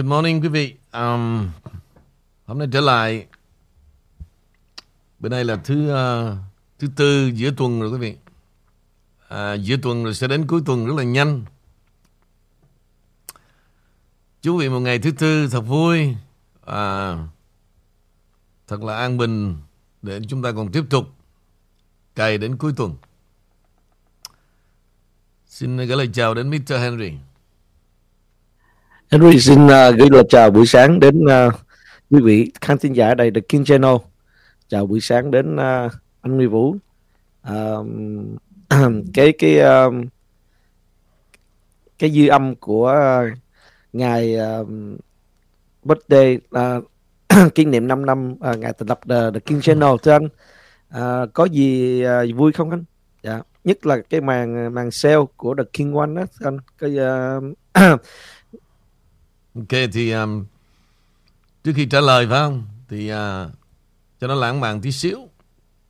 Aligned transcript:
Good 0.00 0.08
morning 0.08 0.42
quý 0.42 0.48
vị. 0.48 0.74
Um, 0.92 1.48
hôm 2.46 2.58
nay 2.58 2.68
trở 2.72 2.80
lại. 2.80 3.26
Bữa 5.18 5.28
nay 5.28 5.44
là 5.44 5.56
thứ 5.56 5.92
uh, 5.92 6.38
thứ 6.78 6.88
tư 6.96 7.30
giữa 7.34 7.50
tuần 7.56 7.80
rồi 7.80 7.90
quý 7.90 7.98
vị. 7.98 8.16
À, 9.28 9.54
giữa 9.54 9.76
tuần 9.82 10.04
rồi 10.04 10.14
sẽ 10.14 10.28
đến 10.28 10.46
cuối 10.46 10.62
tuần 10.66 10.86
rất 10.86 10.94
là 10.96 11.02
nhanh. 11.02 11.44
Chúc 14.42 14.56
quý 14.58 14.66
vị 14.66 14.68
một 14.68 14.80
ngày 14.80 14.98
thứ 14.98 15.10
tư 15.10 15.48
thật 15.50 15.60
vui. 15.60 16.16
À, 16.66 17.16
thật 18.68 18.82
là 18.82 18.96
an 18.96 19.18
bình 19.18 19.56
để 20.02 20.20
chúng 20.28 20.42
ta 20.42 20.52
còn 20.52 20.72
tiếp 20.72 20.84
tục 20.90 21.04
cày 22.14 22.38
đến 22.38 22.56
cuối 22.56 22.72
tuần. 22.76 22.94
Xin 25.46 25.76
gửi 25.76 25.96
lời 25.96 26.10
chào 26.12 26.34
đến 26.34 26.50
Mr. 26.50 26.72
Henry. 26.72 27.12
Henry 29.10 29.40
xin 29.40 29.66
uh, 29.66 29.98
gửi 29.98 30.08
lời 30.10 30.22
chào 30.28 30.50
buổi 30.50 30.66
sáng 30.66 31.00
đến 31.00 31.24
uh, 31.24 31.54
quý 32.10 32.20
vị 32.20 32.52
khán 32.60 32.78
thính 32.78 32.92
giả 32.96 33.14
đây 33.14 33.30
The 33.30 33.40
King 33.40 33.64
Channel. 33.64 33.94
Chào 34.68 34.86
buổi 34.86 35.00
sáng 35.00 35.30
đến 35.30 35.54
uh, 35.54 35.92
anh 36.20 36.36
Nguy 36.36 36.46
Vũ. 36.46 36.76
Uh, 37.50 37.86
cái 39.14 39.32
cái 39.38 39.58
uh, 39.60 39.94
cái 41.98 42.10
dư 42.10 42.28
âm 42.28 42.54
của 42.54 42.94
uh, 42.94 43.38
ngày 43.92 44.36
uh, 44.60 44.68
birthday 45.84 46.38
uh, 46.58 46.84
kỷ 47.54 47.64
niệm 47.64 47.88
5 47.88 48.06
năm 48.06 48.32
uh, 48.32 48.58
ngày 48.58 48.72
thành 48.78 48.88
lập 48.88 49.00
The, 49.08 49.30
The 49.34 49.40
King 49.40 49.60
Channel 49.60 49.90
thưa 50.02 50.12
anh. 50.12 50.28
Uh, 50.98 51.34
có 51.34 51.44
gì 51.44 52.02
uh, 52.06 52.36
vui 52.36 52.52
không 52.52 52.70
anh? 52.70 52.84
Dạ, 53.22 53.42
nhất 53.64 53.86
là 53.86 53.98
cái 54.10 54.20
màn 54.20 54.74
màn 54.74 54.90
sale 54.90 55.24
của 55.36 55.54
The 55.54 55.64
King 55.72 55.94
One 55.94 56.14
đó 56.14 56.22
thưa 56.40 56.46
anh. 56.46 56.58
Cái 56.78 56.96
uh, 56.98 58.00
Ok 59.54 59.80
thì 59.92 60.10
um, 60.10 60.44
trước 61.64 61.72
khi 61.76 61.86
trả 61.86 62.00
lời 62.00 62.26
phải 62.30 62.38
không 62.38 62.66
thì 62.88 63.12
uh, 63.12 63.16
cho 64.20 64.26
nó 64.26 64.34
lãng 64.34 64.60
mạn 64.60 64.80
tí 64.80 64.92
xíu. 64.92 65.28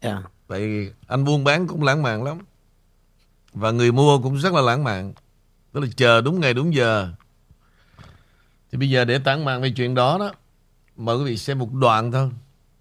Yeah. 0.00 0.22
Tại 0.48 0.92
anh 1.06 1.24
buôn 1.24 1.44
bán 1.44 1.66
cũng 1.66 1.82
lãng 1.82 2.02
mạn 2.02 2.22
lắm 2.22 2.38
và 3.52 3.70
người 3.70 3.92
mua 3.92 4.18
cũng 4.18 4.38
rất 4.38 4.52
là 4.52 4.60
lãng 4.60 4.84
mạn. 4.84 5.12
Tức 5.72 5.80
là 5.80 5.86
chờ 5.96 6.20
đúng 6.20 6.40
ngày 6.40 6.54
đúng 6.54 6.74
giờ. 6.74 7.12
Thì 8.72 8.78
bây 8.78 8.90
giờ 8.90 9.04
để 9.04 9.18
tán 9.18 9.44
mạn 9.44 9.62
về 9.62 9.72
chuyện 9.76 9.94
đó 9.94 10.18
đó 10.18 10.32
mời 10.96 11.16
quý 11.16 11.24
vị 11.24 11.36
xem 11.36 11.58
một 11.58 11.72
đoạn 11.72 12.12
thôi 12.12 12.30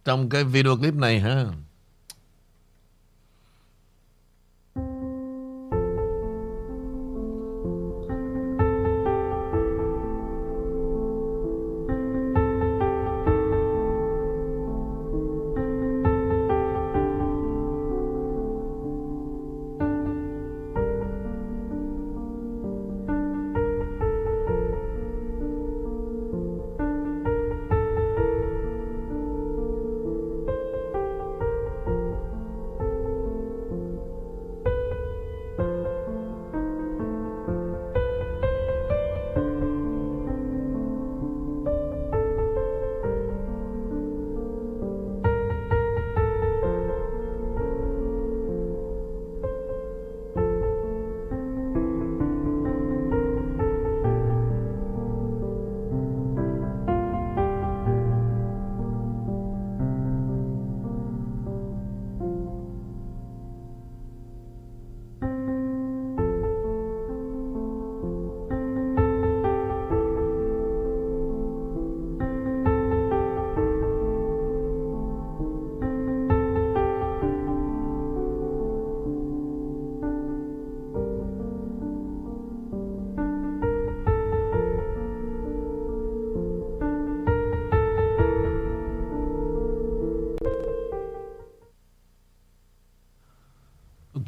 trong 0.05 0.29
cái 0.29 0.43
video 0.43 0.77
clip 0.77 0.93
này 0.93 1.19
ha. 1.19 1.45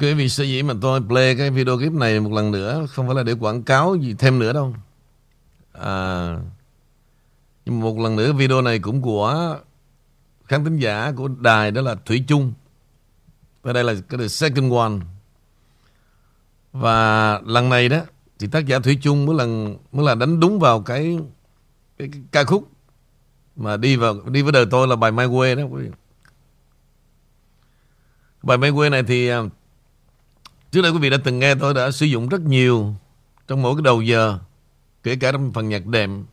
Quý 0.02 0.14
vì 0.14 0.28
sở 0.28 0.44
dĩ 0.44 0.62
mà 0.62 0.74
tôi 0.80 1.00
play 1.00 1.36
cái 1.36 1.50
video 1.50 1.76
clip 1.76 1.92
này 1.92 2.20
một 2.20 2.32
lần 2.32 2.50
nữa 2.50 2.86
không 2.90 3.06
phải 3.06 3.14
là 3.14 3.22
để 3.22 3.32
quảng 3.32 3.62
cáo 3.62 3.94
gì 3.94 4.14
thêm 4.18 4.38
nữa 4.38 4.52
đâu. 4.52 4.74
À, 5.72 6.38
nhưng 7.64 7.80
một 7.80 7.98
lần 7.98 8.16
nữa 8.16 8.32
video 8.32 8.62
này 8.62 8.78
cũng 8.78 9.02
của 9.02 9.58
khán 10.44 10.64
thính 10.64 10.78
giả 10.78 11.12
của 11.16 11.28
đài 11.28 11.70
đó 11.70 11.82
là 11.82 11.94
Thủy 11.94 12.24
Chung. 12.28 12.52
Và 13.62 13.72
đây 13.72 13.84
là 13.84 13.94
cái 14.08 14.18
the 14.18 14.28
second 14.28 14.72
one. 14.72 14.92
Và 16.72 17.40
lần 17.44 17.68
này 17.68 17.88
đó 17.88 18.00
thì 18.38 18.46
tác 18.46 18.66
giả 18.66 18.78
Thủy 18.78 18.98
Chung 19.02 19.26
mới 19.26 19.36
lần 19.36 19.76
mới 19.92 20.06
là 20.06 20.14
đánh 20.14 20.40
đúng 20.40 20.58
vào 20.58 20.82
cái, 20.82 21.18
cái, 21.98 22.08
cái 22.12 22.22
ca 22.32 22.44
khúc 22.44 22.70
mà 23.56 23.76
đi 23.76 23.96
vào 23.96 24.20
đi 24.26 24.42
với 24.42 24.52
đời 24.52 24.66
tôi 24.70 24.88
là 24.88 24.96
bài 24.96 25.12
My 25.12 25.24
Way 25.24 25.56
đó 25.56 25.62
quý 25.62 25.82
vị. 25.82 25.90
Bài 28.42 28.58
My 28.58 28.70
Way 28.70 28.90
này 28.90 29.02
thì 29.02 29.28
à, 29.28 29.42
Trước 30.72 30.82
đây 30.82 30.92
quý 30.92 30.98
vị 30.98 31.10
đã 31.10 31.16
từng 31.24 31.38
nghe 31.38 31.54
tôi 31.54 31.74
đã 31.74 31.90
sử 31.90 32.06
dụng 32.06 32.28
rất 32.28 32.40
nhiều 32.40 32.94
trong 33.48 33.62
mỗi 33.62 33.76
cái 33.76 33.82
đầu 33.82 34.02
giờ, 34.02 34.38
kể 35.02 35.16
cả 35.16 35.32
trong 35.32 35.52
phần 35.52 35.68
nhạc 35.68 35.86
đệm. 35.86 36.24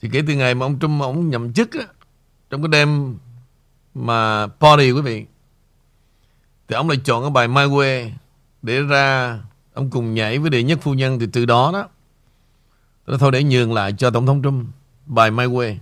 Thì 0.00 0.08
kể 0.12 0.22
từ 0.26 0.34
ngày 0.34 0.54
mà 0.54 0.66
ông 0.66 0.78
Trump 0.78 1.02
ông 1.02 1.30
nhậm 1.30 1.52
chức 1.52 1.72
á, 1.72 1.86
trong 2.50 2.62
cái 2.62 2.68
đêm 2.68 3.18
mà 3.94 4.46
party 4.46 4.92
quý 4.92 5.00
vị, 5.00 5.26
thì 6.68 6.74
ông 6.74 6.88
lại 6.88 6.98
chọn 7.04 7.22
cái 7.22 7.30
bài 7.30 7.48
My 7.48 7.62
Way 7.62 8.10
để 8.62 8.82
ra 8.82 9.38
ông 9.74 9.90
cùng 9.90 10.14
nhảy 10.14 10.38
với 10.38 10.50
đệ 10.50 10.62
nhất 10.62 10.78
phu 10.82 10.94
nhân 10.94 11.18
thì 11.18 11.26
từ 11.32 11.46
đó 11.46 11.70
đó 11.72 11.88
tôi 13.04 13.18
thôi 13.18 13.32
để 13.32 13.44
nhường 13.44 13.72
lại 13.72 13.94
cho 13.98 14.10
tổng 14.10 14.26
thống 14.26 14.42
Trump 14.42 14.66
bài 15.06 15.30
My 15.30 15.44
Way. 15.44 15.76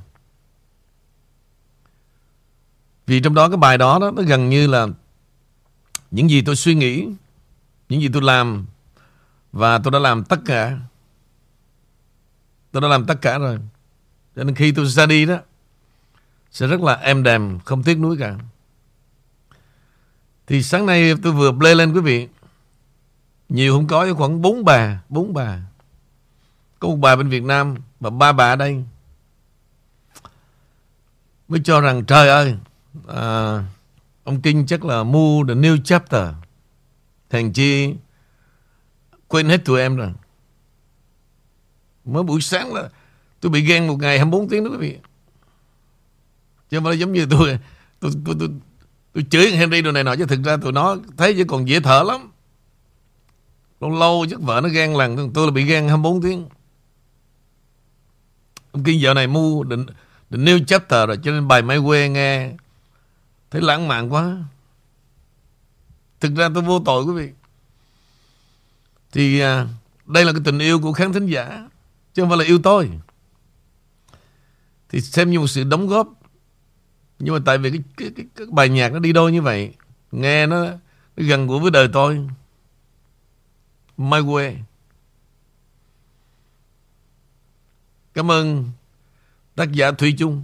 Vì 3.07 3.21
trong 3.21 3.35
đó 3.35 3.49
cái 3.49 3.57
bài 3.57 3.79
đó 3.79 3.99
đó 3.99 4.11
nó 4.11 4.23
gần 4.23 4.49
như 4.49 4.67
là 4.67 4.87
những 6.11 6.31
gì 6.31 6.43
tôi 6.43 6.57
suy 6.57 6.75
nghĩ, 6.75 7.09
những 7.89 8.01
gì 8.01 8.09
tôi 8.13 8.23
làm 8.23 8.67
và 9.53 9.79
tôi 9.79 9.91
đã 9.91 9.99
làm 9.99 10.25
tất 10.25 10.41
cả. 10.47 10.79
Tôi 12.73 12.83
đã 12.83 12.89
làm 12.89 13.07
tất 13.07 13.15
cả 13.23 13.39
rồi. 13.39 13.59
Cho 14.37 14.45
nên 14.45 14.55
khi 14.55 14.73
tôi 14.73 14.87
ra 14.87 15.07
đi 15.07 15.27
đó 15.27 15.39
sẽ 16.51 16.67
rất 16.67 16.81
là 16.81 16.95
êm 16.95 17.23
đềm, 17.23 17.59
không 17.65 17.83
tiếc 17.83 17.99
nuối 17.99 18.17
cả. 18.21 18.35
Thì 20.47 20.63
sáng 20.63 20.87
nay 20.87 21.15
tôi 21.23 21.33
vừa 21.33 21.53
play 21.53 21.75
lên 21.75 21.93
quý 21.93 22.01
vị. 22.01 22.29
Nhiều 23.49 23.75
không 23.75 23.87
có, 23.87 24.15
khoảng 24.15 24.43
bốn 24.43 24.65
bà, 24.65 25.03
bốn 25.09 25.35
bà. 25.35 25.59
Có 26.79 26.89
một 26.89 26.97
bà 26.97 27.17
bên 27.17 27.29
Việt 27.29 27.43
Nam 27.43 27.77
và 28.01 28.11
ba 28.11 28.33
bà 28.33 28.53
ở 28.53 28.57
đây. 28.57 28.85
Mới 31.49 31.61
cho 31.65 31.81
rằng 31.81 32.05
trời 32.05 32.29
ơi, 32.29 32.57
à, 33.09 33.65
Ông 34.29 34.41
Kinh 34.41 34.67
chắc 34.67 34.85
là 34.85 35.03
mua 35.03 35.45
the 35.45 35.55
new 35.55 35.79
chapter. 35.85 36.29
Thành 37.31 37.53
chi 37.53 37.95
quên 39.29 39.49
hết 39.49 39.65
tụi 39.65 39.81
em 39.81 39.97
rồi. 39.97 40.13
Mới 42.05 42.23
buổi 42.23 42.41
sáng 42.41 42.75
là 42.75 42.89
tôi 43.41 43.51
bị 43.53 43.61
ghen 43.61 43.87
một 43.87 43.97
ngày 44.01 44.19
24 44.19 44.49
tiếng 44.49 44.65
đó 44.65 44.71
quý 44.71 44.77
vị. 44.77 44.99
Chứ 46.71 46.81
mà 46.81 46.93
giống 46.93 47.13
như 47.13 47.27
tôi 47.31 47.59
tôi, 48.01 48.13
tôi, 48.25 48.35
tôi, 48.39 48.49
tôi 49.13 49.25
chửi 49.31 49.51
Henry 49.51 49.83
đồ 49.83 49.93
này 49.93 50.05
nọ 50.05 50.17
chứ 50.17 50.27
thực 50.27 50.43
ra 50.45 50.57
tụi 50.57 50.73
nó 50.73 50.97
thấy 51.17 51.35
chứ 51.35 51.45
còn 51.49 51.69
dễ 51.69 51.81
thở 51.81 52.03
lắm. 52.07 52.31
Lâu 53.81 53.91
lâu 53.91 54.27
chắc 54.31 54.41
vợ 54.41 54.61
nó 54.63 54.69
ghen 54.69 54.97
lần 54.97 55.33
tôi 55.33 55.47
là 55.47 55.51
bị 55.51 55.65
ghen 55.65 55.89
24 55.89 56.23
tiếng. 56.23 56.49
Ông 58.73 58.85
Kinh 58.85 59.01
dạo 59.01 59.15
này 59.15 59.27
mua 59.27 59.65
định 59.65 59.87
định 60.31 60.45
new 60.45 60.65
chapter 60.65 61.09
rồi 61.09 61.19
cho 61.23 61.31
nên 61.31 61.49
bài 61.49 61.63
máy 61.63 61.79
quê 61.85 62.09
nghe 62.09 62.53
Thấy 63.51 63.63
lãng 63.63 63.89
mạn 63.89 64.13
quá. 64.13 64.37
Thực 66.21 66.35
ra 66.37 66.49
tôi 66.55 66.63
vô 66.63 66.83
tội 66.85 67.05
quý 67.05 67.13
vị. 67.13 67.33
Thì 69.13 69.41
à, 69.41 69.67
đây 70.07 70.25
là 70.25 70.33
cái 70.33 70.41
tình 70.45 70.59
yêu 70.59 70.81
của 70.81 70.93
khán 70.93 71.13
thính 71.13 71.27
giả 71.27 71.69
Chứ 72.15 72.23
không 72.23 72.29
phải 72.29 72.39
là 72.39 72.45
yêu 72.45 72.59
tôi. 72.63 72.91
Thì 74.89 75.01
xem 75.01 75.31
như 75.31 75.41
một 75.41 75.47
sự 75.47 75.65
đóng 75.65 75.87
góp. 75.87 76.09
Nhưng 77.19 77.35
mà 77.35 77.41
tại 77.45 77.59
vì 77.59 77.71
cái, 77.71 77.81
cái, 77.97 78.11
cái, 78.17 78.27
cái 78.35 78.47
bài 78.51 78.69
nhạc 78.69 78.93
nó 78.93 78.99
đi 78.99 79.13
đôi 79.13 79.33
như 79.33 79.43
vậy 79.43 79.75
nghe 80.13 80.47
nó, 80.47 80.65
nó 80.65 80.77
gần 81.17 81.47
gũi 81.47 81.61
với 81.61 81.71
đời 81.71 81.89
tôi. 81.93 82.29
My 83.97 84.19
Way 84.19 84.55
cảm 88.15 88.31
ơn 88.31 88.71
tác 89.55 89.73
giả 89.73 89.93
Thủy 89.93 90.15
Chung. 90.19 90.43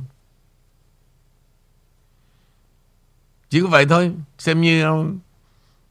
Chỉ 3.54 3.60
có 3.60 3.68
vậy 3.68 3.86
thôi 3.86 4.12
xem 4.38 4.60
như 4.60 4.82
ờ, 4.82 5.04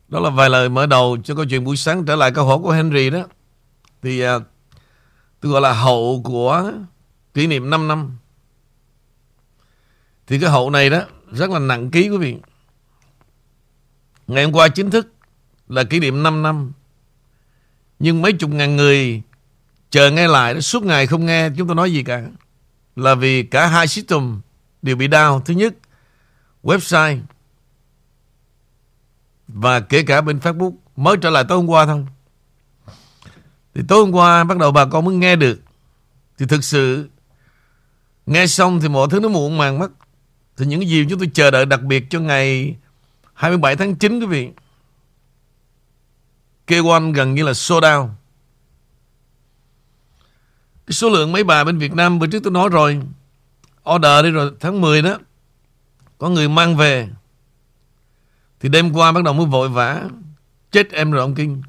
đó 0.08 0.20
là 0.20 0.30
vài 0.30 0.50
lời 0.50 0.70
mở 0.70 0.86
đầu 0.86 1.18
cho 1.24 1.36
câu 1.36 1.46
chuyện 1.46 1.64
buổi 1.64 1.78
sáng 1.78 2.06
trở 2.06 2.16
lại 2.16 2.32
câu 2.32 2.46
hỏi 2.46 2.60
của 2.64 2.72
Henry 2.72 3.10
đó 3.10 3.24
thì 4.02 4.28
uh, 4.28 4.44
tôi 5.40 5.52
gọi 5.52 5.62
là 5.62 5.74
hậu 5.74 6.22
của 6.24 6.72
kỷ 7.34 7.48
niệm 7.48 7.70
5 7.70 7.88
năm 7.88 8.18
thì 10.28 10.40
cái 10.40 10.50
hậu 10.50 10.70
này 10.70 10.90
đó 10.90 11.02
rất 11.32 11.50
là 11.50 11.60
nặng 11.60 11.92
ký 11.92 12.10
quý 12.10 12.18
vị. 12.18 12.36
Ngày 14.28 14.44
hôm 14.44 14.54
qua 14.54 14.68
chính 14.68 14.92
thức 14.92 15.14
là 15.68 15.84
kỷ 15.84 16.00
niệm 16.00 16.24
5 16.24 16.44
năm. 16.44 16.72
Nhưng 18.00 18.22
mấy 18.22 18.34
chục 18.34 18.50
ngàn 18.50 18.76
người 18.76 19.22
chờ 19.90 20.12
nghe 20.12 20.28
lại 20.28 20.54
đó, 20.54 20.60
suốt 20.60 20.84
ngày 20.84 21.08
không 21.08 21.26
nghe 21.26 21.50
chúng 21.58 21.68
tôi 21.68 21.76
nói 21.76 21.94
gì 21.94 22.04
cả. 22.04 22.24
Là 22.96 23.16
vì 23.16 23.44
cả 23.44 23.68
hai 23.68 23.88
system 23.88 24.42
đều 24.82 24.96
bị 24.96 25.08
down. 25.08 25.40
Thứ 25.40 25.54
nhất, 25.54 25.74
website 26.64 27.20
và 29.48 29.80
kể 29.80 30.04
cả 30.04 30.22
bên 30.22 30.40
Facebook, 30.40 30.74
mới 30.96 31.18
trở 31.22 31.30
lại 31.30 31.44
tối 31.50 31.58
hôm 31.58 31.68
qua 31.68 31.86
thôi. 31.86 32.06
Thì 33.74 33.82
tối 33.88 34.00
hôm 34.00 34.12
qua 34.12 34.44
bắt 34.44 34.58
đầu 34.58 34.72
bà 34.72 34.86
con 34.86 35.06
mới 35.06 35.16
nghe 35.16 35.36
được. 35.36 35.62
Thì 36.38 36.46
thực 36.46 36.64
sự, 36.64 37.10
nghe 38.26 38.48
xong 38.48 38.80
thì 38.82 38.88
mọi 38.88 39.08
thứ 39.12 39.20
nó 39.20 39.30
muộn 39.30 39.58
màng 39.58 39.80
mất. 39.80 39.92
Thì 40.58 40.66
những 40.66 40.88
gì 40.88 41.06
chúng 41.10 41.20
tôi 41.20 41.32
chờ 41.34 41.52
đợi 41.52 41.66
đặc 41.66 41.82
biệt 41.82 42.06
cho 42.10 42.20
ngày 42.20 42.76
27 43.34 43.76
tháng 43.76 43.96
9 43.96 44.20
quý 44.20 44.26
vị. 44.26 44.50
K1 46.68 47.14
gần 47.14 47.34
như 47.34 47.44
là 47.44 47.54
sold 47.54 47.86
out. 47.86 48.10
Cái 50.88 50.94
số 50.94 51.10
lượng 51.10 51.32
mấy 51.32 51.44
bà 51.44 51.64
bên 51.64 51.78
Việt 51.78 51.94
Nam, 51.94 52.20
bữa 52.20 52.28
trước 52.28 52.44
tôi 52.44 52.52
nói 52.52 52.70
rồi. 52.70 53.02
Order 53.90 54.24
đi 54.24 54.32
rồi 54.32 54.52
tháng 54.60 54.82
10 54.82 55.02
đó. 55.02 55.20
Có 56.18 56.30
người 56.30 56.50
mang 56.50 56.78
về. 56.78 57.10
Thì 58.64 58.70
đêm 58.70 58.94
qua 58.94 59.12
bắt 59.12 59.24
đầu 59.24 59.34
mới 59.34 59.46
vội 59.46 59.70
vã. 59.70 60.04
Chết 60.72 60.92
em 60.92 61.12
rồi 61.12 61.22
ông 61.22 61.36
Kinh. 61.36 61.62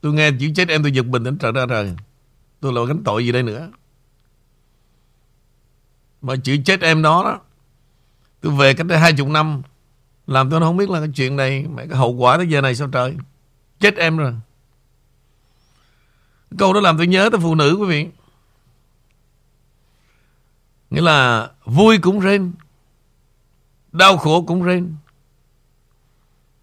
Tôi 0.00 0.12
nghe 0.12 0.30
chữ 0.40 0.50
chết 0.54 0.68
em 0.68 0.82
tôi 0.82 0.92
giật 0.92 1.06
bình 1.06 1.24
tĩnh 1.24 1.38
trở 1.38 1.52
ra 1.52 1.66
rồi. 1.66 1.96
Tôi 2.60 2.72
lộ 2.72 2.84
gánh 2.84 3.02
tội 3.04 3.24
gì 3.26 3.32
đây 3.32 3.42
nữa. 3.42 3.70
Mà 6.22 6.34
chữ 6.44 6.56
chết 6.64 6.80
em 6.80 7.02
đó 7.02 7.22
đó, 7.24 7.40
Tôi 8.40 8.52
về 8.52 8.74
cách 8.74 8.86
đây 8.86 8.98
hai 8.98 9.12
chục 9.12 9.28
năm, 9.28 9.62
Làm 10.26 10.50
tôi 10.50 10.60
không 10.60 10.76
biết 10.76 10.90
là 10.90 11.00
cái 11.00 11.08
chuyện 11.14 11.36
này 11.36 11.66
Mẹ 11.74 11.86
cái 11.86 11.98
hậu 11.98 12.12
quả 12.12 12.36
tới 12.36 12.46
giờ 12.46 12.60
này 12.60 12.74
sao 12.74 12.88
trời 12.88 13.16
Chết 13.80 13.96
em 13.96 14.16
rồi 14.16 14.34
Câu 16.58 16.72
đó 16.72 16.80
làm 16.80 16.96
tôi 16.96 17.06
nhớ 17.06 17.28
tới 17.32 17.40
phụ 17.40 17.54
nữ, 17.54 17.76
quý 17.80 17.86
vị 17.86 18.06
Nghĩa 20.90 21.00
là 21.00 21.50
vui 21.64 21.98
cũng 21.98 22.20
rên, 22.20 22.52
Đau 23.92 24.16
khổ 24.16 24.44
cũng 24.46 24.62
rên 24.62 24.94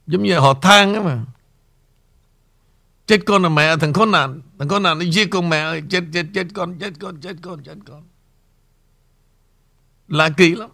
Giống 0.08 0.24
như 0.24 0.40
họ 0.40 0.54
than 0.54 0.94
ấy 0.94 1.04
mà. 1.04 1.26
Chết 3.08 3.20
con 3.26 3.44
là 3.44 3.50
mẹ, 3.50 3.78
thằng 3.78 3.94
con 3.94 4.12
nạn. 4.12 4.42
Thằng 4.60 4.68
con 4.68 4.84
nạn 4.84 5.00
nó 5.00 5.06
giết 5.06 5.28
con 5.32 5.50
mẹ 5.50 5.60
ơi. 5.60 5.84
Chết 5.90 6.04
chết 6.14 6.26
chết 6.34 6.48
con 6.54 6.80
chết 6.80 6.94
con 7.00 7.22
chết 7.22 7.36
con 7.42 7.64
chết 7.64 7.76
con. 7.88 8.04
Lạ 10.08 10.30
kỳ 10.38 10.56
lắm. 10.56 10.70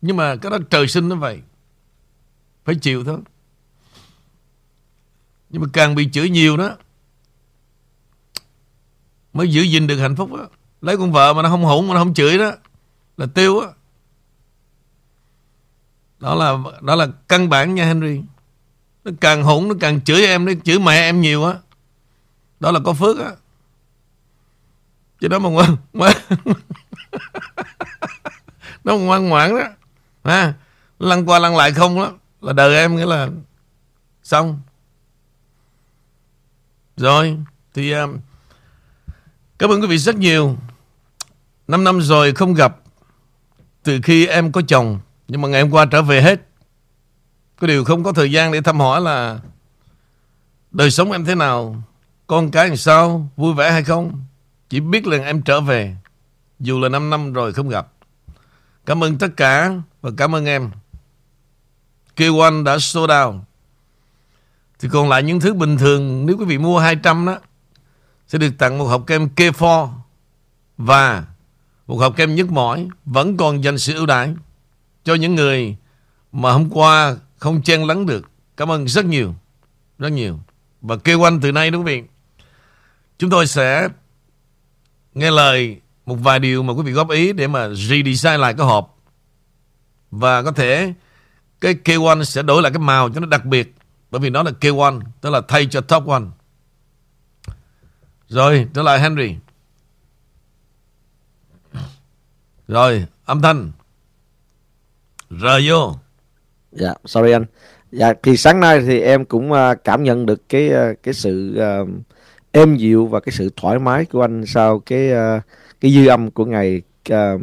Nhưng 0.00 0.16
mà 0.16 0.36
cái 0.36 0.50
đó 0.50 0.58
trời 0.70 0.88
sinh 0.88 1.08
nó 1.08 1.16
vậy. 1.16 1.40
Phải 2.64 2.74
chịu 2.74 3.04
thôi. 3.04 3.18
Nhưng 5.50 5.62
mà 5.62 5.68
càng 5.72 5.94
bị 5.94 6.08
chửi 6.12 6.30
nhiều 6.30 6.56
đó, 6.56 6.76
Mới 9.32 9.52
giữ 9.52 9.62
gìn 9.62 9.86
được 9.86 9.96
hạnh 9.96 10.16
phúc 10.16 10.32
đó 10.32 10.48
Lấy 10.80 10.96
con 10.96 11.12
vợ 11.12 11.34
mà 11.34 11.42
nó 11.42 11.48
không 11.48 11.64
hủng 11.64 11.88
mà 11.88 11.94
nó 11.94 12.00
không 12.00 12.14
chửi 12.14 12.38
đó, 12.38 12.52
Là 13.16 13.26
tiêu 13.26 13.60
á 13.60 13.68
đó 16.20 16.34
là 16.34 16.56
đó 16.80 16.94
là 16.94 17.06
căn 17.28 17.48
bản 17.48 17.74
nha 17.74 17.84
Henry. 17.84 18.20
Nó 19.04 19.10
càng 19.20 19.42
hỗn 19.42 19.68
nó 19.68 19.74
càng 19.80 20.00
chửi 20.00 20.26
em 20.26 20.44
nó 20.44 20.52
chửi 20.64 20.78
mẹ 20.78 20.94
em 20.94 21.20
nhiều 21.20 21.44
á. 21.44 21.54
Đó 22.60 22.70
là 22.70 22.80
có 22.84 22.92
phước 22.92 23.18
á. 23.18 23.30
Chứ 25.20 25.28
đó 25.28 25.38
mà 25.38 25.48
ngoan 25.48 25.76
ngoan. 25.92 26.16
Nó 28.84 28.96
ngoan 28.96 29.28
ngoãn 29.28 29.50
đó. 29.50 29.64
Ha? 30.24 30.54
Lăn 30.98 31.28
qua 31.28 31.38
lăn 31.38 31.56
lại 31.56 31.72
không 31.72 31.96
đó 31.96 32.12
là 32.40 32.52
đời 32.52 32.76
em 32.76 32.96
nghĩa 32.96 33.06
là 33.06 33.28
xong. 34.22 34.60
Rồi 36.96 37.38
thì 37.74 37.92
um, 37.92 38.18
cảm 39.58 39.70
ơn 39.70 39.80
quý 39.80 39.86
vị 39.86 39.98
rất 39.98 40.16
nhiều. 40.16 40.56
Năm 41.68 41.84
năm 41.84 42.00
rồi 42.00 42.32
không 42.32 42.54
gặp. 42.54 42.76
Từ 43.82 44.00
khi 44.02 44.26
em 44.26 44.52
có 44.52 44.62
chồng 44.68 45.00
nhưng 45.28 45.40
mà 45.40 45.48
ngày 45.48 45.62
hôm 45.62 45.70
qua 45.70 45.86
trở 45.86 46.02
về 46.02 46.22
hết. 46.22 46.40
Có 47.60 47.66
điều 47.66 47.84
không 47.84 48.04
có 48.04 48.12
thời 48.12 48.32
gian 48.32 48.52
để 48.52 48.60
thăm 48.60 48.80
hỏi 48.80 49.00
là 49.00 49.38
đời 50.70 50.90
sống 50.90 51.12
em 51.12 51.24
thế 51.24 51.34
nào, 51.34 51.82
con 52.26 52.50
cái 52.50 52.68
làm 52.68 52.76
sao, 52.76 53.30
vui 53.36 53.54
vẻ 53.54 53.70
hay 53.70 53.84
không. 53.84 54.24
Chỉ 54.68 54.80
biết 54.80 55.06
là 55.06 55.24
em 55.24 55.42
trở 55.42 55.60
về, 55.60 55.96
dù 56.60 56.80
là 56.80 56.88
5 56.88 57.10
năm 57.10 57.32
rồi 57.32 57.52
không 57.52 57.68
gặp. 57.68 57.88
Cảm 58.86 59.04
ơn 59.04 59.18
tất 59.18 59.28
cả 59.36 59.70
và 60.02 60.10
cảm 60.16 60.34
ơn 60.34 60.44
em. 60.44 60.70
K1 62.16 62.64
đã 62.64 62.78
sold 62.78 63.12
out. 63.24 63.34
Thì 64.78 64.88
còn 64.92 65.08
lại 65.08 65.22
những 65.22 65.40
thứ 65.40 65.54
bình 65.54 65.78
thường, 65.78 66.26
nếu 66.26 66.36
quý 66.38 66.44
vị 66.44 66.58
mua 66.58 66.78
200 66.78 67.26
đó, 67.26 67.38
sẽ 68.28 68.38
được 68.38 68.50
tặng 68.58 68.78
một 68.78 68.84
hộp 68.84 69.06
kem 69.06 69.28
K4 69.36 69.88
và 70.78 71.24
một 71.86 71.96
hộp 71.96 72.16
kem 72.16 72.34
nhức 72.34 72.50
mỏi, 72.50 72.88
vẫn 73.04 73.36
còn 73.36 73.64
dành 73.64 73.78
sự 73.78 73.94
ưu 73.94 74.06
đãi 74.06 74.34
cho 75.06 75.14
những 75.14 75.34
người 75.34 75.76
mà 76.32 76.52
hôm 76.52 76.70
qua 76.70 77.16
không 77.36 77.62
chen 77.62 77.84
lắng 77.84 78.06
được. 78.06 78.30
Cảm 78.56 78.70
ơn 78.70 78.88
rất 78.88 79.04
nhiều. 79.04 79.34
Rất 79.98 80.08
nhiều. 80.08 80.40
Và 80.80 80.96
kêu 80.96 81.26
anh 81.26 81.40
từ 81.40 81.52
nay 81.52 81.70
đó 81.70 81.78
quý 81.78 81.84
vị. 81.84 82.02
Chúng 83.18 83.30
tôi 83.30 83.46
sẽ 83.46 83.88
nghe 85.14 85.30
lời 85.30 85.80
một 86.06 86.14
vài 86.14 86.38
điều 86.38 86.62
mà 86.62 86.72
quý 86.72 86.82
vị 86.82 86.92
góp 86.92 87.10
ý 87.10 87.32
để 87.32 87.46
mà 87.46 87.68
redesign 87.68 88.40
lại 88.40 88.54
cái 88.54 88.66
hộp. 88.66 88.98
Và 90.10 90.42
có 90.42 90.52
thể 90.52 90.92
cái 91.60 91.74
K1 91.84 92.24
sẽ 92.24 92.42
đổi 92.42 92.62
lại 92.62 92.72
cái 92.72 92.80
màu 92.80 93.10
cho 93.10 93.20
nó 93.20 93.26
đặc 93.26 93.44
biệt. 93.44 93.74
Bởi 94.10 94.20
vì 94.20 94.30
nó 94.30 94.42
là 94.42 94.50
K1, 94.60 95.00
tức 95.20 95.30
là 95.30 95.40
thay 95.48 95.66
cho 95.66 95.80
top 95.80 96.02
1. 96.02 96.22
Rồi, 98.28 98.68
trở 98.74 98.82
lại 98.82 99.00
Henry. 99.00 99.36
Rồi, 102.68 103.06
âm 103.24 103.42
thanh. 103.42 103.72
Rời 105.30 105.68
vô. 105.68 105.94
Dạ, 106.72 106.94
sorry 107.04 107.32
anh. 107.32 107.44
Dạ, 107.92 108.12
thì 108.22 108.36
sáng 108.36 108.60
nay 108.60 108.80
thì 108.86 109.00
em 109.00 109.24
cũng 109.24 109.52
uh, 109.52 109.84
cảm 109.84 110.02
nhận 110.02 110.26
được 110.26 110.48
cái 110.48 110.70
uh, 110.70 111.02
cái 111.02 111.14
sự 111.14 111.58
uh, 111.82 111.88
êm 112.52 112.76
dịu 112.76 113.06
và 113.06 113.20
cái 113.20 113.32
sự 113.32 113.50
thoải 113.56 113.78
mái 113.78 114.04
của 114.04 114.20
anh 114.20 114.46
sau 114.46 114.78
cái 114.78 115.12
uh, 115.12 115.42
cái 115.80 115.92
dư 115.92 116.06
âm 116.06 116.30
của 116.30 116.44
ngày 116.44 116.82
uh, 117.12 117.40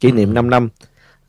kỷ 0.00 0.12
niệm 0.12 0.34
5 0.34 0.50
năm 0.50 0.68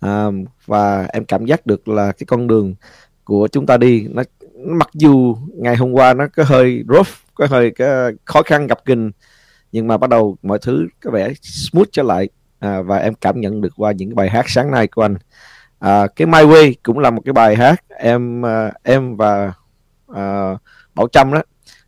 uh, 0.06 0.34
và 0.66 1.08
em 1.14 1.26
cảm 1.26 1.46
giác 1.46 1.66
được 1.66 1.88
là 1.88 2.12
cái 2.12 2.26
con 2.28 2.48
đường 2.48 2.76
của 3.24 3.48
chúng 3.52 3.66
ta 3.66 3.78
đi 3.78 4.08
nó 4.10 4.24
mặc 4.56 4.90
dù 4.94 5.38
ngày 5.54 5.76
hôm 5.76 5.92
qua 5.92 6.14
nó 6.14 6.28
có 6.36 6.44
hơi 6.44 6.84
rough 6.90 7.10
có 7.36 7.48
hơi 7.50 7.72
cái 7.72 7.88
khó 8.26 8.42
khăn 8.44 8.68
gặp 8.68 8.80
gình 8.86 9.12
nhưng 9.72 9.88
mà 9.88 9.98
bắt 9.98 10.10
đầu 10.10 10.38
mọi 10.42 10.60
thứ 10.62 10.88
có 11.04 11.12
vẻ 11.12 11.34
smooth 11.42 11.88
trở 11.92 12.04
lại 12.04 12.30
à, 12.60 12.82
và 12.82 12.98
em 12.98 13.14
cảm 13.14 13.42
nhận 13.42 13.62
được 13.62 13.74
qua 13.78 13.92
những 13.92 14.16
bài 14.16 14.30
hát 14.30 14.46
sáng 14.48 14.72
nay 14.72 14.88
của 14.88 15.02
anh 15.02 15.16
à, 15.86 16.08
cái 16.16 16.26
My 16.26 16.40
Way 16.40 16.74
cũng 16.84 17.00
là 17.00 17.10
một 17.10 17.22
cái 17.26 17.34
bài 17.34 17.56
hát 17.56 17.84
em 17.98 18.46
à, 18.46 18.72
em 18.84 19.16
và 19.16 19.54
à, 20.14 20.52
Bảo 20.96 21.08
Trâm 21.08 21.34
đó 21.34 21.42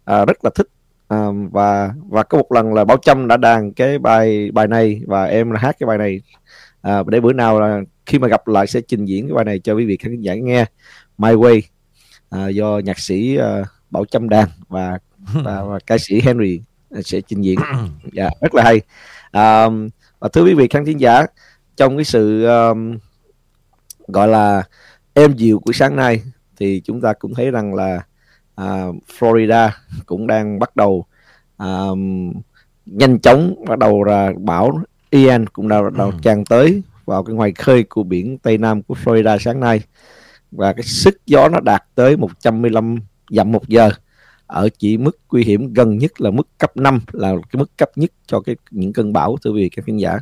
à, 0.06 0.26
rất 0.26 0.46
là 0.46 0.52
thích. 0.56 0.68
À, 1.08 1.28
và 1.52 1.94
và 2.10 2.24
có 2.24 2.38
một 2.38 2.52
lần 2.52 2.74
là 2.74 2.84
Bảo 2.84 2.98
Trâm 2.98 3.28
đã 3.28 3.38
đàn 3.38 3.74
cái 3.74 4.00
bài 4.00 4.52
bài 4.54 4.68
này 4.68 5.02
và 5.08 5.24
em 5.26 5.52
là 5.52 5.60
hát 5.60 5.76
cái 5.80 5.88
bài 5.88 5.98
này. 5.98 6.22
À, 6.82 7.04
để 7.08 7.20
bữa 7.20 7.34
nào 7.34 7.62
là 7.62 7.82
khi 8.06 8.20
mà 8.20 8.28
gặp 8.28 8.48
lại 8.48 8.68
sẽ 8.68 8.82
trình 8.88 9.06
diễn 9.06 9.28
cái 9.28 9.36
bài 9.36 9.46
này 9.46 9.60
cho 9.60 9.74
quý 9.74 9.86
vị 9.86 9.98
khán 9.98 10.22
giả 10.22 10.36
nghe. 10.36 10.66
My 11.18 11.30
Way 11.30 11.62
à, 12.30 12.48
do 12.48 12.80
nhạc 12.80 13.00
sĩ 13.00 13.38
uh, 13.40 13.68
Bảo 13.90 14.06
Trâm 14.06 14.30
đàn 14.30 14.48
và, 14.68 15.00
và 15.34 15.64
và 15.64 15.80
ca 15.88 15.98
sĩ 15.98 16.22
Henry 16.22 16.62
sẽ 17.04 17.22
trình 17.22 17.42
diễn. 17.42 17.60
Dạ 18.14 18.30
rất 18.42 18.56
là 18.56 18.64
hay. 18.64 18.82
À, 19.32 19.66
và 20.20 20.30
thưa 20.34 20.44
quý 20.44 20.54
vị 20.54 20.68
khán 20.68 20.86
thính 20.86 21.00
giả 21.00 21.26
trong 21.78 21.98
cái 21.98 22.04
sự 22.04 22.46
um, 22.46 22.98
gọi 24.08 24.28
là 24.28 24.64
êm 25.14 25.34
dịu 25.34 25.60
của 25.60 25.72
sáng 25.72 25.96
nay 25.96 26.22
thì 26.58 26.82
chúng 26.86 27.02
ta 27.02 27.14
cũng 27.14 27.34
thấy 27.34 27.52
rằng 27.52 27.74
là 27.74 28.02
uh, 28.62 28.96
Florida 29.20 29.70
cũng 30.06 30.28
đang 30.28 30.60
bắt 30.60 30.76
đầu 30.76 31.06
um, 31.58 32.34
nhanh 32.86 33.20
chóng 33.20 33.66
bắt 33.68 33.80
đầu 33.80 34.04
là 34.04 34.34
bão. 34.40 34.80
Ian 35.10 35.48
cũng 35.48 35.68
đã 35.68 35.82
bắt 35.82 35.94
đầu 35.94 36.10
ừ. 36.10 36.18
tràn 36.22 36.46
tới 36.46 36.82
vào 37.06 37.24
cái 37.24 37.36
ngoài 37.36 37.52
khơi 37.52 37.84
của 37.84 38.04
biển 38.04 38.38
Tây 38.38 38.58
Nam 38.58 38.82
của 38.84 38.96
Florida 39.04 39.38
sáng 39.38 39.60
nay. 39.60 39.82
Và 40.52 40.74
cái 40.74 40.84
sức 40.84 41.26
gió 41.26 41.50
nó 41.50 41.60
đạt 41.60 41.84
tới 41.96 42.18
115 42.18 43.00
dặm 43.30 43.52
một 43.52 43.68
giờ 43.68 43.92
ở 44.48 44.70
chỉ 44.80 44.98
mức 44.98 45.18
nguy 45.32 45.44
hiểm 45.44 45.74
gần 45.74 45.98
nhất 45.98 46.22
là 46.22 46.32
mức 46.32 46.48
cấp 46.58 46.78
5 46.78 47.00
là 47.12 47.30
cái 47.30 47.60
mức 47.60 47.78
cấp 47.78 47.90
nhất 47.96 48.12
cho 48.28 48.40
cái 48.40 48.56
những 48.72 48.94
cơn 48.94 49.14
bão 49.14 49.38
thưa 49.44 49.52
quý 49.52 49.62
vị 49.62 49.70
các 49.70 49.86
khán 49.86 49.98
giả 49.98 50.18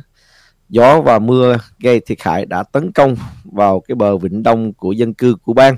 gió 0.68 1.00
và 1.00 1.18
mưa 1.18 1.58
gây 1.78 2.00
thiệt 2.00 2.18
hại 2.22 2.46
đã 2.46 2.62
tấn 2.62 2.92
công 2.92 3.16
vào 3.44 3.80
cái 3.80 3.94
bờ 3.94 4.16
vịnh 4.16 4.42
đông 4.42 4.72
của 4.72 4.92
dân 4.92 5.14
cư 5.14 5.34
của 5.42 5.52
bang. 5.52 5.76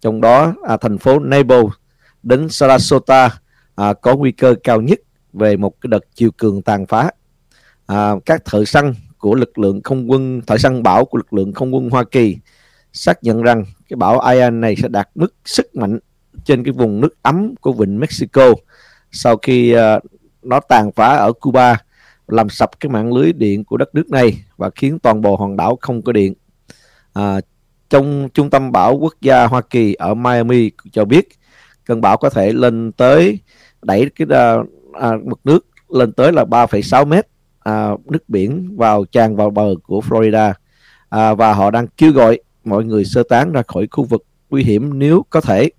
Trong 0.00 0.20
đó 0.20 0.54
à, 0.68 0.76
thành 0.76 0.98
phố 0.98 1.18
Naples 1.18 1.66
đến 2.22 2.48
Sarasota 2.48 3.30
à, 3.74 3.92
có 3.92 4.16
nguy 4.16 4.32
cơ 4.32 4.54
cao 4.64 4.80
nhất 4.80 5.00
về 5.32 5.56
một 5.56 5.80
cái 5.80 5.88
đợt 5.88 6.04
chiều 6.14 6.30
cường 6.30 6.62
tàn 6.62 6.86
phá. 6.86 7.10
À, 7.86 8.12
các 8.26 8.44
thợ 8.44 8.64
săn 8.64 8.94
của 9.18 9.34
lực 9.34 9.58
lượng 9.58 9.82
không 9.82 10.10
quân 10.10 10.40
thợ 10.46 10.58
săn 10.58 10.82
bão 10.82 11.04
của 11.04 11.18
lực 11.18 11.32
lượng 11.32 11.52
không 11.52 11.74
quân 11.74 11.90
Hoa 11.90 12.04
Kỳ 12.10 12.36
xác 12.92 13.24
nhận 13.24 13.42
rằng 13.42 13.64
cái 13.88 13.96
bão 13.96 14.20
Ian 14.20 14.60
này 14.60 14.76
sẽ 14.76 14.88
đạt 14.88 15.08
mức 15.14 15.34
sức 15.44 15.76
mạnh 15.76 15.98
trên 16.44 16.64
cái 16.64 16.72
vùng 16.72 17.00
nước 17.00 17.22
ấm 17.22 17.54
của 17.60 17.72
vịnh 17.72 18.00
Mexico 18.00 18.54
sau 19.12 19.36
khi 19.36 19.72
à, 19.72 20.00
nó 20.42 20.60
tàn 20.60 20.92
phá 20.92 21.16
ở 21.16 21.32
Cuba 21.32 21.78
làm 22.32 22.48
sập 22.48 22.80
cái 22.80 22.90
mạng 22.90 23.12
lưới 23.12 23.32
điện 23.32 23.64
của 23.64 23.76
đất 23.76 23.94
nước 23.94 24.10
này 24.10 24.44
và 24.56 24.70
khiến 24.74 24.98
toàn 24.98 25.20
bộ 25.22 25.36
hòn 25.36 25.56
đảo 25.56 25.78
không 25.80 26.02
có 26.02 26.12
điện. 26.12 26.34
À, 27.12 27.40
trong 27.90 28.28
trung 28.34 28.50
tâm 28.50 28.72
bão 28.72 28.96
quốc 28.96 29.14
gia 29.20 29.46
Hoa 29.46 29.60
Kỳ 29.60 29.94
ở 29.94 30.14
Miami 30.14 30.70
cho 30.92 31.04
biết 31.04 31.28
cơn 31.84 32.00
bão 32.00 32.16
có 32.16 32.30
thể 32.30 32.52
lên 32.52 32.92
tới 32.92 33.38
đẩy 33.82 34.10
cái 34.16 34.26
à, 34.30 34.54
à 34.92 35.10
mực 35.24 35.40
nước 35.44 35.66
lên 35.88 36.12
tới 36.12 36.32
là 36.32 36.44
3,6 36.44 37.06
mét 37.06 37.26
à, 37.60 37.90
nước 38.04 38.28
biển 38.28 38.76
vào 38.76 39.04
tràn 39.04 39.36
vào 39.36 39.50
bờ 39.50 39.74
của 39.82 40.00
Florida. 40.08 40.52
À, 41.08 41.34
và 41.34 41.54
họ 41.54 41.70
đang 41.70 41.86
kêu 41.86 42.12
gọi 42.12 42.40
mọi 42.64 42.84
người 42.84 43.04
sơ 43.04 43.22
tán 43.28 43.52
ra 43.52 43.62
khỏi 43.68 43.88
khu 43.90 44.04
vực 44.04 44.24
nguy 44.50 44.64
hiểm 44.64 44.98
nếu 44.98 45.24
có 45.30 45.40
thể. 45.40 45.70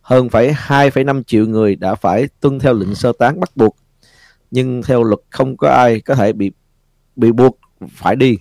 Hơn 0.00 0.28
phải 0.28 0.54
2,5 0.66 1.22
triệu 1.22 1.46
người 1.46 1.76
đã 1.76 1.94
phải 1.94 2.28
tuân 2.40 2.58
theo 2.58 2.74
lệnh 2.74 2.94
sơ 2.94 3.12
tán 3.18 3.40
bắt 3.40 3.56
buộc 3.56 3.76
nhưng 4.54 4.82
theo 4.82 5.02
luật 5.02 5.20
không 5.30 5.56
có 5.56 5.68
ai 5.68 6.00
có 6.00 6.14
thể 6.14 6.32
bị 6.32 6.52
bị 7.16 7.32
buộc 7.32 7.58
phải 7.90 8.16
đi. 8.16 8.38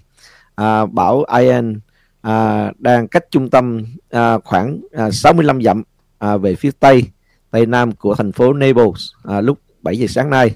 À, 0.55 0.85
bão 0.85 1.25
Ian 1.39 1.79
à, 2.21 2.71
đang 2.77 3.07
cách 3.07 3.23
trung 3.31 3.49
tâm 3.49 3.85
à, 4.09 4.37
khoảng 4.43 4.81
à, 4.91 5.11
65 5.11 5.61
dặm 5.63 5.83
à, 6.19 6.37
về 6.37 6.55
phía 6.55 6.71
tây 6.79 7.03
tây 7.51 7.65
nam 7.65 7.91
của 7.91 8.15
thành 8.15 8.31
phố 8.31 8.53
Naples 8.53 9.01
à, 9.23 9.41
lúc 9.41 9.59
7 9.81 9.97
giờ 9.97 10.07
sáng 10.07 10.29
nay. 10.29 10.55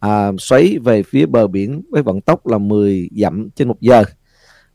À, 0.00 0.32
xoáy 0.38 0.78
về 0.84 1.02
phía 1.02 1.26
bờ 1.26 1.46
biển 1.46 1.82
với 1.90 2.02
vận 2.02 2.20
tốc 2.20 2.46
là 2.46 2.58
10 2.58 3.08
dặm 3.12 3.50
trên 3.50 3.68
một 3.68 3.80
giờ. 3.80 4.04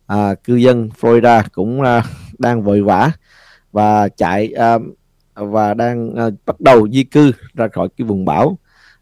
À, 0.07 0.35
cư 0.43 0.55
dân 0.55 0.89
Florida 1.01 1.43
cũng 1.51 1.81
à, 1.81 2.03
đang 2.37 2.63
vội 2.63 2.81
vã 2.81 3.11
và 3.71 4.09
chạy 4.09 4.53
à, 4.53 4.77
và 5.33 5.73
đang 5.73 6.15
à, 6.15 6.29
bắt 6.45 6.61
đầu 6.61 6.89
di 6.89 7.03
cư 7.03 7.31
ra 7.53 7.67
khỏi 7.73 7.87
cái 7.97 8.07
vùng 8.07 8.25
bão 8.25 8.57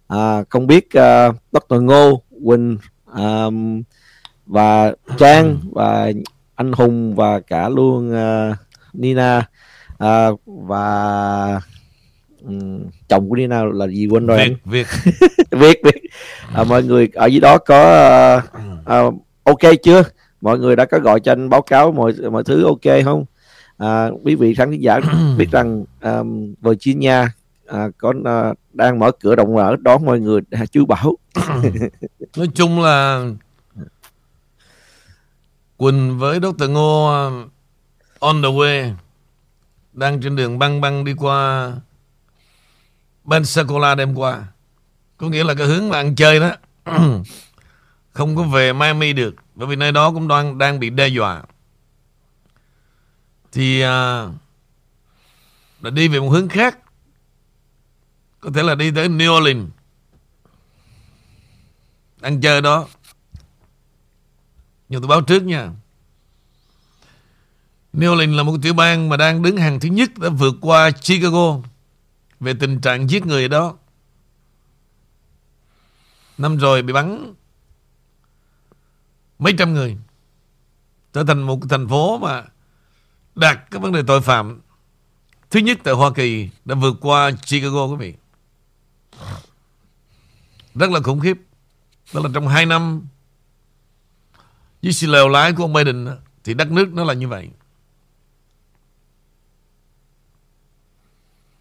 à, 0.10 0.44
không 0.50 0.68
biết 0.68 0.92
à, 0.94 1.32
Dr. 1.52 1.82
Ngô 1.82 2.22
Quỳnh 2.46 2.78
à, 3.14 3.46
và 4.46 4.94
Trang 5.18 5.58
và 5.72 6.12
anh 6.56 6.72
Hùng 6.72 7.16
và 7.16 7.40
cả 7.40 7.70
luôn 7.70 8.12
uh, 8.12 8.56
Nina 8.94 9.48
uh, 10.04 10.42
và 10.46 11.62
um, 12.46 12.84
chồng 13.08 13.30
của 13.30 13.36
Nina 13.36 13.64
là 13.64 13.88
gì 13.88 14.08
quên 14.08 14.28
rồi 14.28 14.38
Việt 14.38 14.56
Việt. 14.66 14.88
Việt 15.52 15.82
Việt. 15.84 16.02
À, 16.54 16.64
mọi 16.64 16.84
người 16.84 17.10
ở 17.14 17.26
dưới 17.26 17.40
đó 17.40 17.58
có 17.58 18.42
uh, 18.58 19.08
uh, 19.08 19.14
ok 19.44 19.74
chưa? 19.84 20.04
Mọi 20.42 20.60
người 20.60 20.76
đã 20.76 20.86
có 20.86 21.00
gọi 21.00 21.20
cho 21.20 21.32
anh 21.32 21.50
báo 21.50 21.62
cáo 21.62 21.92
mọi 21.92 22.14
mọi 22.32 22.44
thứ 22.44 22.64
ok 22.64 23.04
không? 23.06 23.26
À, 23.78 24.10
quý 24.24 24.36
vị 24.36 24.54
khán 24.54 24.72
giả 24.72 25.00
biết 25.38 25.52
rằng 25.52 25.84
um, 26.02 26.54
Virginia 26.62 27.26
à, 27.72 27.88
có 27.98 28.14
à, 28.26 28.54
đang 28.74 29.00
mở 29.00 29.12
cửa 29.20 29.36
rộng 29.36 29.56
mở 29.56 29.76
đón 29.82 30.06
mọi 30.06 30.20
người 30.20 30.42
à, 30.52 30.66
chú 30.66 30.86
bảo. 30.86 31.18
Nói 32.38 32.48
chung 32.56 32.82
là 32.82 33.26
Quỳnh 35.78 36.20
với 36.20 36.40
Dr. 36.40 36.70
Ngô 36.70 37.08
à, 37.08 37.22
on 38.20 38.42
the 38.42 38.50
way 38.50 38.94
đang 39.94 40.22
trên 40.22 40.36
đường 40.36 40.60
băng 40.60 40.82
băng 40.82 41.04
đi 41.04 41.14
qua 41.14 41.72
Pensacola 43.30 43.96
đêm 43.96 44.16
qua. 44.16 44.44
Có 45.18 45.28
nghĩa 45.28 45.44
là 45.44 45.54
cái 45.54 45.68
hướng 45.68 45.92
là 45.92 45.98
ăn 45.98 46.16
chơi 46.16 46.40
đó. 46.40 46.52
Không 48.12 48.36
có 48.36 48.44
về 48.44 48.74
Miami 48.74 49.14
được 49.14 49.36
bởi 49.56 49.68
vì 49.68 49.76
nơi 49.76 49.92
đó 49.92 50.12
cũng 50.12 50.28
đang 50.28 50.58
đang 50.58 50.80
bị 50.80 50.90
đe 50.90 51.08
dọa. 51.08 51.44
Thì 53.52 53.82
à, 53.82 54.28
là 55.82 55.90
đi 55.90 56.08
về 56.08 56.20
một 56.20 56.30
hướng 56.30 56.50
khác 56.50 56.78
có 58.40 58.50
thể 58.54 58.64
là 58.64 58.76
đi 58.76 58.92
tới 58.92 59.10
New 59.10 59.38
Orleans. 59.38 59.70
Ăn 62.22 62.42
chơi 62.42 62.62
đó. 62.62 62.88
Nhưng 64.90 65.02
tôi 65.02 65.08
báo 65.08 65.22
trước 65.22 65.44
nha. 65.44 65.70
New 67.94 68.14
Orleans 68.14 68.36
là 68.38 68.44
một 68.44 68.58
tiểu 68.62 68.74
bang 68.74 69.10
mà 69.10 69.18
đang 69.18 69.42
đứng 69.42 69.58
hàng 69.58 69.80
thứ 69.80 69.90
nhất 69.90 70.10
đã 70.18 70.30
vượt 70.30 70.56
qua 70.62 70.92
Chicago 70.92 71.60
về 72.40 72.54
tình 72.60 72.82
trạng 72.82 73.10
giết 73.10 73.26
người 73.26 73.48
đó. 73.48 73.78
Năm 76.38 76.58
rồi 76.58 76.82
bị 76.82 76.94
bắn 76.94 77.34
mấy 79.40 79.54
trăm 79.58 79.74
người. 79.74 79.98
Trở 81.14 81.24
thành 81.24 81.42
một 81.42 81.60
thành 81.70 81.88
phố 81.88 82.18
mà 82.18 82.44
đạt 83.36 83.60
các 83.72 83.82
vấn 83.82 83.92
đề 83.92 84.04
tội 84.08 84.22
phạm. 84.22 84.62
Thứ 85.50 85.60
nhất 85.60 85.80
tại 85.84 85.94
Hoa 85.94 86.12
Kỳ 86.16 86.50
đã 86.66 86.76
vượt 86.76 86.98
qua 87.02 87.32
Chicago, 87.32 87.86
quý 87.86 87.96
vị 87.96 88.14
rất 90.76 90.90
là 90.90 91.00
khủng 91.00 91.20
khiếp. 91.20 91.38
Đó 92.14 92.22
là 92.24 92.30
trong 92.34 92.48
2 92.48 92.66
năm, 92.66 93.08
với 94.84 94.94
sự 94.94 95.08
lèo 95.08 95.30
lái 95.30 95.54
của 95.54 95.64
ông 95.64 95.74
Biden 95.74 96.08
thì 96.44 96.54
đất 96.54 96.72
nước 96.72 96.94
nó 96.94 97.04
là 97.04 97.14
như 97.14 97.28
vậy. 97.28 97.50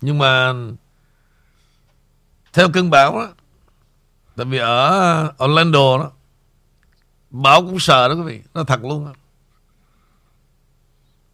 Nhưng 0.00 0.18
mà 0.18 0.52
theo 2.52 2.68
cơn 2.72 2.90
bão 2.90 3.12
đó 3.12 3.28
tại 4.36 4.46
vì 4.46 4.58
ở 4.58 5.32
Orlando 5.44 5.98
đó, 5.98 6.10
bão 7.30 7.62
cũng 7.62 7.78
sợ 7.78 8.08
đó 8.08 8.14
quý 8.14 8.22
vị, 8.22 8.42
Nó 8.54 8.64
thật 8.64 8.84
luôn 8.84 9.04
đó. 9.04 9.12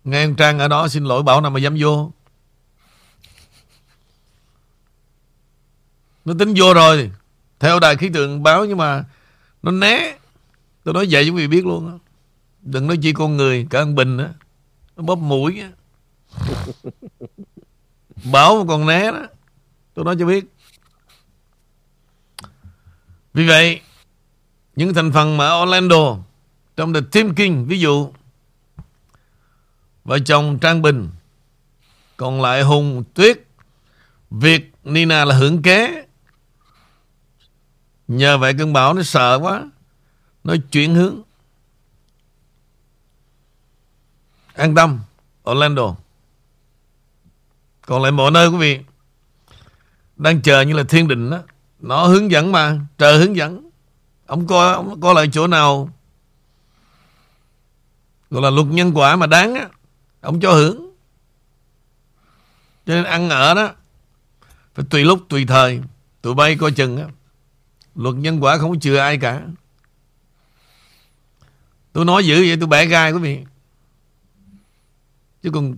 Nghe 0.04 0.22
anh 0.22 0.36
Trang 0.36 0.58
ở 0.58 0.68
đó 0.68 0.88
xin 0.88 1.04
lỗi 1.04 1.22
Bảo 1.22 1.40
nào 1.40 1.50
mà 1.50 1.60
dám 1.60 1.76
vô. 1.80 2.12
Nó 6.24 6.34
tính 6.38 6.54
vô 6.56 6.74
rồi. 6.74 7.10
Theo 7.58 7.80
đài 7.80 7.96
khí 7.96 8.08
tượng 8.08 8.42
báo 8.42 8.64
nhưng 8.64 8.78
mà 8.78 9.04
Nó 9.62 9.70
né. 9.70 10.18
Tôi 10.84 10.94
nói 10.94 11.06
vậy 11.10 11.24
cho 11.26 11.32
quý 11.32 11.46
vị 11.46 11.46
biết 11.46 11.66
luôn 11.66 11.90
đó. 11.90 11.98
Đừng 12.62 12.86
nói 12.86 12.96
chi 13.02 13.12
con 13.12 13.36
người 13.36 13.66
Cả 13.70 13.78
ăn 13.78 13.94
bình 13.94 14.16
đó 14.16 14.26
Nó 14.96 15.02
bóp 15.02 15.16
mũi 15.16 15.60
á. 15.60 15.70
Bảo 18.32 18.56
mà 18.56 18.64
còn 18.68 18.86
né 18.86 19.12
đó. 19.12 19.26
Tôi 19.94 20.04
nói 20.04 20.16
cho 20.18 20.26
biết. 20.26 20.44
Vì 23.34 23.46
vậy 23.46 23.80
những 24.76 24.94
thành 24.94 25.12
phần 25.12 25.36
mà 25.36 25.62
Orlando 25.62 26.16
trong 26.76 26.94
The 26.94 27.00
Team 27.12 27.34
King 27.34 27.66
ví 27.66 27.80
dụ 27.80 28.12
vợ 30.04 30.18
chồng 30.18 30.58
Trang 30.58 30.82
Bình 30.82 31.08
còn 32.16 32.42
lại 32.42 32.62
Hùng 32.62 33.04
Tuyết 33.14 33.40
Việt 34.30 34.72
Nina 34.84 35.24
là 35.24 35.34
hưởng 35.34 35.62
kế 35.62 36.04
nhờ 38.08 38.38
vậy 38.38 38.54
cơn 38.58 38.72
bão 38.72 38.94
nó 38.94 39.02
sợ 39.02 39.38
quá 39.42 39.64
nó 40.44 40.54
chuyển 40.70 40.94
hướng 40.94 41.22
an 44.54 44.74
tâm 44.74 45.00
Orlando 45.50 45.96
còn 47.86 48.02
lại 48.02 48.12
mọi 48.12 48.30
nơi 48.30 48.48
quý 48.48 48.56
vị 48.56 48.80
đang 50.16 50.42
chờ 50.42 50.60
như 50.60 50.72
là 50.74 50.84
thiên 50.88 51.08
định 51.08 51.30
đó 51.30 51.38
nó 51.80 52.06
hướng 52.06 52.30
dẫn 52.30 52.52
mà 52.52 52.78
trời 52.98 53.18
hướng 53.18 53.36
dẫn 53.36 53.64
Ông 54.26 54.46
coi 54.46 54.74
ông 54.74 55.00
coi 55.00 55.14
lại 55.14 55.28
chỗ 55.32 55.46
nào 55.46 55.90
gọi 58.30 58.42
là 58.42 58.50
luật 58.50 58.66
nhân 58.66 58.92
quả 58.94 59.16
mà 59.16 59.26
đáng 59.26 59.54
á, 59.54 59.68
ông 60.20 60.40
cho 60.40 60.52
hưởng. 60.52 60.94
Cho 62.86 62.94
nên 62.94 63.04
ăn 63.04 63.30
ở 63.30 63.54
đó 63.54 63.72
phải 64.74 64.84
tùy 64.90 65.04
lúc 65.04 65.20
tùy 65.28 65.44
thời, 65.46 65.80
tụi 66.22 66.34
bay 66.34 66.56
coi 66.56 66.72
chừng 66.72 66.96
á. 66.96 67.04
Luật 67.94 68.14
nhân 68.14 68.44
quả 68.44 68.58
không 68.58 68.70
có 68.70 68.76
chừa 68.80 68.98
ai 68.98 69.18
cả. 69.18 69.42
Tôi 71.92 72.04
nói 72.04 72.26
dữ 72.26 72.34
vậy 72.34 72.56
tôi 72.60 72.66
bẻ 72.66 72.86
gai 72.86 73.12
quý 73.12 73.18
vị. 73.18 73.44
Chứ 75.42 75.50
còn 75.50 75.76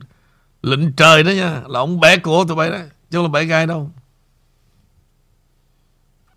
lệnh 0.63 0.93
trời 0.93 1.23
đó 1.23 1.31
nha, 1.31 1.63
là 1.69 1.81
ông 1.81 2.01
bẻ 2.01 2.17
cổ 2.17 2.45
tụi 2.45 2.57
bay 2.57 2.71
đó, 2.71 2.79
chứ 3.11 3.19
không 3.19 3.25
là 3.25 3.29
bẻ 3.29 3.45
gai 3.45 3.67
đâu. 3.67 3.91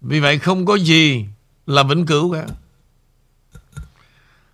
Vì 0.01 0.19
vậy 0.19 0.39
không 0.39 0.65
có 0.65 0.75
gì 0.75 1.25
là 1.65 1.83
vĩnh 1.83 2.05
cửu 2.05 2.33
cả. 2.33 2.45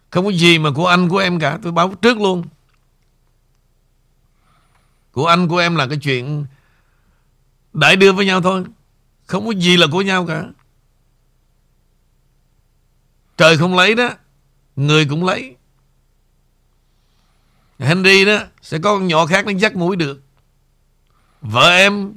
Không 0.09 0.25
có 0.25 0.31
gì 0.31 0.59
mà 0.59 0.69
của 0.75 0.87
anh 0.87 1.09
của 1.09 1.17
em 1.17 1.39
cả. 1.39 1.59
Tôi 1.63 1.71
báo 1.71 1.95
trước 2.01 2.17
luôn. 2.17 2.43
Của 5.11 5.27
anh 5.27 5.47
của 5.47 5.57
em 5.57 5.75
là 5.75 5.87
cái 5.87 5.97
chuyện 5.97 6.45
đại 7.73 7.95
đưa 7.95 8.11
với 8.11 8.25
nhau 8.25 8.41
thôi. 8.41 8.63
Không 9.25 9.45
có 9.45 9.51
gì 9.51 9.77
là 9.77 9.87
của 9.91 10.01
nhau 10.01 10.25
cả. 10.25 10.43
Trời 13.37 13.57
không 13.57 13.75
lấy 13.75 13.95
đó. 13.95 14.09
Người 14.75 15.05
cũng 15.05 15.25
lấy. 15.25 15.55
Henry 17.79 18.25
đó 18.25 18.39
sẽ 18.61 18.79
có 18.79 18.93
con 18.93 19.07
nhỏ 19.07 19.25
khác 19.25 19.45
nó 19.45 19.51
dắt 19.51 19.75
mũi 19.75 19.95
được. 19.95 20.21
Vợ 21.41 21.69
em, 21.69 22.13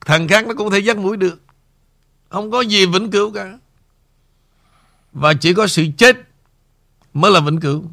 thằng 0.00 0.28
khác 0.28 0.46
nó 0.46 0.54
cũng 0.54 0.68
có 0.70 0.74
thể 0.74 0.80
dắt 0.80 0.96
mũi 0.96 1.16
được. 1.16 1.40
Không 2.28 2.50
có 2.50 2.60
gì 2.60 2.86
vĩnh 2.86 3.10
cửu 3.10 3.32
cả. 3.32 3.58
Và 5.12 5.34
chỉ 5.34 5.54
có 5.54 5.66
sự 5.66 5.86
chết 5.98 6.16
mới 7.14 7.30
là 7.30 7.40
vĩnh 7.40 7.60
cửu. 7.60 7.84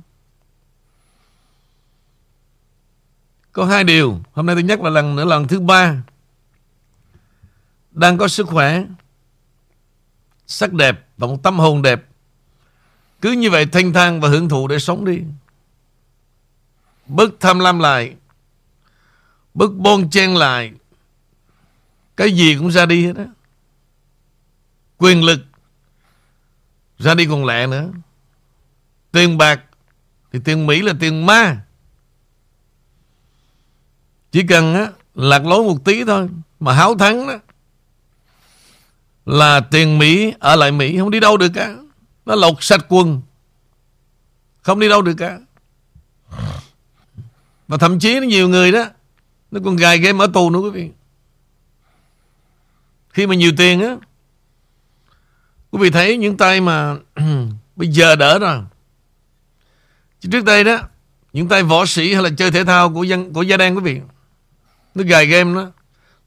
Có 3.51 3.65
hai 3.65 3.83
điều. 3.83 4.19
Hôm 4.33 4.45
nay 4.45 4.55
tôi 4.55 4.63
nhắc 4.63 4.81
lại 4.81 4.91
lần 4.91 5.15
nữa 5.15 5.25
lần 5.25 5.47
thứ 5.47 5.59
ba. 5.59 6.03
Đang 7.91 8.17
có 8.17 8.27
sức 8.27 8.47
khỏe, 8.47 8.83
sắc 10.47 10.73
đẹp 10.73 11.07
và 11.17 11.27
một 11.27 11.43
tâm 11.43 11.59
hồn 11.59 11.81
đẹp. 11.81 12.05
Cứ 13.21 13.31
như 13.31 13.49
vậy 13.49 13.65
thanh 13.65 13.93
thang 13.93 14.21
và 14.21 14.29
hưởng 14.29 14.49
thụ 14.49 14.67
để 14.67 14.79
sống 14.79 15.05
đi. 15.05 15.21
Bớt 17.07 17.29
tham 17.39 17.59
lam 17.59 17.79
lại. 17.79 18.15
Bớt 19.53 19.73
bon 19.73 20.09
chen 20.09 20.35
lại. 20.35 20.71
Cái 22.17 22.31
gì 22.31 22.55
cũng 22.55 22.71
ra 22.71 22.85
đi 22.85 23.05
hết 23.05 23.15
á. 23.17 23.25
Quyền 24.97 25.23
lực 25.23 25.39
ra 26.99 27.13
đi 27.13 27.25
còn 27.25 27.45
lẹ 27.45 27.67
nữa. 27.67 27.89
Tiền 29.11 29.37
bạc 29.37 29.61
thì 30.33 30.39
tiền 30.45 30.67
Mỹ 30.67 30.81
là 30.81 30.93
tiền 30.99 31.25
ma. 31.25 31.61
Chỉ 34.31 34.43
cần 34.47 34.73
á, 34.73 34.91
lạc 35.15 35.45
lối 35.45 35.63
một 35.63 35.85
tí 35.85 36.03
thôi 36.03 36.29
mà 36.59 36.73
háo 36.73 36.97
thắng 36.97 37.27
đó 37.27 37.33
là 39.25 39.59
tiền 39.59 39.97
Mỹ 39.97 40.33
ở 40.39 40.55
lại 40.55 40.71
Mỹ 40.71 40.97
không 40.97 41.11
đi 41.11 41.19
đâu 41.19 41.37
được 41.37 41.49
cả. 41.53 41.75
Nó 42.25 42.35
lột 42.35 42.55
sạch 42.59 42.85
quần. 42.89 43.21
Không 44.61 44.79
đi 44.79 44.89
đâu 44.89 45.01
được 45.01 45.13
cả. 45.17 45.39
Và 47.67 47.77
thậm 47.77 47.99
chí 47.99 48.19
nó 48.19 48.25
nhiều 48.25 48.49
người 48.49 48.71
đó, 48.71 48.85
nó 49.51 49.59
còn 49.65 49.75
gài 49.75 49.97
game 49.97 50.23
ở 50.23 50.27
tù 50.33 50.49
nữa 50.49 50.59
quý 50.59 50.69
vị. 50.69 50.91
Khi 53.09 53.27
mà 53.27 53.35
nhiều 53.35 53.51
tiền 53.57 53.81
á, 53.81 53.95
Quý 55.71 55.81
vị 55.81 55.89
thấy 55.89 56.17
những 56.17 56.37
tay 56.37 56.61
mà 56.61 56.95
Bây 57.75 57.87
giờ 57.87 58.15
đỡ 58.15 58.39
rồi 58.39 58.61
Chứ 60.19 60.29
trước 60.31 60.45
đây 60.45 60.63
đó, 60.63 60.79
Những 61.33 61.47
tay 61.47 61.63
võ 61.63 61.85
sĩ 61.85 62.13
hay 62.13 62.23
là 62.23 62.29
chơi 62.37 62.51
thể 62.51 62.63
thao 62.63 62.93
Của 62.93 63.03
dân, 63.03 63.33
của 63.33 63.41
gia 63.41 63.57
đen 63.57 63.75
quý 63.75 63.81
vị, 63.81 64.01
Nó 64.95 65.03
gài 65.07 65.25
game 65.27 65.55
đó, 65.55 65.71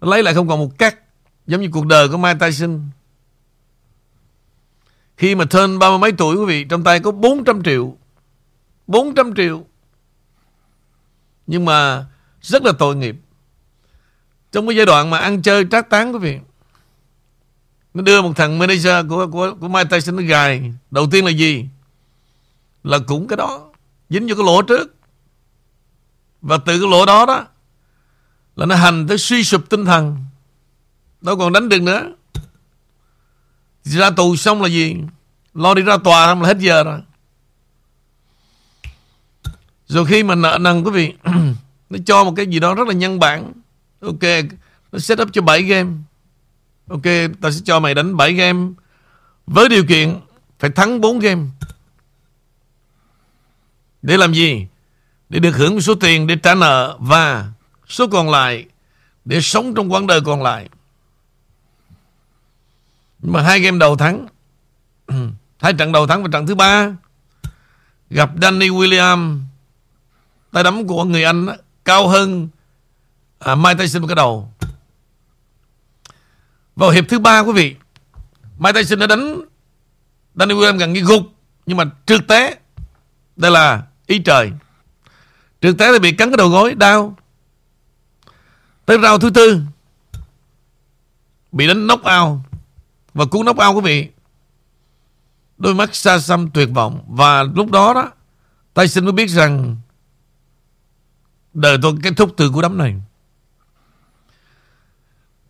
Nó 0.01 0.11
lấy 0.11 0.23
lại 0.23 0.35
không 0.35 0.49
còn 0.49 0.59
một 0.59 0.79
cắt 0.79 0.97
Giống 1.47 1.61
như 1.61 1.69
cuộc 1.73 1.87
đời 1.87 2.09
của 2.09 2.17
Mike 2.17 2.39
Tyson 2.41 2.81
khi 5.19 5.35
mà 5.35 5.45
thân 5.45 5.79
ba 5.79 5.89
mươi 5.89 5.99
mấy 5.99 6.13
tuổi, 6.13 6.37
quý 6.37 6.45
vị, 6.45 6.65
Trong 6.65 6.85
tay 6.85 7.01
có 7.01 7.11
400 7.11 7.63
triệu 7.63 7.97
400 8.87 9.35
triệu 9.35 9.65
Nhưng 11.47 11.65
mà 11.65 12.07
Rất 12.41 12.63
là 12.63 12.73
tội 12.79 12.97
nghiệp 12.97 13.17
Trong 14.53 14.67
cái 14.67 14.77
giai 14.77 14.87
đoạn 14.87 15.11
mà 15.11 15.19
ăn 15.19 15.43
chơi 15.43 15.67
trác 15.71 15.91
tán, 15.91 16.13
quý 16.13 16.19
vị, 16.19 16.39
nó 17.95 18.03
đưa 18.03 18.23
một 18.23 18.33
thằng 18.37 18.59
manager 18.59 19.09
của 19.09 19.27
của 19.27 19.55
của 19.61 19.69
Mike 19.69 19.89
Tyson 19.91 20.17
nó 20.17 20.23
gài. 20.23 20.73
Đầu 20.91 21.07
tiên 21.11 21.25
là 21.25 21.31
gì? 21.31 21.67
Là 22.85 22.99
cũng 23.07 23.29
cái 23.29 23.37
đó. 23.37 23.71
Dính 24.11 24.27
vô 24.29 24.35
cái 24.35 24.47
lỗ 24.47 24.63
trước. 24.63 24.95
Và 26.43 26.59
từ 26.59 26.81
cái 26.81 26.91
lỗ 26.91 27.07
đó 27.07 27.27
đó, 27.27 27.47
là 28.57 28.67
nó 28.67 28.75
hành 28.75 29.07
tới 29.09 29.19
suy 29.19 29.45
sụp 29.45 29.69
tinh 29.69 29.85
thần. 29.85 30.17
Đâu 31.21 31.37
còn 31.37 31.53
đánh 31.53 31.69
được 31.69 31.83
nữa. 31.83 32.13
Ra 33.97 34.11
tù 34.11 34.37
xong 34.37 34.63
là 34.63 34.69
gì? 34.69 34.97
Lo 35.55 35.75
đi 35.75 35.83
ra 35.83 35.97
tòa 35.97 36.27
xong 36.27 36.43
là 36.43 36.49
hết 36.49 36.59
giờ 36.59 36.85
rồi. 36.85 37.01
Rồi 39.87 40.07
khi 40.07 40.23
mà 40.23 40.35
nợ 40.35 40.59
nần 40.61 40.85
quý 40.85 40.91
vị 40.91 41.13
Nó 41.91 41.99
cho 42.07 42.25
một 42.25 42.33
cái 42.37 42.47
gì 42.47 42.61
đó 42.61 42.75
rất 42.75 42.89
là 42.89 42.95
nhân 42.95 43.19
bản 43.19 43.53
Ok 44.01 44.23
Nó 44.93 44.99
set 44.99 45.21
up 45.21 45.29
cho 45.33 45.43
7 45.43 45.63
game 45.63 45.91
Ok, 46.89 47.03
ta 47.41 47.51
sẽ 47.51 47.61
cho 47.65 47.81
mày 47.81 47.95
đánh 47.95 48.17
7 48.17 48.33
game 48.33 48.69
với 49.47 49.69
điều 49.69 49.85
kiện 49.85 50.21
phải 50.59 50.71
thắng 50.71 51.01
4 51.01 51.19
game. 51.19 51.43
Để 54.03 54.17
làm 54.17 54.33
gì? 54.33 54.67
Để 55.29 55.39
được 55.39 55.57
hưởng 55.57 55.81
số 55.81 55.95
tiền 55.95 56.27
để 56.27 56.37
trả 56.37 56.55
nợ 56.55 56.97
và 57.01 57.49
số 57.89 58.07
còn 58.09 58.31
lại 58.31 58.65
để 59.25 59.41
sống 59.41 59.75
trong 59.75 59.93
quãng 59.93 60.07
đời 60.07 60.21
còn 60.21 60.43
lại. 60.43 60.69
Nhưng 63.21 63.33
mà 63.33 63.43
hai 63.43 63.61
game 63.61 63.79
đầu 63.79 63.97
thắng. 63.97 64.27
hai 65.61 65.73
trận 65.73 65.93
đầu 65.93 66.07
thắng 66.07 66.23
và 66.23 66.29
trận 66.33 66.47
thứ 66.47 66.55
ba. 66.55 66.97
Gặp 68.11 68.31
Danny 68.43 68.69
William 68.69 69.41
tay 70.53 70.65
đấm 70.65 70.87
của 70.87 71.05
người 71.05 71.25
Anh 71.25 71.47
đó, 71.47 71.55
cao 71.85 72.09
hơn 72.09 72.49
à, 73.39 73.55
Mike 73.55 73.75
Tyson 73.75 74.07
cái 74.07 74.15
đầu. 74.15 74.53
Vào 76.77 76.91
hiệp 76.91 77.05
thứ 77.09 77.19
ba 77.19 77.41
quý 77.41 77.53
vị 77.53 77.77
Mike 78.59 78.73
Tyson 78.73 78.99
đã 78.99 79.07
đánh 79.07 79.41
Danny 80.35 80.55
William 80.55 80.79
gần 80.79 80.93
như 80.93 81.01
gục. 81.01 81.23
Nhưng 81.67 81.77
mà 81.77 81.85
trượt 82.07 82.29
té. 82.29 82.55
Đây 83.37 83.51
là 83.51 83.83
ý 84.07 84.19
trời. 84.19 84.53
Trượt 85.61 85.79
té 85.79 85.93
thì 85.93 85.99
bị 85.99 86.13
cắn 86.13 86.31
cái 86.31 86.37
đầu 86.37 86.49
gối 86.49 86.75
Đau. 86.75 87.17
Tới 88.87 88.99
rau 89.03 89.19
thứ 89.19 89.31
tư 89.31 89.61
Bị 91.53 91.67
đánh 91.67 91.87
knock 91.87 92.05
out. 92.05 92.48
Và 93.15 93.25
cú 93.25 93.43
knock 93.43 93.61
out 93.67 93.77
quý 93.77 93.81
vị 93.81 94.09
Đôi 95.59 95.75
mắt 95.75 95.95
xa 95.95 96.19
xăm 96.19 96.51
tuyệt 96.51 96.69
vọng 96.75 97.05
Và 97.09 97.43
lúc 97.43 97.71
đó 97.71 97.95
đó 97.95 98.11
Tyson 98.75 99.05
mới 99.05 99.13
biết 99.13 99.27
rằng 99.27 99.77
Đời 101.55 101.79
tôi 101.83 101.95
kết 102.03 102.13
thúc 102.17 102.35
từ 102.37 102.51
cú 102.51 102.63
đấm 102.63 102.79
này 102.79 102.95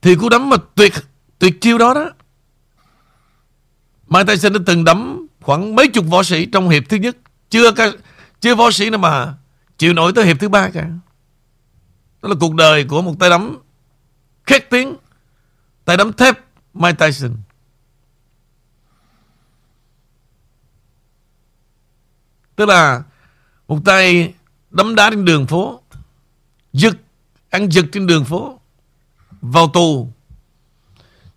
Thì 0.02 0.14
cú 0.14 0.28
đấm 0.28 0.50
mà 0.50 0.56
tuyệt 0.74 0.92
Tuyệt 1.38 1.60
chiêu 1.60 1.78
đó 1.78 1.94
đó 1.94 2.10
Mike 4.08 4.24
Tyson 4.24 4.52
đã 4.52 4.58
từng 4.66 4.84
đấm 4.84 5.26
khoảng 5.40 5.74
mấy 5.74 5.88
chục 5.88 6.06
võ 6.08 6.22
sĩ 6.22 6.46
trong 6.46 6.68
hiệp 6.68 6.82
thứ 6.88 6.96
nhất. 6.96 7.16
Chưa 7.50 7.70
chưa 8.40 8.54
võ 8.54 8.70
sĩ 8.70 8.90
nào 8.90 8.98
mà 8.98 9.34
chịu 9.78 9.92
nổi 9.92 10.12
tới 10.14 10.24
hiệp 10.24 10.40
thứ 10.40 10.48
ba 10.48 10.70
cả. 10.70 10.88
Đó 12.22 12.28
là 12.28 12.34
cuộc 12.40 12.54
đời 12.54 12.84
của 12.84 13.02
một 13.02 13.14
tay 13.18 13.30
đấm 13.30 13.58
khét 14.46 14.70
tiếng. 14.70 14.96
Tay 15.84 15.96
đấm 15.96 16.12
thép 16.12 16.38
Mike 16.74 17.06
Tyson. 17.06 17.30
Tức 22.58 22.68
là 22.68 23.02
một 23.68 23.78
tay 23.84 24.34
đấm 24.70 24.94
đá 24.94 25.10
trên 25.10 25.24
đường 25.24 25.46
phố. 25.46 25.80
Giật, 26.72 26.96
ăn 27.50 27.72
giật 27.72 27.84
trên 27.92 28.06
đường 28.06 28.24
phố. 28.24 28.60
Vào 29.40 29.68
tù. 29.68 30.12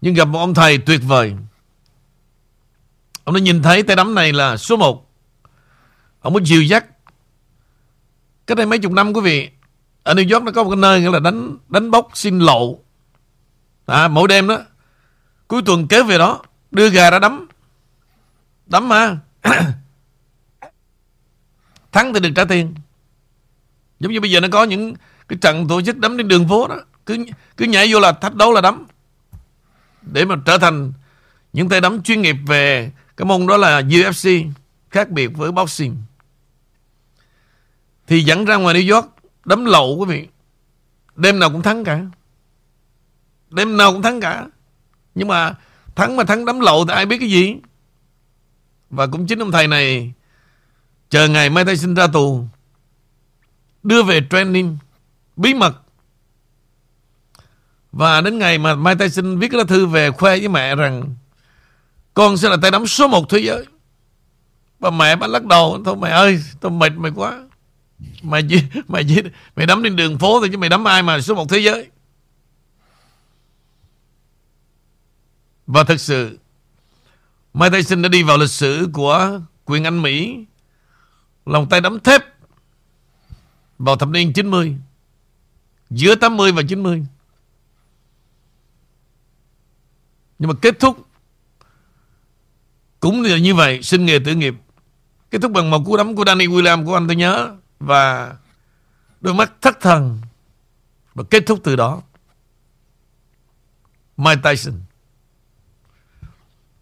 Nhưng 0.02 0.14
gặp 0.14 0.26
một 0.26 0.40
ông 0.40 0.54
thầy 0.54 0.78
tuyệt 0.78 1.02
vời. 1.08 1.36
Ông 3.24 3.36
đã 3.36 3.42
nhìn 3.42 3.62
thấy 3.62 3.84
tay 3.84 3.96
đấm 3.96 4.16
này 4.16 4.34
là 4.34 4.58
số 4.58 4.78
1 4.78 5.12
Ông 6.22 6.34
mới 6.34 6.44
dìu 6.46 6.62
dắt. 6.62 6.86
Cách 8.48 8.58
đây 8.58 8.66
mấy 8.66 8.80
chục 8.80 8.92
năm 8.92 9.14
quý 9.14 9.22
vị 9.22 9.50
Ở 10.04 10.14
New 10.14 10.34
York 10.34 10.46
nó 10.46 10.52
có 10.52 10.64
một 10.64 10.70
cái 10.70 10.78
nơi 10.78 11.02
gọi 11.02 11.14
là 11.14 11.20
đánh 11.20 11.58
đánh 11.70 11.92
bốc 11.92 12.10
xin 12.14 12.40
lộ. 12.40 12.80
À, 13.86 14.08
Mỗi 14.08 14.28
đêm 14.28 14.48
đó 14.48 14.60
Cuối 15.48 15.62
tuần 15.66 15.88
kế 15.88 16.04
về 16.04 16.18
đó 16.18 16.42
Đưa 16.72 16.90
gà 16.90 17.10
ra 17.10 17.20
đấm. 17.20 17.48
Đấm 18.66 18.90
mà. 18.90 19.18
Thắng 21.92 22.14
thì 22.14 22.20
được 22.20 22.30
trả 22.36 22.46
tiền. 22.46 22.76
Giống 24.00 24.12
như 24.12 24.22
bây 24.22 24.32
giờ 24.32 24.40
nó 24.40 24.48
có 24.52 24.64
những 24.64 24.94
Cái 25.32 25.38
trận 25.42 25.68
tổ 25.68 25.82
chức 25.82 25.98
đấm 25.98 26.18
trên 26.18 26.28
đường 26.28 26.48
phố 26.50 26.68
đó. 26.68 26.76
Cứ 27.06 27.26
cứ 27.58 27.66
nhảy 27.66 27.94
vô 27.94 28.00
là 28.00 28.12
thách 28.12 28.36
đấu 28.36 28.54
là 28.54 28.62
đấm. 28.62 28.86
Để 30.02 30.26
mà 30.26 30.36
trở 30.46 30.58
thành 30.58 30.94
những 31.54 31.70
tay 31.70 31.82
đấm 31.82 32.04
chuyên 32.04 32.22
nghiệp 32.22 32.36
về 32.48 32.92
cái 33.18 33.26
môn 33.26 33.48
đó 33.48 33.58
là 33.58 33.82
UFC 33.82 34.30
khác 34.90 35.10
biệt 35.10 35.28
với 35.28 35.52
boxing. 35.52 35.98
Thì 38.08 38.24
dẫn 38.24 38.46
ra 38.46 38.56
ngoài 38.56 38.76
New 38.76 38.96
York, 38.96 39.08
đấm 39.46 39.66
lậu 39.66 39.98
quý 40.00 40.06
vị. 40.06 40.28
Đêm 41.16 41.40
nào 41.40 41.50
cũng 41.50 41.62
thắng 41.62 41.84
cả. 41.84 42.02
Đêm 43.50 43.78
nào 43.78 43.94
cũng 43.94 44.02
thắng 44.02 44.22
cả. 44.22 44.46
Nhưng 45.16 45.28
mà 45.28 45.56
thắng 45.96 46.16
mà 46.16 46.24
thắng 46.24 46.46
đấm 46.46 46.60
lậu 46.60 46.86
thì 46.86 46.94
ai 46.94 47.06
biết 47.06 47.18
cái 47.20 47.30
gì? 47.30 47.56
Và 48.90 49.08
cũng 49.08 49.28
chính 49.28 49.40
ông 49.40 49.52
thầy 49.52 49.68
này 49.68 50.14
chờ 51.12 51.28
ngày 51.28 51.50
Mai 51.50 51.66
Tyson 51.66 51.94
ra 51.94 52.08
tù. 52.08 52.46
Đưa 53.84 54.04
về 54.04 54.22
training 54.30 54.78
bí 55.36 55.54
mật. 55.54 55.74
Và 57.92 58.22
đến 58.22 58.40
ngày 58.40 58.58
mà 58.58 58.76
mai 58.76 58.96
Mike 58.96 59.10
sinh 59.10 59.40
viết 59.40 59.54
lá 59.54 59.64
thư 59.64 59.86
về 59.86 60.12
khoe 60.12 60.38
với 60.40 60.48
mẹ 60.48 60.76
rằng 60.76 61.16
Con 62.14 62.38
sẽ 62.38 62.50
là 62.50 62.58
tay 62.62 62.72
nắm 62.72 62.88
số 62.88 63.08
một 63.08 63.30
thế 63.30 63.40
giới. 63.40 63.66
Và 64.80 64.90
mẹ 64.90 65.16
bắt 65.16 65.30
lắc 65.30 65.46
đầu 65.46 65.82
Thôi 65.86 65.96
mẹ 65.96 66.10
ơi 66.10 66.44
tôi 66.60 66.72
mệt 66.72 66.94
mày 66.96 67.12
quá. 67.16 67.44
Mày 68.24 68.44
chỉ, 68.50 68.64
mày 68.88 69.04
chỉ 69.08 69.22
Mày 69.56 69.66
đấm 69.66 69.84
trên 69.84 69.96
đường 69.96 70.18
phố 70.18 70.40
thôi 70.40 70.50
chứ 70.52 70.58
mày 70.58 70.70
đấm 70.70 70.88
ai 70.88 71.04
mà 71.04 71.22
số 71.22 71.36
một 71.36 71.50
thế 71.50 71.60
giới. 71.60 71.90
Và 75.68 75.84
thật 75.84 75.98
sự 75.98 76.40
Mai 77.54 77.70
Tyson 77.70 78.02
đã 78.02 78.10
đi 78.10 78.24
vào 78.24 78.38
lịch 78.38 78.50
sử 78.50 78.88
của 78.94 79.40
quyền 79.66 79.84
Anh 79.84 80.02
Mỹ. 80.02 80.46
Lòng 81.46 81.70
tay 81.70 81.82
đấm 81.82 82.00
thép 82.00 82.22
Vào 83.80 83.96
thập 83.96 84.10
niên 84.10 84.34
90 84.34 84.76
Giữa 85.90 86.16
80 86.16 86.52
và 86.52 86.62
90 86.70 87.06
Nhưng 90.40 90.50
mà 90.50 90.56
kết 90.62 90.80
thúc 90.80 91.08
Cũng 93.00 93.22
là 93.22 93.38
như 93.38 93.56
vậy 93.56 93.84
Sinh 93.84 94.06
nghề 94.06 94.20
tử 94.20 94.36
nghiệp. 94.36 94.56
Kết 95.32 95.42
thúc 95.42 95.52
bằng 95.52 95.70
một 95.70 95.84
cú 95.86 95.98
đấm 95.98 96.16
của 96.16 96.24
Danny 96.26 96.48
William 96.48 96.86
của 96.86 96.94
anh 96.94 97.08
tôi 97.08 97.16
nhớ, 97.16 97.56
Và 97.80 98.34
Đôi 99.22 99.34
mắt 99.34 99.54
thất 99.62 99.82
thần. 99.82 100.22
Và 101.14 101.24
kết 101.30 101.44
thúc 101.48 101.60
từ 101.64 101.76
đó. 101.76 102.02
Mike 104.18 104.42
Tyson. 104.44 104.74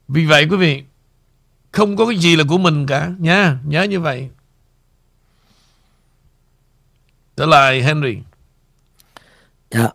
Vì 0.07 0.25
vậy 0.25 0.47
quý 0.49 0.57
vị, 0.57 0.83
Không 1.71 1.97
có 1.97 2.05
cái 2.05 2.17
gì 2.17 2.35
là 2.35 2.43
của 2.47 2.57
mình 2.57 2.85
cả 2.85 3.11
Nha 3.19 3.59
Nhớ 3.63 3.83
như 3.83 3.99
vậy. 3.99 4.29
Trở 7.39 7.45
lại 7.45 7.83
Henry. 7.83 8.17
Dạ 9.71 9.89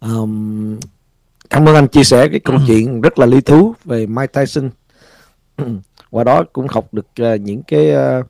um, 0.00 0.78
Cảm 1.50 1.68
ơn 1.68 1.74
anh 1.74 1.88
chia 1.88 2.04
sẻ 2.04 2.28
cái 2.28 2.40
câu 2.40 2.58
chuyện 2.66 3.00
rất 3.00 3.18
là 3.18 3.26
lý 3.26 3.40
thú 3.40 3.74
về 3.84 4.06
Mike 4.06 4.26
Tyson. 4.26 4.70
Qua 6.10 6.24
đó 6.24 6.44
cũng 6.52 6.66
học 6.68 6.94
được 6.94 7.06
uh, 7.22 7.40
những 7.40 7.62
cái 7.62 7.90
uh, 7.94 8.26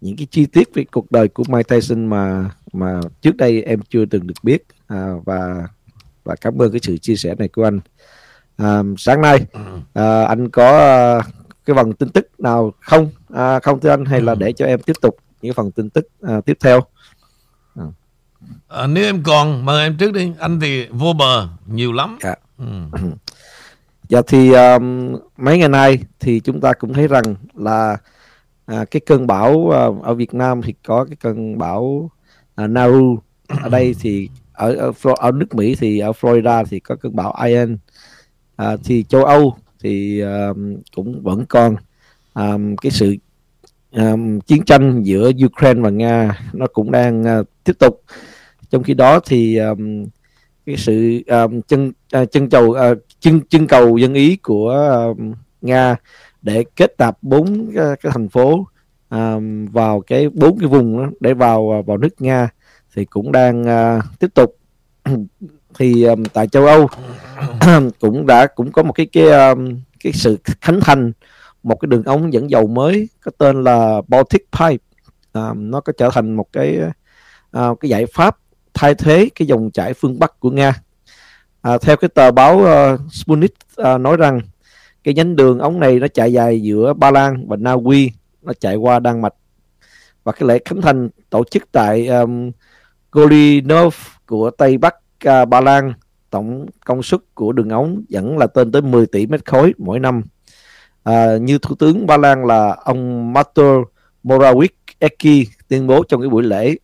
những 0.00 0.16
cái 0.16 0.26
chi 0.30 0.46
tiết 0.46 0.74
về 0.74 0.84
cuộc 0.92 1.10
đời 1.10 1.28
của 1.28 1.44
Mike 1.48 1.76
Tyson 1.76 2.06
mà 2.06 2.50
mà 2.72 3.00
trước 3.20 3.36
đây 3.36 3.62
em 3.62 3.80
chưa 3.88 4.04
từng 4.04 4.26
được 4.26 4.34
biết. 4.42 4.66
À, 4.86 5.08
và 5.24 5.68
và 6.24 6.34
cảm 6.40 6.62
ơn 6.62 6.72
cái 6.72 6.80
sự 6.82 6.98
chia 6.98 7.16
sẻ 7.16 7.34
này 7.38 7.48
của 7.48 7.64
anh. 7.64 7.80
À, 8.56 8.82
sáng 8.98 9.20
nay 9.20 9.46
à, 9.94 10.24
anh 10.24 10.48
có 10.48 10.78
à, 10.78 11.20
cái 11.64 11.76
phần 11.76 11.92
tin 11.92 12.08
tức 12.08 12.40
nào 12.40 12.72
không? 12.80 13.10
À, 13.34 13.60
không 13.60 13.80
thưa 13.80 13.90
anh 13.90 14.04
hay 14.04 14.20
là 14.20 14.34
để 14.34 14.52
cho 14.52 14.66
em 14.66 14.82
tiếp 14.82 14.96
tục 15.00 15.16
những 15.42 15.54
phần 15.54 15.70
tin 15.70 15.90
tức 15.90 16.08
à, 16.22 16.40
tiếp 16.46 16.56
theo 16.60 16.80
à, 18.68 18.86
nếu 18.86 19.04
em 19.04 19.22
còn 19.22 19.64
mời 19.64 19.84
em 19.84 19.96
trước 19.96 20.12
đi 20.12 20.32
anh 20.38 20.60
thì 20.60 20.86
vô 20.90 21.12
bờ 21.12 21.48
nhiều 21.66 21.92
lắm. 21.92 22.18
Dạ. 22.22 22.34
Ừ. 22.58 22.64
dạ 24.08 24.20
thì 24.26 24.52
um, 24.52 25.16
mấy 25.36 25.58
ngày 25.58 25.68
nay 25.68 25.98
thì 26.20 26.40
chúng 26.40 26.60
ta 26.60 26.72
cũng 26.72 26.92
thấy 26.92 27.08
rằng 27.08 27.34
là 27.54 27.96
à, 28.66 28.84
cái 28.90 29.00
cơn 29.06 29.26
bão 29.26 29.52
uh, 29.52 30.02
ở 30.02 30.14
Việt 30.14 30.34
Nam 30.34 30.62
thì 30.62 30.74
có 30.86 31.04
cái 31.04 31.16
cơn 31.20 31.58
bão 31.58 32.10
uh, 32.62 32.70
Nauru. 32.70 33.18
Ở 33.62 33.68
đây 33.68 33.94
thì 34.00 34.28
ở, 34.52 34.74
ở 34.74 34.92
ở 35.16 35.32
nước 35.32 35.54
Mỹ 35.54 35.74
thì 35.74 35.98
ở 35.98 36.10
Florida 36.10 36.64
thì 36.64 36.80
có 36.80 36.96
cơn 36.96 37.16
bão 37.16 37.34
Ian. 37.46 37.78
À, 38.56 38.76
thì 38.84 39.04
châu 39.08 39.24
Âu 39.24 39.56
thì 39.82 40.22
uh, 40.24 40.56
cũng 40.96 41.22
vẫn 41.22 41.46
còn. 41.46 41.76
Um, 42.34 42.76
cái 42.76 42.90
sự 42.90 43.16
um, 43.92 44.40
chiến 44.40 44.64
tranh 44.64 45.02
giữa 45.02 45.30
Ukraine 45.46 45.80
và 45.80 45.90
Nga 45.90 46.38
nó 46.52 46.66
cũng 46.72 46.90
đang 46.90 47.40
uh, 47.40 47.46
tiếp 47.64 47.72
tục 47.78 48.02
trong 48.70 48.82
khi 48.82 48.94
đó 48.94 49.20
thì 49.26 49.56
um, 49.56 50.06
cái 50.66 50.76
sự 50.76 51.20
um, 51.26 51.60
chân 51.60 51.92
uh, 52.22 52.32
chân 52.32 52.50
cầu 52.50 52.66
uh, 52.66 52.98
chân 53.20 53.40
chân 53.48 53.66
cầu 53.66 53.98
dân 53.98 54.14
ý 54.14 54.36
của 54.36 54.70
um, 54.70 55.32
Nga 55.60 55.96
để 56.42 56.64
kết 56.76 56.96
tập 56.96 57.18
bốn 57.22 57.70
cái, 57.74 57.86
cái 58.02 58.12
thành 58.14 58.28
phố 58.28 58.66
um, 59.10 59.66
vào 59.66 60.00
cái 60.00 60.28
bốn 60.28 60.58
cái 60.58 60.68
vùng 60.68 60.98
đó 60.98 61.10
để 61.20 61.34
vào 61.34 61.76
à, 61.76 61.82
vào 61.86 61.96
nước 61.96 62.20
Nga 62.20 62.48
thì 62.94 63.04
cũng 63.04 63.32
đang 63.32 63.62
uh, 63.62 64.18
tiếp 64.18 64.28
tục. 64.34 64.56
Thì 65.78 66.04
um, 66.04 66.24
tại 66.24 66.48
châu 66.48 66.66
Âu 66.66 66.88
cũng 68.00 68.26
đã 68.26 68.46
cũng 68.46 68.72
có 68.72 68.82
một 68.82 68.92
cái 68.92 69.06
cái 69.06 69.28
um, 69.28 69.80
cái 70.04 70.12
sự 70.12 70.38
khánh 70.60 70.80
thành 70.80 71.12
một 71.62 71.76
cái 71.80 71.86
đường 71.86 72.02
ống 72.04 72.32
dẫn 72.32 72.50
dầu 72.50 72.66
mới 72.66 73.08
có 73.20 73.30
tên 73.38 73.64
là 73.64 74.02
Baltic 74.08 74.46
Pipe. 74.52 74.84
Um, 75.32 75.70
nó 75.70 75.80
có 75.80 75.92
trở 75.98 76.10
thành 76.12 76.36
một 76.36 76.52
cái 76.52 76.78
uh, 77.56 77.80
cái 77.80 77.88
giải 77.88 78.06
pháp 78.14 78.36
thay 78.80 78.94
thế 78.94 79.28
cái 79.34 79.46
dòng 79.46 79.70
chảy 79.70 79.94
phương 79.94 80.18
Bắc 80.18 80.40
của 80.40 80.50
Nga. 80.50 80.74
À, 81.62 81.78
theo 81.78 81.96
cái 81.96 82.08
tờ 82.08 82.30
báo 82.30 82.56
uh, 82.56 83.00
Sputnik 83.12 83.54
uh, 83.80 84.00
nói 84.00 84.16
rằng 84.16 84.40
cái 85.04 85.14
nhánh 85.14 85.36
đường 85.36 85.58
ống 85.58 85.80
này 85.80 85.98
nó 85.98 86.08
chạy 86.08 86.32
dài 86.32 86.62
giữa 86.62 86.92
Ba 86.92 87.10
Lan 87.10 87.48
và 87.48 87.56
Na 87.56 87.72
Uy, 87.84 88.12
nó 88.42 88.52
chạy 88.60 88.76
qua 88.76 88.98
Đan 88.98 89.22
Mạch 89.22 89.34
và 90.24 90.32
cái 90.32 90.48
lễ 90.48 90.58
khánh 90.64 90.82
thành 90.82 91.08
tổ 91.30 91.44
chức 91.44 91.72
tại 91.72 92.06
um, 92.06 92.50
Golinov 93.12 93.94
của 94.26 94.50
Tây 94.50 94.78
Bắc 94.78 94.94
uh, 95.28 95.48
Ba 95.48 95.60
Lan 95.60 95.92
tổng 96.30 96.66
công 96.84 97.02
suất 97.02 97.20
của 97.34 97.52
đường 97.52 97.68
ống 97.68 98.04
vẫn 98.10 98.38
là 98.38 98.46
tên 98.46 98.72
tới 98.72 98.82
10 98.82 99.06
tỷ 99.06 99.26
mét 99.26 99.44
khối 99.46 99.74
mỗi 99.78 100.00
năm. 100.00 100.22
À, 101.02 101.36
như 101.40 101.58
Thủ 101.58 101.74
tướng 101.74 102.06
Ba 102.06 102.16
Lan 102.16 102.46
là 102.46 102.76
ông 102.84 103.32
Mato 103.32 103.74
Morawiecki 104.24 105.44
tuyên 105.68 105.86
bố 105.86 106.02
trong 106.08 106.20
cái 106.20 106.30
buổi 106.30 106.42
lễ 106.42 106.76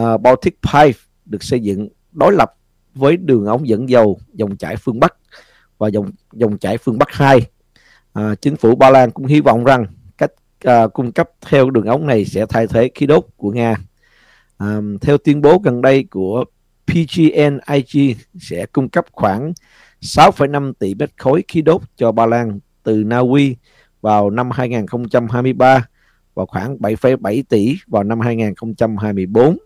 uh, 0.00 0.20
Baltic 0.20 0.58
Pipe 0.62 0.98
được 1.24 1.42
xây 1.42 1.60
dựng 1.60 1.88
đối 2.12 2.32
lập 2.32 2.54
với 2.94 3.16
đường 3.16 3.46
ống 3.46 3.68
dẫn 3.68 3.88
dầu 3.88 4.18
dòng 4.32 4.56
chảy 4.56 4.76
phương 4.76 5.00
Bắc 5.00 5.14
và 5.78 5.88
dòng 5.88 6.10
dòng 6.32 6.58
chảy 6.58 6.78
phương 6.78 6.98
Bắc 6.98 7.12
2. 7.12 7.40
À, 8.12 8.34
chính 8.40 8.56
phủ 8.56 8.76
Ba 8.76 8.90
Lan 8.90 9.10
cũng 9.10 9.26
hy 9.26 9.40
vọng 9.40 9.64
rằng 9.64 9.86
cách 10.18 10.32
à, 10.60 10.86
cung 10.86 11.12
cấp 11.12 11.30
theo 11.40 11.70
đường 11.70 11.86
ống 11.86 12.06
này 12.06 12.24
sẽ 12.24 12.46
thay 12.48 12.66
thế 12.66 12.90
khí 12.94 13.06
đốt 13.06 13.26
của 13.36 13.50
Nga. 13.50 13.76
À, 14.58 14.80
theo 15.00 15.18
tuyên 15.18 15.40
bố 15.40 15.58
gần 15.58 15.82
đây 15.82 16.04
của 16.10 16.44
PGNIG 16.86 18.14
sẽ 18.40 18.66
cung 18.66 18.88
cấp 18.88 19.04
khoảng 19.12 19.52
6,5 20.00 20.72
tỷ 20.78 20.94
mét 20.94 21.10
khối 21.16 21.44
khí 21.48 21.62
đốt 21.62 21.82
cho 21.96 22.12
Ba 22.12 22.26
Lan 22.26 22.60
từ 22.82 23.04
Na 23.04 23.18
Uy 23.18 23.56
vào 24.00 24.30
năm 24.30 24.50
2023 24.50 25.86
và 26.34 26.44
khoảng 26.46 26.76
7,7 26.76 27.42
tỷ 27.48 27.76
vào 27.86 28.02
năm 28.02 28.20
2024 28.20 29.58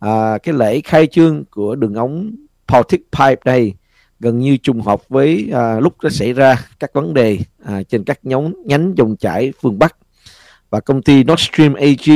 à, 0.00 0.38
cái 0.38 0.54
lễ 0.54 0.80
khai 0.80 1.06
trương 1.06 1.44
của 1.44 1.74
đường 1.74 1.94
ống 1.94 2.30
Baltic 2.68 3.06
Pipe 3.12 3.40
này 3.44 3.74
gần 4.20 4.38
như 4.38 4.56
trùng 4.56 4.80
hợp 4.80 5.08
với 5.08 5.50
à, 5.52 5.80
lúc 5.80 6.00
đã 6.02 6.10
xảy 6.10 6.32
ra 6.32 6.66
các 6.80 6.92
vấn 6.92 7.14
đề 7.14 7.38
à, 7.64 7.82
trên 7.82 8.04
các 8.04 8.18
nhóm 8.22 8.52
nhánh 8.64 8.94
dòng 8.96 9.16
chảy 9.16 9.52
phương 9.60 9.78
Bắc. 9.78 9.96
Và 10.70 10.80
công 10.80 11.02
ty 11.02 11.24
Nord 11.24 11.42
Stream 11.42 11.74
AG 11.74 12.12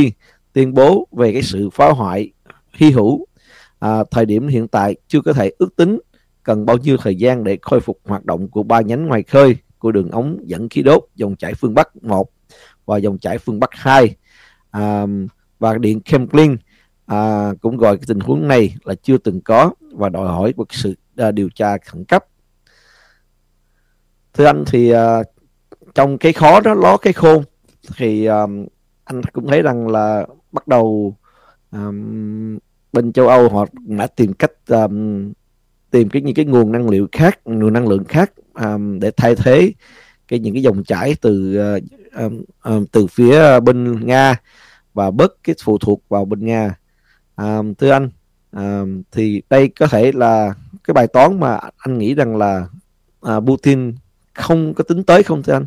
tuyên 0.53 0.75
bố 0.75 1.09
về 1.13 1.33
cái 1.33 1.43
sự 1.43 1.71
phá 1.71 1.89
hoại 1.89 2.33
hy 2.73 2.91
hữu. 2.91 3.27
À, 3.79 4.05
thời 4.11 4.27
điểm 4.27 4.49
hiện 4.49 4.69
tại 4.69 4.97
chưa 5.09 5.21
có 5.21 5.33
thể 5.33 5.53
ước 5.59 5.77
tính 5.77 5.99
cần 6.43 6.67
bao 6.67 6.77
nhiêu 6.77 6.97
thời 6.97 7.17
gian 7.17 7.45
để 7.45 7.59
khôi 7.63 7.81
phục 7.81 8.01
hoạt 8.05 8.25
động 8.25 8.49
của 8.49 8.63
ba 8.63 8.81
nhánh 8.81 9.07
ngoài 9.07 9.23
khơi 9.23 9.57
của 9.79 9.93
đường 9.93 10.11
ống 10.11 10.39
dẫn 10.45 10.69
khí 10.69 10.83
đốt 10.83 11.05
dòng 11.15 11.37
chảy 11.37 11.55
phương 11.55 11.75
Bắc 11.75 12.05
1 12.05 12.31
và 12.87 12.99
dòng 12.99 13.19
chảy 13.19 13.39
phương 13.39 13.61
Bắc 13.61 13.71
2 13.73 14.17
à, 14.71 15.07
và 15.59 15.79
điện 15.79 16.01
Kemlin 16.01 16.57
à, 17.07 17.53
cũng 17.61 17.77
gọi 17.77 17.97
cái 17.97 18.05
tình 18.07 18.21
huống 18.21 18.49
này 18.49 18.75
là 18.85 18.95
chưa 18.95 19.19
từng 19.19 19.41
có 19.41 19.71
và 19.93 20.09
đòi 20.09 20.29
hỏi 20.29 20.53
một 20.57 20.75
sự 20.75 20.95
à, 21.17 21.31
điều 21.31 21.49
tra 21.55 21.79
khẩn 21.79 22.05
cấp. 22.05 22.25
Thưa 24.33 24.45
anh 24.45 24.65
thì 24.67 24.91
à, 24.91 25.23
trong 25.95 26.19
cái 26.19 26.33
khó 26.33 26.61
đó 26.61 26.75
ló 26.75 26.97
cái 26.97 27.13
khôn 27.13 27.45
thì 27.97 28.27
à, 28.27 28.47
anh 29.05 29.23
cũng 29.33 29.49
thấy 29.49 29.63
rằng 29.63 29.89
là 29.89 30.27
bắt 30.53 30.69
đầu 30.69 31.17
à, 31.71 31.89
bên 32.93 33.13
châu 33.13 33.29
Âu 33.29 33.49
họ 33.49 33.67
đã 33.75 34.07
tìm 34.07 34.33
cách 34.33 34.53
à, 34.67 34.87
tìm 35.91 36.09
cái 36.09 36.23
những 36.23 36.35
cái 36.35 36.45
nguồn 36.45 36.73
năng 36.73 36.91
lượng 36.91 37.09
khác 37.13 37.39
nguồn 37.45 37.73
năng 37.73 37.89
lượng 37.89 38.05
khác 38.05 38.33
à, 38.55 38.79
để 39.01 39.11
thay 39.17 39.35
thế 39.35 39.73
cái 40.29 40.39
những 40.39 40.55
cái 40.55 40.63
dòng 40.63 40.85
chảy 40.85 41.17
từ 41.21 41.57
à, 41.57 41.79
à, 42.13 42.29
à 42.61 42.73
từ 42.93 43.07
phía 43.07 43.61
bên 43.61 44.07
Nga 44.07 44.37
và 44.95 45.11
bớt 45.11 45.45
cái 45.45 45.55
phụ 45.65 45.79
thuộc 45.79 46.03
vào 46.09 46.25
bên 46.25 46.47
Nga 46.47 46.75
à, 47.37 47.59
thưa 47.79 47.91
anh 47.91 48.11
à, 48.53 48.83
thì 49.13 49.43
đây 49.51 49.69
có 49.69 49.87
thể 49.87 50.13
là 50.13 50.55
cái 50.85 50.95
bài 50.95 51.07
toán 51.07 51.41
mà 51.41 51.61
anh 51.77 51.99
nghĩ 51.99 52.15
rằng 52.15 52.37
là 52.37 52.69
à, 53.23 53.41
Putin 53.41 53.95
không 54.33 54.75
có 54.75 54.85
tính 54.85 55.05
tới 55.05 55.23
không 55.23 55.43
thưa 55.43 55.53
anh? 55.53 55.67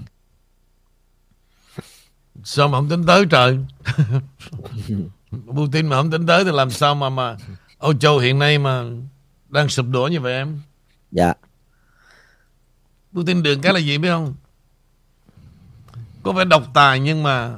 Sao 2.43 2.67
mà 2.67 2.77
không 2.77 2.89
tính 2.89 3.05
tới 3.05 3.25
trời? 3.29 3.59
Putin 5.47 5.87
mà 5.87 5.95
không 5.95 6.11
tính 6.11 6.27
tới 6.27 6.43
thì 6.43 6.51
làm 6.51 6.71
sao 6.71 6.95
mà 6.95 7.09
mà 7.09 7.37
Âu 7.77 7.93
Châu 7.93 8.19
hiện 8.19 8.39
nay 8.39 8.57
mà 8.57 8.83
đang 9.49 9.69
sụp 9.69 9.85
đổ 9.91 10.07
như 10.07 10.19
vậy 10.19 10.33
em? 10.33 10.61
Dạ. 11.11 11.33
Putin 13.13 13.43
đường 13.43 13.61
cái 13.61 13.73
là 13.73 13.79
gì 13.79 13.97
biết 13.97 14.09
không? 14.09 14.35
Có 16.23 16.31
vẻ 16.31 16.45
độc 16.45 16.63
tài 16.73 16.99
nhưng 16.99 17.23
mà 17.23 17.57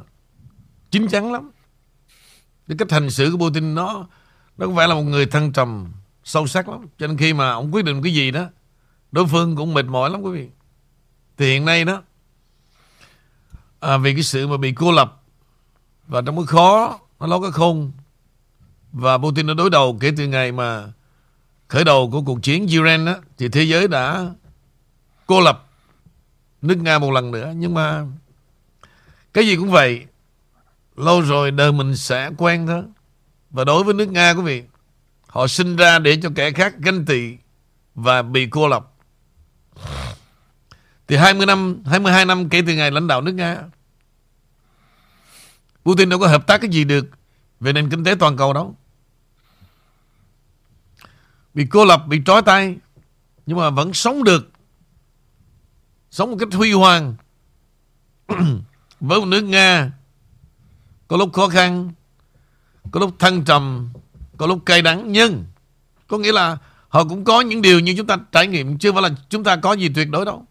chín 0.91 1.07
chắn 1.07 1.31
lắm 1.31 1.51
cái 2.69 2.77
cách 2.77 2.91
hành 2.91 3.09
xử 3.09 3.31
của 3.31 3.37
Putin 3.37 3.75
nó 3.75 4.07
nó 4.57 4.67
có 4.67 4.73
vẻ 4.73 4.87
là 4.87 4.95
một 4.95 5.01
người 5.01 5.25
thăng 5.25 5.51
trầm 5.51 5.91
sâu 6.23 6.47
sắc 6.47 6.69
lắm. 6.69 6.87
Cho 6.99 7.07
nên 7.07 7.17
khi 7.17 7.33
mà 7.33 7.51
ông 7.51 7.73
quyết 7.73 7.85
định 7.85 8.01
cái 8.01 8.13
gì 8.13 8.31
đó 8.31 8.45
đối 9.11 9.27
phương 9.27 9.55
cũng 9.55 9.73
mệt 9.73 9.85
mỏi 9.85 10.09
lắm 10.09 10.21
quý 10.21 10.31
vị. 10.31 10.47
Thì 11.37 11.51
hiện 11.51 11.65
nay 11.65 11.85
đó 11.85 12.01
à, 13.79 13.97
vì 13.97 14.13
cái 14.13 14.23
sự 14.23 14.47
mà 14.47 14.57
bị 14.57 14.71
cô 14.71 14.91
lập 14.91 15.21
và 16.07 16.21
trong 16.21 16.35
cái 16.37 16.45
khó 16.45 16.99
nó 17.19 17.27
ló 17.27 17.39
cái 17.39 17.51
khôn 17.51 17.91
và 18.91 19.17
Putin 19.17 19.47
đã 19.47 19.53
đối 19.53 19.69
đầu 19.69 19.97
kể 19.99 20.11
từ 20.17 20.27
ngày 20.27 20.51
mà 20.51 20.83
khởi 21.67 21.83
đầu 21.83 22.09
của 22.11 22.21
cuộc 22.21 22.43
chiến 22.43 22.63
Ukraine 22.63 23.05
đó, 23.05 23.19
thì 23.37 23.49
thế 23.49 23.63
giới 23.63 23.87
đã 23.87 24.29
cô 25.27 25.41
lập 25.41 25.67
nước 26.61 26.77
Nga 26.77 26.99
một 26.99 27.11
lần 27.11 27.31
nữa. 27.31 27.53
Nhưng 27.55 27.73
mà 27.73 28.05
cái 29.33 29.47
gì 29.47 29.55
cũng 29.55 29.71
vậy 29.71 30.05
lâu 30.99 31.21
rồi 31.21 31.51
đời 31.51 31.71
mình 31.71 31.95
sẽ 31.95 32.29
quen 32.37 32.67
thôi. 32.67 32.83
Và 33.49 33.63
đối 33.63 33.83
với 33.83 33.93
nước 33.93 34.09
Nga, 34.09 34.33
quý 34.33 34.41
vị, 34.41 34.63
họ 35.27 35.47
sinh 35.47 35.75
ra 35.75 35.99
để 35.99 36.17
cho 36.21 36.29
kẻ 36.35 36.51
khác 36.51 36.73
ganh 36.79 37.05
tị 37.05 37.37
và 37.95 38.21
bị 38.21 38.47
cô 38.49 38.67
lập. 38.67 38.93
Thì 41.07 41.15
20 41.15 41.45
năm 41.45 41.83
22 41.85 42.25
năm 42.25 42.49
kể 42.49 42.61
từ 42.67 42.73
ngày 42.73 42.91
lãnh 42.91 43.07
đạo 43.07 43.21
nước 43.21 43.31
Nga, 43.31 43.57
Putin 45.85 46.09
đâu 46.09 46.19
có 46.19 46.27
hợp 46.27 46.47
tác 46.47 46.61
cái 46.61 46.69
gì 46.69 46.83
được 46.83 47.09
về 47.59 47.73
nền 47.73 47.89
kinh 47.89 48.03
tế 48.03 48.15
toàn 48.19 48.37
cầu 48.37 48.53
đâu. 48.53 48.75
Bị 51.53 51.67
cô 51.69 51.85
lập, 51.85 52.03
bị 52.07 52.21
trói 52.25 52.41
tay, 52.41 52.77
nhưng 53.45 53.57
mà 53.57 53.69
vẫn 53.69 53.93
sống 53.93 54.23
được. 54.23 54.51
Sống 56.11 56.31
một 56.31 56.37
cách 56.39 56.53
huy 56.53 56.71
hoàng. 56.71 57.15
Với 58.99 59.19
một 59.19 59.25
nước 59.25 59.41
Nga 59.41 59.91
có 61.09 61.17
lúc 61.17 61.33
khó 61.33 61.47
khăn 61.47 61.91
có 62.91 62.99
lúc 62.99 63.19
thăng 63.19 63.43
trầm 63.43 63.89
có 64.37 64.47
lúc 64.47 64.59
cay 64.65 64.81
đắng 64.81 65.11
nhưng 65.11 65.45
có 66.07 66.17
nghĩa 66.17 66.31
là 66.31 66.57
họ 66.89 67.03
cũng 67.03 67.23
có 67.23 67.41
những 67.41 67.61
điều 67.61 67.79
như 67.79 67.93
chúng 67.97 68.07
ta 68.07 68.17
trải 68.31 68.47
nghiệm 68.47 68.77
chưa 68.77 68.91
phải 68.91 69.01
là 69.01 69.09
chúng 69.29 69.43
ta 69.43 69.55
có 69.55 69.73
gì 69.73 69.89
tuyệt 69.89 70.09
đối 70.09 70.25
đâu. 70.25 70.45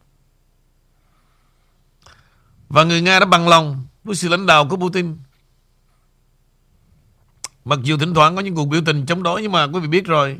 Và 2.68 2.84
người 2.84 3.02
Nga 3.02 3.20
đã 3.20 3.26
bằng 3.26 3.48
lòng 3.48 3.86
với 4.04 4.16
sự 4.16 4.28
lãnh 4.28 4.46
đạo 4.46 4.66
của 4.68 4.76
Putin. 4.76 5.16
Mặc 7.64 7.78
dù 7.82 7.98
thỉnh 7.98 8.14
thoảng 8.14 8.36
có 8.36 8.42
những 8.42 8.54
cuộc 8.54 8.64
biểu 8.64 8.80
tình 8.86 9.06
chống 9.06 9.22
đối 9.22 9.42
nhưng 9.42 9.52
mà 9.52 9.64
quý 9.64 9.80
vị 9.80 9.88
biết 9.88 10.06
rồi 10.06 10.38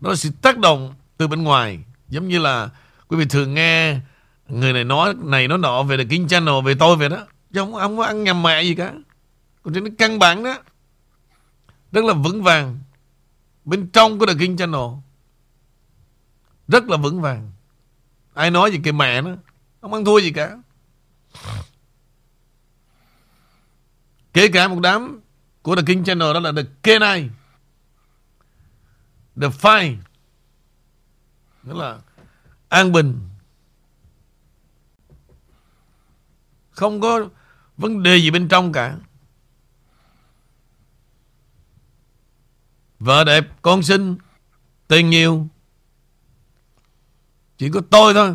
đó 0.00 0.10
là 0.10 0.16
sự 0.16 0.30
tác 0.42 0.58
động 0.58 0.94
từ 1.16 1.28
bên 1.28 1.42
ngoài. 1.42 1.78
Giống 2.08 2.28
như 2.28 2.38
là 2.38 2.68
quý 3.08 3.16
vị 3.16 3.24
thường 3.24 3.54
nghe 3.54 4.00
người 4.48 4.72
này 4.72 4.84
nói 4.84 5.14
này 5.24 5.48
nói 5.48 5.58
nọ 5.58 5.82
về 5.82 5.96
The 5.96 6.04
King 6.04 6.28
Channel 6.28 6.54
về 6.64 6.74
tôi 6.78 6.96
về 6.96 7.08
đó. 7.08 7.26
Chứ 7.54 7.60
không, 7.60 7.72
không 7.72 7.96
có 7.96 8.04
ăn 8.04 8.24
nhầm 8.24 8.42
mẹ 8.42 8.62
gì 8.62 8.74
cả 8.74 8.92
còn 9.62 9.74
trên 9.74 9.84
cái 9.84 9.94
căn 9.98 10.18
bản 10.18 10.42
đó, 10.42 10.58
rất 11.92 12.04
là 12.04 12.14
vững 12.14 12.42
vàng. 12.42 12.78
Bên 13.64 13.90
trong 13.90 14.18
của 14.18 14.26
The 14.26 14.34
King 14.38 14.56
Channel, 14.56 14.90
rất 16.68 16.88
là 16.88 16.96
vững 16.96 17.20
vàng. 17.20 17.52
Ai 18.34 18.50
nói 18.50 18.72
gì 18.72 18.80
cái 18.84 18.92
mẹ 18.92 19.22
nó, 19.22 19.30
không 19.80 19.94
ăn 19.94 20.04
thua 20.04 20.18
gì 20.18 20.32
cả. 20.32 20.56
Kể 24.32 24.48
cả 24.48 24.68
một 24.68 24.80
đám 24.80 25.20
của 25.62 25.76
The 25.76 25.82
King 25.86 26.04
Channel 26.04 26.34
đó 26.34 26.40
là 26.40 26.52
The 26.52 26.62
K9 26.82 27.28
The 29.40 29.48
Five 29.48 29.96
nghĩa 31.62 31.74
là 31.74 31.98
an 32.68 32.92
bình. 32.92 33.20
Không 36.70 37.00
có 37.00 37.28
vấn 37.76 38.02
đề 38.02 38.16
gì 38.16 38.30
bên 38.30 38.48
trong 38.48 38.72
cả. 38.72 38.96
Vợ 43.00 43.24
đẹp, 43.24 43.44
con 43.62 43.82
xinh 43.82 44.16
tiền 44.88 45.10
nhiều 45.10 45.48
chỉ 47.58 47.70
có 47.70 47.80
tôi 47.90 48.14
thôi. 48.14 48.34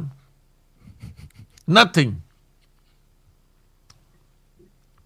Nothing. 1.67 2.13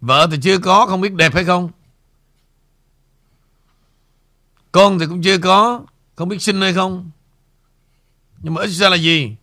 Vợ 0.02 0.28
thì 0.32 0.38
chưa 0.42 0.60
có, 0.60 0.86
không 0.86 1.02
biết 1.02 1.14
đẹp 1.14 1.34
hay 1.34 1.46
không. 1.46 1.72
Con 4.72 5.00
thì 5.00 5.06
cũng 5.06 5.22
chưa 5.22 5.38
có, 5.38 5.82
không 6.16 6.30
biết 6.30 6.42
xinh 6.42 6.62
hay 6.62 6.74
không. 6.74 7.12
Nhưng 8.42 8.54
mà 8.54 8.62
ít 8.62 8.68
ra 8.68 8.90
là 8.90 8.96
gì? 8.96 9.36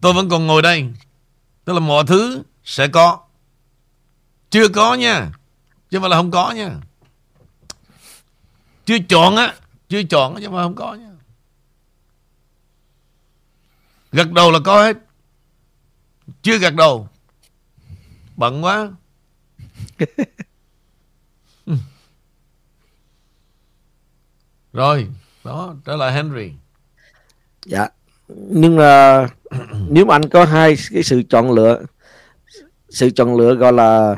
Tôi 0.00 0.12
vẫn 0.12 0.28
còn 0.28 0.46
ngồi 0.46 0.62
đây. 0.62 0.92
Tức 1.64 1.72
là 1.72 1.80
mọi 1.80 2.04
thứ 2.06 2.42
sẽ 2.64 2.88
có. 2.88 3.18
Chưa 4.50 4.68
có 4.68 4.94
nha, 4.94 5.30
chứ 5.90 5.98
không 5.98 6.02
phải 6.02 6.10
là 6.10 6.16
không 6.16 6.30
có 6.30 6.50
nha 6.50 6.70
chưa 8.88 8.98
chọn 9.08 9.36
á, 9.36 9.54
chưa 9.88 10.02
chọn 10.02 10.40
chứ 10.40 10.50
mà 10.50 10.62
không 10.62 10.74
có 10.74 10.94
nha. 10.94 11.10
Gật 14.12 14.32
đầu 14.32 14.50
là 14.50 14.58
có 14.64 14.82
hết. 14.82 14.96
Chưa 16.42 16.58
gật 16.58 16.74
đầu, 16.74 17.08
bận 18.36 18.64
quá. 18.64 18.90
Rồi, 24.72 25.08
đó, 25.44 25.74
trở 25.84 25.96
lại 25.96 26.12
Henry. 26.12 26.52
Dạ 27.64 27.88
nhưng 28.28 28.76
mà 28.76 29.26
nếu 29.88 30.04
mà 30.04 30.14
anh 30.14 30.28
có 30.28 30.44
hai 30.44 30.76
cái 30.90 31.02
sự 31.02 31.22
chọn 31.30 31.52
lựa, 31.52 31.82
sự 32.88 33.10
chọn 33.10 33.36
lựa 33.36 33.54
gọi 33.54 33.72
là 33.72 34.16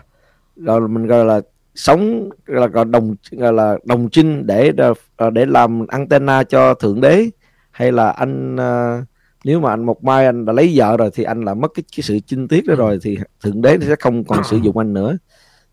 gọi 0.56 0.80
là 0.80 0.87
mình 0.87 1.06
gọi 1.06 1.24
là 1.24 1.40
sống 1.74 2.30
là 2.46 2.85
đồng 2.85 3.14
là 3.30 3.78
đồng 3.85 4.11
trinh 4.11 4.46
để 4.46 4.72
để 5.33 5.46
làm 5.46 5.87
antenna 5.87 6.44
cho 6.44 6.74
thượng 6.74 7.00
đế. 7.00 7.30
Hay 7.70 7.92
là 7.92 8.11
anh 8.11 8.56
uh, 8.56 9.04
nếu 9.44 9.61
mà 9.61 9.70
anh 9.70 9.87
một 9.87 10.04
mai 10.04 10.26
anh 10.26 10.44
đã 10.44 10.52
lấy 10.52 10.72
vợ 10.74 10.96
rồi 10.96 11.11
thì 11.14 11.24
anh 11.24 11.44
là 11.44 11.54
mất 11.54 11.68
cái, 11.74 11.83
cái 11.96 12.02
sự 12.02 12.18
chinh 12.26 12.48
tiết 12.48 12.66
đó 12.66 12.74
rồi 12.74 12.98
thì 13.02 13.18
thượng 13.40 13.62
đế 13.62 13.78
sẽ 13.80 13.96
không 14.00 14.24
còn 14.24 14.44
sử 14.44 14.56
dụng 14.56 14.78
anh 14.78 14.94
nữa. 14.94 15.16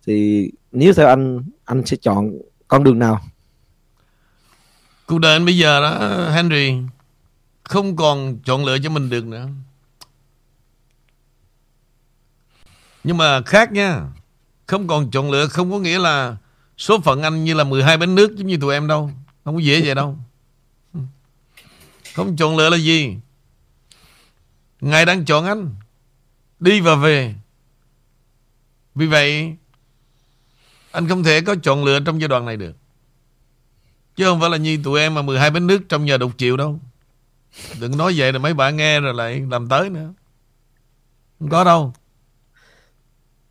Thì 0.08 0.50
nếu 0.72 0.94
theo 0.94 1.08
anh 1.08 1.44
anh 1.66 1.86
sẽ 1.86 1.98
chọn 2.02 2.32
con 2.68 2.84
đường 2.84 3.00
nào? 3.00 3.22
Cuộc 5.08 5.20
đời 5.20 5.34
anh 5.34 5.46
bây 5.46 5.58
giờ 5.58 5.82
đó 5.82 6.30
Henry 6.30 6.74
không 7.64 7.96
còn 7.96 8.40
chọn 8.44 8.66
lựa 8.66 8.78
cho 8.84 8.90
mình 8.90 9.10
được 9.10 9.26
nữa. 9.26 9.48
Nhưng 13.04 13.18
mà 13.18 13.42
khác 13.42 13.72
nha 13.72 14.02
không 14.68 14.88
còn 14.88 15.12
chọn 15.12 15.32
lựa, 15.32 15.48
không 15.48 15.72
có 15.72 15.80
nghĩa 15.80 16.00
là 16.00 16.38
số 16.78 17.00
phận 17.00 17.22
anh 17.22 17.44
như 17.44 17.54
là 17.54 17.64
12 17.64 17.98
bánh 17.98 18.16
nước 18.16 18.36
giống 18.36 18.48
như 18.48 18.58
tụi 18.58 18.74
em 18.74 18.88
đâu. 18.88 19.12
Không 19.44 19.56
có 19.56 19.62
dễ 19.62 19.82
vậy 19.82 19.96
đâu. 19.96 20.18
Không 22.16 22.36
chọn 22.36 22.58
lựa 22.58 22.70
là 22.70 22.78
gì? 22.78 23.18
Ngài 24.82 25.06
đang 25.06 25.26
chọn 25.26 25.46
anh. 25.46 25.76
Đi 26.60 26.82
và 26.82 26.96
về. 26.96 27.36
Vì 28.96 29.08
vậy, 29.08 29.56
Anh 30.92 31.08
không 31.08 31.24
thể 31.24 31.42
có 31.42 31.56
chọn 31.64 31.84
lựa 31.84 32.00
trong 32.00 32.22
giai 32.22 32.28
đoạn 32.28 32.46
này 32.46 32.58
được. 32.58 32.76
Chứ 34.16 34.26
không 34.26 34.40
phải 34.40 34.50
là 34.50 34.58
như 34.58 34.80
tụi 34.84 35.00
em 35.00 35.14
mà 35.14 35.22
12 35.22 35.50
bánh 35.50 35.68
nước 35.68 35.82
trong 35.90 36.08
giờ 36.08 36.18
đục 36.18 36.32
chịu 36.38 36.58
đâu. 36.58 36.80
Đừng 37.80 37.98
nói 37.98 38.14
vậy 38.18 38.34
là 38.34 38.40
mấy 38.40 38.54
bạn 38.54 38.78
nghe 38.78 39.00
rồi 39.00 39.14
lại 39.14 39.44
làm 39.50 39.68
tới 39.70 39.90
nữa. 39.90 40.14
Không 41.40 41.50
có 41.50 41.64
đâu. 41.64 41.94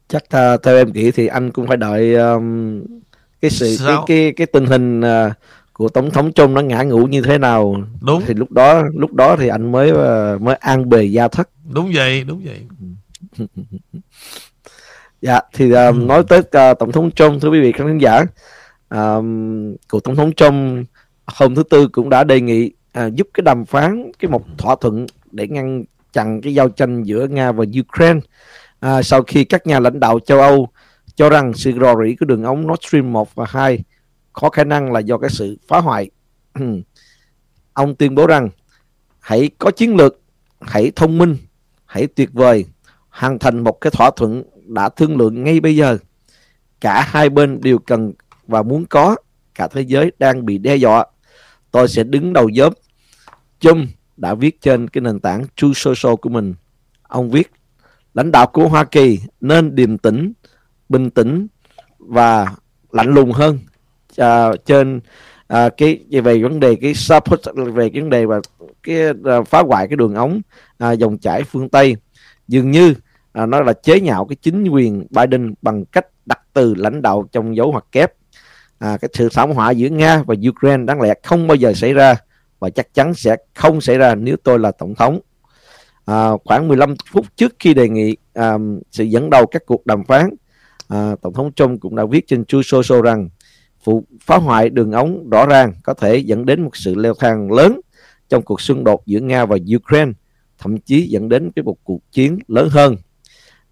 Chắc 0.08 0.24
uh, 0.24 0.62
theo 0.62 0.76
em 0.76 0.92
nghĩ 0.92 1.10
thì 1.10 1.26
anh 1.26 1.50
cũng 1.50 1.66
phải 1.66 1.76
đợi 1.76 2.14
um, 2.14 2.82
cái 3.40 3.50
sự 3.50 3.76
cái, 3.86 3.96
cái 4.06 4.32
cái 4.36 4.46
tình 4.46 4.66
hình 4.66 5.00
uh, 5.00 5.32
của 5.72 5.88
tổng 5.88 6.10
thống 6.10 6.32
Trump 6.32 6.50
nó 6.50 6.60
ngã 6.60 6.82
ngủ 6.82 7.06
như 7.06 7.22
thế 7.22 7.38
nào 7.38 7.82
đúng. 8.00 8.22
thì 8.26 8.34
lúc 8.34 8.50
đó 8.52 8.82
lúc 8.94 9.14
đó 9.14 9.36
thì 9.38 9.48
anh 9.48 9.72
mới 9.72 9.92
uh, 9.92 10.42
mới 10.42 10.54
an 10.54 10.88
bề 10.88 11.04
gia 11.04 11.28
thất. 11.28 11.48
Đúng 11.72 11.90
vậy 11.94 12.24
đúng 12.24 12.42
vậy. 12.44 12.60
Dạ 15.22 15.40
thì 15.52 15.66
uh, 15.66 15.72
ừ. 15.72 15.92
nói 15.92 16.22
tới 16.28 16.38
uh, 16.38 16.78
tổng 16.78 16.92
thống 16.92 17.10
Trump 17.10 17.42
thưa 17.42 17.50
quý 17.50 17.60
vị 17.60 17.72
khán 17.72 17.98
giả 17.98 18.20
uh, 18.94 19.24
của 19.88 20.00
tổng 20.00 20.16
thống 20.16 20.32
Trump 20.32 20.86
hôm 21.26 21.54
thứ 21.54 21.62
tư 21.62 21.88
cũng 21.88 22.10
đã 22.10 22.24
đề 22.24 22.40
nghị 22.40 22.72
uh, 22.98 23.14
giúp 23.14 23.28
cái 23.34 23.42
đàm 23.42 23.64
phán 23.64 24.10
cái 24.18 24.30
một 24.30 24.44
thỏa 24.58 24.76
thuận 24.80 25.06
để 25.30 25.48
ngăn 25.48 25.84
chặn 26.12 26.40
cái 26.40 26.54
giao 26.54 26.68
tranh 26.68 27.02
giữa 27.02 27.26
Nga 27.26 27.52
và 27.52 27.64
Ukraine 27.80 28.20
à, 28.80 29.02
sau 29.02 29.22
khi 29.22 29.44
các 29.44 29.66
nhà 29.66 29.80
lãnh 29.80 30.00
đạo 30.00 30.18
châu 30.20 30.40
Âu 30.40 30.68
cho 31.14 31.30
rằng 31.30 31.52
sự 31.54 31.72
rò 31.80 31.94
rỉ 32.04 32.14
của 32.14 32.26
đường 32.26 32.42
ống 32.42 32.66
Nord 32.66 32.86
Stream 32.86 33.12
1 33.12 33.34
và 33.34 33.46
2 33.48 33.84
có 34.32 34.50
khả 34.50 34.64
năng 34.64 34.92
là 34.92 35.00
do 35.00 35.18
cái 35.18 35.30
sự 35.30 35.58
phá 35.68 35.80
hoại. 35.80 36.10
Ông 37.72 37.94
tuyên 37.94 38.14
bố 38.14 38.26
rằng 38.26 38.48
hãy 39.18 39.50
có 39.58 39.70
chiến 39.70 39.96
lược, 39.96 40.20
hãy 40.60 40.92
thông 40.96 41.18
minh, 41.18 41.36
hãy 41.84 42.06
tuyệt 42.06 42.32
vời, 42.32 42.64
hoàn 43.08 43.38
thành 43.38 43.64
một 43.64 43.80
cái 43.80 43.90
thỏa 43.90 44.10
thuận 44.16 44.42
đã 44.66 44.88
thương 44.88 45.16
lượng 45.16 45.44
ngay 45.44 45.60
bây 45.60 45.76
giờ. 45.76 45.98
Cả 46.80 47.02
hai 47.08 47.28
bên 47.28 47.60
đều 47.60 47.78
cần 47.78 48.12
và 48.46 48.62
muốn 48.62 48.86
có, 48.86 49.16
cả 49.54 49.68
thế 49.68 49.80
giới 49.80 50.12
đang 50.18 50.46
bị 50.46 50.58
đe 50.58 50.76
dọa. 50.76 51.04
Tôi 51.70 51.88
sẽ 51.88 52.04
đứng 52.04 52.32
đầu 52.32 52.48
nhóm. 52.48 52.72
Chung 53.60 53.86
đã 54.16 54.34
viết 54.34 54.60
trên 54.60 54.88
cái 54.88 55.00
nền 55.00 55.20
tảng 55.20 55.44
True 55.56 55.72
Social 55.74 56.14
của 56.14 56.28
mình. 56.28 56.54
Ông 57.02 57.30
viết, 57.30 57.50
lãnh 58.16 58.32
đạo 58.32 58.46
của 58.46 58.68
Hoa 58.68 58.84
Kỳ 58.84 59.20
nên 59.40 59.74
điềm 59.74 59.98
tĩnh, 59.98 60.32
bình 60.88 61.10
tĩnh 61.10 61.46
và 61.98 62.54
lạnh 62.92 63.14
lùng 63.14 63.32
hơn 63.32 63.58
uh, 64.22 64.64
trên 64.66 64.96
uh, 65.52 65.76
cái 65.76 66.04
về 66.22 66.42
vấn 66.42 66.60
đề 66.60 66.76
cái 66.76 66.94
support 66.94 67.40
về 67.56 67.90
cái 67.90 68.00
vấn 68.00 68.10
đề 68.10 68.26
và 68.26 68.40
cái 68.82 69.10
uh, 69.10 69.48
phá 69.48 69.62
hoại 69.62 69.88
cái 69.88 69.96
đường 69.96 70.14
ống 70.14 70.40
uh, 70.84 70.98
dòng 70.98 71.18
chảy 71.18 71.42
phương 71.42 71.68
tây. 71.68 71.96
Dường 72.48 72.70
như 72.70 72.94
uh, 73.42 73.48
nó 73.48 73.60
là 73.60 73.72
chế 73.72 74.00
nhạo 74.00 74.24
cái 74.24 74.36
chính 74.36 74.68
quyền 74.68 75.06
Biden 75.10 75.54
bằng 75.62 75.84
cách 75.84 76.06
đặt 76.26 76.40
từ 76.52 76.74
lãnh 76.74 77.02
đạo 77.02 77.28
trong 77.32 77.56
dấu 77.56 77.72
ngoặc 77.72 77.84
kép. 77.92 78.12
À, 78.78 78.96
cái 79.00 79.08
sự 79.12 79.28
thảm 79.34 79.50
họa 79.50 79.70
giữa 79.70 79.88
Nga 79.88 80.22
và 80.26 80.34
Ukraine 80.48 80.84
đáng 80.84 81.00
lẽ 81.00 81.14
không 81.22 81.46
bao 81.46 81.54
giờ 81.54 81.72
xảy 81.72 81.92
ra 81.92 82.16
và 82.58 82.70
chắc 82.70 82.94
chắn 82.94 83.14
sẽ 83.14 83.36
không 83.54 83.80
xảy 83.80 83.98
ra 83.98 84.14
nếu 84.14 84.36
tôi 84.42 84.58
là 84.58 84.72
tổng 84.72 84.94
thống 84.94 85.20
à, 86.06 86.30
khoảng 86.44 86.68
15 86.68 86.94
phút 87.12 87.26
trước 87.36 87.54
khi 87.58 87.74
đề 87.74 87.88
nghị 87.88 88.16
à, 88.34 88.58
sự 88.90 89.04
dẫn 89.04 89.30
đầu 89.30 89.46
các 89.46 89.62
cuộc 89.66 89.86
đàm 89.86 90.04
phán 90.04 90.30
à, 90.88 91.16
tổng 91.22 91.32
thống 91.32 91.52
Trump 91.52 91.80
cũng 91.80 91.96
đã 91.96 92.04
viết 92.04 92.26
trên 92.26 92.44
Truth 92.44 92.66
Social 92.66 93.02
rằng 93.04 93.28
vụ 93.84 94.04
phá 94.20 94.36
hoại 94.36 94.70
đường 94.70 94.92
ống 94.92 95.30
rõ 95.30 95.46
ràng 95.46 95.72
có 95.84 95.94
thể 95.94 96.16
dẫn 96.16 96.46
đến 96.46 96.62
một 96.62 96.76
sự 96.76 96.94
leo 96.94 97.14
thang 97.14 97.52
lớn 97.52 97.80
trong 98.28 98.42
cuộc 98.42 98.60
xung 98.60 98.84
đột 98.84 99.06
giữa 99.06 99.20
Nga 99.20 99.44
và 99.44 99.56
Ukraine 99.76 100.12
thậm 100.58 100.78
chí 100.78 101.06
dẫn 101.06 101.28
đến 101.28 101.50
cái 101.56 101.62
một 101.62 101.76
cuộc 101.84 102.00
chiến 102.12 102.38
lớn 102.48 102.68
hơn. 102.70 102.96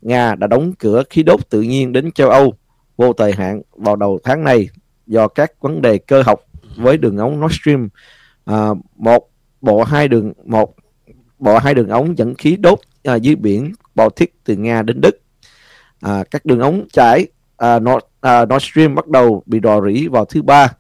Nga 0.03 0.35
đã 0.35 0.47
đóng 0.47 0.73
cửa 0.79 1.03
khí 1.11 1.23
đốt 1.23 1.51
tự 1.51 1.63
nhiên 1.63 1.93
đến 1.93 2.13
châu 2.13 2.31
Âu 2.31 2.55
vô 2.97 3.13
thời 3.13 3.33
hạn 3.33 3.63
vào 3.77 3.97
đầu 3.97 4.19
tháng 4.25 4.45
này 4.45 4.69
do 5.07 5.29
các 5.29 5.53
vấn 5.61 5.83
đề 5.83 5.99
cơ 5.99 6.23
học 6.23 6.41
với 6.77 6.99
đường 6.99 7.17
ống 7.17 7.41
Nord 7.41 7.55
Stream 7.61 7.89
à, 8.45 8.69
một 8.97 9.31
bộ 9.61 9.83
hai 9.83 10.09
đường 10.09 10.33
một 10.45 10.75
bỏ 11.45 11.59
hai 11.59 11.75
đường 11.75 11.89
ống 11.89 12.19
dẫn 12.19 12.35
khí 12.35 12.57
đốt 12.57 12.79
à, 13.03 13.15
dưới 13.15 13.37
biển 13.37 13.73
Baltic 13.95 14.35
từ 14.45 14.57
Nga 14.57 14.83
đến 14.83 15.01
Đức. 15.01 15.21
À, 16.01 16.25
các 16.31 16.47
đường 16.47 16.61
ống 16.61 16.87
chảy 16.93 17.27
à, 17.57 17.79
Nord, 17.79 18.05
à, 18.21 18.45
Nord 18.45 18.65
Stream 18.65 18.95
bắt 18.95 19.07
đầu 19.07 19.43
bị 19.47 19.61
rò 19.63 19.81
rỉ 19.81 20.09
vào 20.09 20.25
thứ 20.25 20.43
ba 20.43 20.73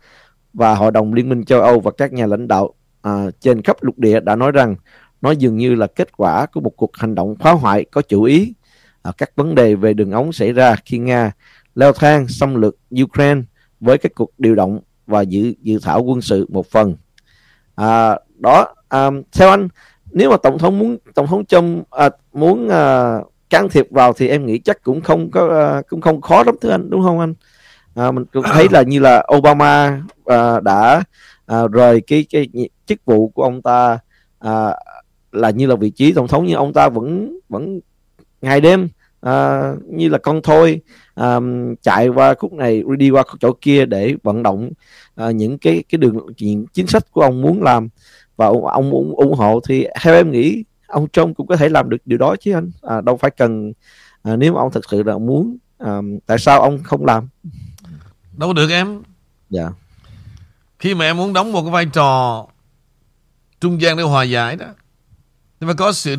và 0.52 0.74
Hội 0.74 0.90
đồng 0.90 1.14
Liên 1.14 1.28
minh 1.28 1.44
châu 1.44 1.60
Âu 1.60 1.80
và 1.80 1.90
các 1.90 2.12
nhà 2.12 2.26
lãnh 2.26 2.48
đạo 2.48 2.74
à, 3.02 3.26
trên 3.40 3.62
khắp 3.62 3.76
lục 3.80 3.98
địa 3.98 4.20
đã 4.20 4.36
nói 4.36 4.52
rằng 4.52 4.76
nó 5.20 5.30
dường 5.30 5.56
như 5.56 5.74
là 5.74 5.86
kết 5.86 6.16
quả 6.16 6.46
của 6.46 6.60
một 6.60 6.72
cuộc 6.76 6.96
hành 6.96 7.14
động 7.14 7.36
phá 7.40 7.50
hoại 7.50 7.84
có 7.84 8.02
chủ 8.02 8.22
ý. 8.22 8.54
À, 9.02 9.12
các 9.18 9.30
vấn 9.36 9.54
đề 9.54 9.74
về 9.74 9.94
đường 9.94 10.10
ống 10.10 10.32
xảy 10.32 10.52
ra 10.52 10.76
khi 10.84 10.98
Nga 10.98 11.32
leo 11.74 11.92
thang 11.92 12.28
xâm 12.28 12.54
lược 12.54 12.76
Ukraine 13.02 13.40
với 13.80 13.98
các 13.98 14.12
cuộc 14.14 14.30
điều 14.38 14.54
động 14.54 14.80
và 15.06 15.20
dự 15.22 15.54
dự 15.62 15.78
thảo 15.82 16.02
quân 16.02 16.20
sự 16.20 16.46
một 16.48 16.66
phần. 16.70 16.96
À, 17.74 18.18
đó 18.38 18.74
à, 18.88 19.10
theo 19.32 19.50
anh 19.50 19.68
nếu 20.14 20.30
mà 20.30 20.36
tổng 20.36 20.58
thống 20.58 20.78
muốn 20.78 20.96
tổng 21.14 21.26
thống 21.26 21.44
Trump 21.44 21.90
à, 21.90 22.10
muốn 22.32 22.68
à, 22.68 23.14
can 23.50 23.68
thiệp 23.68 23.86
vào 23.90 24.12
thì 24.12 24.28
em 24.28 24.46
nghĩ 24.46 24.58
chắc 24.58 24.82
cũng 24.82 25.00
không 25.00 25.30
có 25.30 25.48
à, 25.48 25.82
cũng 25.88 26.00
không 26.00 26.20
khó 26.20 26.44
lắm 26.44 26.54
thưa 26.60 26.70
anh 26.70 26.90
đúng 26.90 27.02
không 27.02 27.20
anh? 27.20 27.34
À, 27.94 28.10
mình 28.10 28.24
cũng 28.32 28.44
thấy 28.52 28.68
là 28.70 28.82
như 28.82 29.00
là 29.00 29.26
Obama 29.36 30.02
à, 30.24 30.60
đã 30.60 31.02
à, 31.46 31.58
rời 31.72 32.00
cái 32.00 32.26
cái 32.30 32.48
chức 32.86 32.98
vụ 33.04 33.28
của 33.28 33.42
ông 33.42 33.62
ta 33.62 33.98
à, 34.38 34.76
là 35.32 35.50
như 35.50 35.66
là 35.66 35.74
vị 35.74 35.90
trí 35.90 36.12
tổng 36.12 36.28
thống 36.28 36.44
nhưng 36.46 36.56
ông 36.56 36.72
ta 36.72 36.88
vẫn 36.88 37.38
vẫn 37.48 37.80
ngày 38.42 38.60
đêm 38.60 38.88
à, 39.20 39.72
như 39.90 40.08
là 40.08 40.18
con 40.18 40.40
thôi 40.42 40.80
à, 41.14 41.40
chạy 41.82 42.08
qua 42.08 42.34
khúc 42.34 42.52
này 42.52 42.82
đi 42.98 43.10
qua 43.10 43.22
chỗ 43.40 43.52
kia 43.60 43.86
để 43.86 44.14
vận 44.22 44.42
động 44.42 44.70
à, 45.14 45.30
những 45.30 45.58
cái 45.58 45.84
cái 45.88 45.98
đường 45.98 46.26
những 46.38 46.66
chính 46.72 46.86
sách 46.86 47.12
của 47.12 47.20
ông 47.20 47.42
muốn 47.42 47.62
làm 47.62 47.88
và 48.36 48.46
ông, 48.46 48.66
ông 48.66 48.90
ủng, 48.90 49.14
ủng 49.16 49.34
hộ 49.34 49.60
thì 49.68 49.86
theo 50.00 50.14
em 50.14 50.30
nghĩ 50.30 50.64
ông 50.86 51.08
Trump 51.08 51.36
cũng 51.36 51.46
có 51.46 51.56
thể 51.56 51.68
làm 51.68 51.90
được 51.90 51.96
điều 52.04 52.18
đó 52.18 52.36
chứ 52.40 52.52
anh. 52.52 52.70
À, 52.82 53.00
đâu 53.00 53.16
phải 53.16 53.30
cần 53.30 53.72
à, 54.22 54.36
nếu 54.36 54.54
mà 54.54 54.60
ông 54.60 54.72
thật 54.72 54.84
sự 54.90 55.02
là 55.02 55.18
muốn 55.18 55.56
à, 55.78 55.98
tại 56.26 56.38
sao 56.38 56.60
ông 56.60 56.82
không 56.82 57.04
làm? 57.04 57.28
Đâu 58.36 58.52
được 58.52 58.70
em. 58.70 59.02
Dạ. 59.50 59.70
Khi 60.78 60.94
mà 60.94 61.04
em 61.04 61.16
muốn 61.16 61.32
đóng 61.32 61.52
một 61.52 61.62
cái 61.62 61.70
vai 61.70 61.86
trò 61.86 62.46
trung 63.60 63.80
gian 63.80 63.96
để 63.96 64.02
hòa 64.02 64.24
giải 64.24 64.56
đó 64.56 64.66
thì 65.60 65.66
phải 65.66 65.74
có 65.74 65.92
sự 65.92 66.16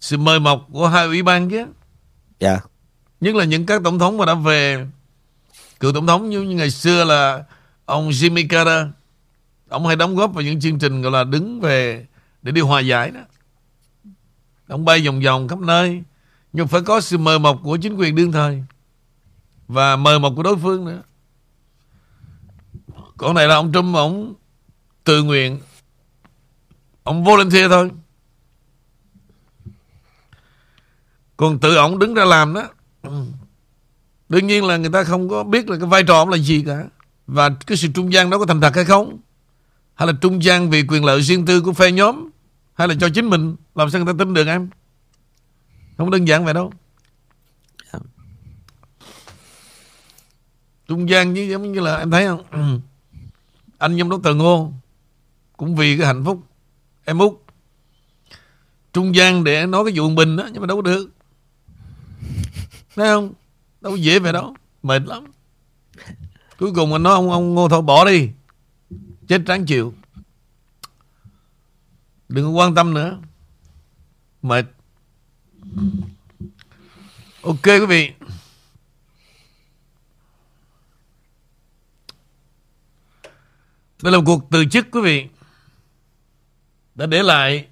sự 0.00 0.16
mời 0.16 0.40
mọc 0.40 0.66
của 0.72 0.88
hai 0.88 1.06
ủy 1.06 1.22
ban 1.22 1.50
chứ. 1.50 1.66
Dạ. 2.40 2.60
Nhất 3.20 3.34
là 3.34 3.44
những 3.44 3.66
các 3.66 3.80
tổng 3.84 3.98
thống 3.98 4.16
mà 4.16 4.26
đã 4.26 4.34
về 4.34 4.86
cựu 5.80 5.92
tổng 5.92 6.06
thống 6.06 6.28
như, 6.28 6.42
như 6.42 6.56
ngày 6.56 6.70
xưa 6.70 7.04
là 7.04 7.44
ông 7.84 8.10
Jimmy 8.10 8.46
Carter 8.48 8.86
ông 9.68 9.86
hay 9.86 9.96
đóng 9.96 10.16
góp 10.16 10.34
vào 10.34 10.44
những 10.44 10.60
chương 10.60 10.78
trình 10.78 11.02
gọi 11.02 11.12
là 11.12 11.24
đứng 11.24 11.60
về 11.60 12.06
để 12.42 12.52
đi 12.52 12.60
hòa 12.60 12.80
giải 12.80 13.10
đó. 13.10 13.20
Ông 14.68 14.84
bay 14.84 15.06
vòng 15.06 15.20
vòng 15.20 15.48
khắp 15.48 15.58
nơi, 15.58 16.02
nhưng 16.52 16.68
phải 16.68 16.80
có 16.80 17.00
sự 17.00 17.18
mời 17.18 17.38
mọc 17.38 17.60
của 17.62 17.76
chính 17.76 17.94
quyền 17.94 18.14
đương 18.14 18.32
thời 18.32 18.64
và 19.68 19.96
mời 19.96 20.18
mọc 20.18 20.32
của 20.36 20.42
đối 20.42 20.56
phương 20.56 20.84
nữa. 20.84 21.02
Còn 23.16 23.34
này 23.34 23.48
là 23.48 23.54
ông 23.54 23.72
Trump, 23.72 23.96
ông 23.96 24.34
tự 25.04 25.22
nguyện, 25.22 25.60
ông 27.02 27.24
volunteer 27.24 27.70
thôi. 27.70 27.90
Còn 31.36 31.58
tự 31.58 31.76
ông 31.76 31.98
đứng 31.98 32.14
ra 32.14 32.24
làm 32.24 32.54
đó, 32.54 32.68
đương 34.28 34.46
nhiên 34.46 34.64
là 34.64 34.76
người 34.76 34.90
ta 34.92 35.04
không 35.04 35.28
có 35.28 35.44
biết 35.44 35.68
là 35.68 35.76
cái 35.76 35.86
vai 35.86 36.02
trò 36.02 36.16
ông 36.16 36.28
là 36.28 36.36
gì 36.36 36.64
cả. 36.66 36.84
Và 37.26 37.50
cái 37.66 37.76
sự 37.76 37.88
trung 37.94 38.12
gian 38.12 38.30
đó 38.30 38.38
có 38.38 38.46
thành 38.46 38.60
thật 38.60 38.74
hay 38.74 38.84
không? 38.84 39.18
Hay 39.98 40.06
là 40.06 40.12
trung 40.20 40.42
gian 40.42 40.70
vì 40.70 40.84
quyền 40.88 41.04
lợi 41.04 41.22
riêng 41.22 41.46
tư 41.46 41.60
của 41.60 41.72
phe 41.72 41.92
nhóm? 41.92 42.30
Hay 42.74 42.88
là 42.88 42.94
cho 43.00 43.08
chính 43.14 43.26
mình? 43.26 43.56
Làm 43.74 43.90
sao 43.90 44.04
người 44.04 44.14
ta 44.14 44.16
tin 44.18 44.34
được 44.34 44.46
em? 44.46 44.68
Không 45.96 46.10
đơn 46.10 46.28
giản 46.28 46.44
vậy 46.44 46.54
đâu. 46.54 46.72
Trung 50.88 51.08
gian 51.08 51.34
như, 51.34 51.42
giống 51.42 51.72
như 51.72 51.80
là 51.80 51.96
em 51.96 52.10
thấy 52.10 52.26
không? 52.26 52.44
Anh 53.78 53.98
giám 53.98 54.10
đốc 54.10 54.22
tờ 54.22 54.34
ngô 54.34 54.72
cũng 55.56 55.76
vì 55.76 55.98
cái 55.98 56.06
hạnh 56.06 56.24
phúc 56.24 56.42
em 57.04 57.18
út. 57.18 57.32
Trung 58.92 59.14
gian 59.14 59.44
để 59.44 59.66
nói 59.66 59.84
cái 59.84 59.92
vụ 59.96 60.10
bình 60.10 60.36
đó 60.36 60.48
nhưng 60.52 60.60
mà 60.60 60.66
đâu 60.66 60.76
có 60.76 60.82
được. 60.82 61.10
Thấy 62.96 63.08
không? 63.08 63.32
Đâu 63.80 63.92
có 63.92 63.96
dễ 63.96 64.18
vậy 64.18 64.32
đâu. 64.32 64.54
Mệt 64.82 65.02
lắm. 65.06 65.24
Cuối 66.58 66.72
cùng 66.74 66.92
anh 66.92 67.02
nói 67.02 67.12
ông 67.12 67.30
ông 67.30 67.54
ngô 67.54 67.68
thôi, 67.68 67.82
bỏ 67.82 68.04
đi 68.04 68.28
chết 69.28 69.42
tráng 69.46 69.66
chịu. 69.66 69.94
Đừng 72.28 72.44
có 72.44 72.50
quan 72.50 72.74
tâm 72.74 72.94
nữa. 72.94 73.18
Mệt. 74.42 74.64
Ok 77.42 77.64
quý 77.64 77.86
vị. 77.86 78.12
Đây 84.02 84.12
là 84.12 84.18
một 84.18 84.24
cuộc 84.26 84.50
từ 84.50 84.64
chức 84.64 84.86
quý 84.92 85.00
vị. 85.00 85.26
Đã 86.94 87.06
để 87.06 87.22
lại 87.22 87.68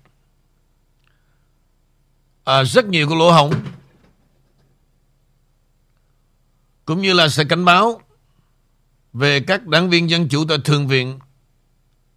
à, 2.44 2.64
rất 2.64 2.86
nhiều 2.86 3.08
cái 3.08 3.18
lỗ 3.18 3.32
hổng. 3.32 3.54
Cũng 6.84 7.02
như 7.02 7.12
là 7.12 7.28
sẽ 7.28 7.44
cảnh 7.44 7.64
báo 7.64 8.00
về 9.12 9.40
các 9.40 9.66
đảng 9.66 9.90
viên 9.90 10.10
dân 10.10 10.28
chủ 10.28 10.44
tại 10.48 10.58
Thượng 10.64 10.88
viện 10.88 11.18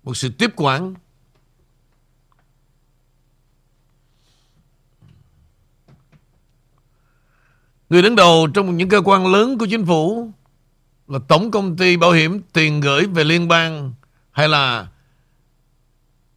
một 0.09 0.17
sự 0.17 0.29
tiếp 0.29 0.51
quản 0.55 0.93
Người 7.89 8.01
đứng 8.01 8.15
đầu 8.15 8.47
trong 8.53 8.77
những 8.77 8.89
cơ 8.89 9.01
quan 9.05 9.27
lớn 9.27 9.57
của 9.57 9.65
chính 9.69 9.85
phủ 9.85 10.31
là 11.07 11.19
Tổng 11.27 11.51
Công 11.51 11.77
ty 11.77 11.97
Bảo 11.97 12.11
hiểm 12.11 12.41
Tiền 12.53 12.81
gửi 12.81 13.05
về 13.05 13.23
liên 13.23 13.47
bang 13.47 13.93
hay 14.31 14.49
là 14.49 14.87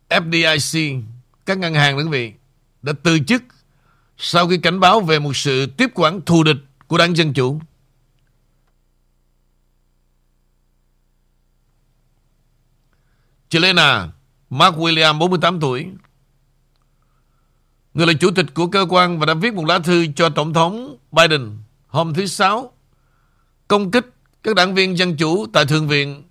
FDIC, 0.08 1.02
các 1.46 1.58
ngân 1.58 1.74
hàng 1.74 1.98
đơn 1.98 2.10
vị, 2.10 2.32
đã 2.82 2.92
từ 3.02 3.18
chức 3.18 3.42
sau 4.18 4.48
khi 4.48 4.58
cảnh 4.58 4.80
báo 4.80 5.00
về 5.00 5.18
một 5.18 5.36
sự 5.36 5.66
tiếp 5.66 5.90
quản 5.94 6.20
thù 6.20 6.42
địch 6.42 6.58
của 6.86 6.98
đảng 6.98 7.16
Dân 7.16 7.32
Chủ. 7.32 7.60
Chilena, 13.52 14.08
Mark 14.50 14.76
William 14.76 15.18
48 15.18 15.60
tuổi 15.60 15.86
Người 17.94 18.06
là 18.06 18.12
chủ 18.12 18.30
tịch 18.30 18.46
của 18.54 18.66
cơ 18.66 18.86
quan 18.88 19.18
và 19.18 19.26
đã 19.26 19.34
viết 19.34 19.54
một 19.54 19.64
lá 19.64 19.78
thư 19.78 20.06
cho 20.16 20.28
Tổng 20.28 20.52
thống 20.52 20.96
Biden 21.12 21.58
hôm 21.86 22.14
thứ 22.14 22.26
Sáu, 22.26 22.72
công 23.68 23.90
kích 23.90 24.06
các 24.42 24.54
đảng 24.54 24.74
viên 24.74 24.98
dân 24.98 25.16
chủ 25.16 25.46
tại 25.52 25.64
Thượng 25.66 25.88
viện 25.88 26.22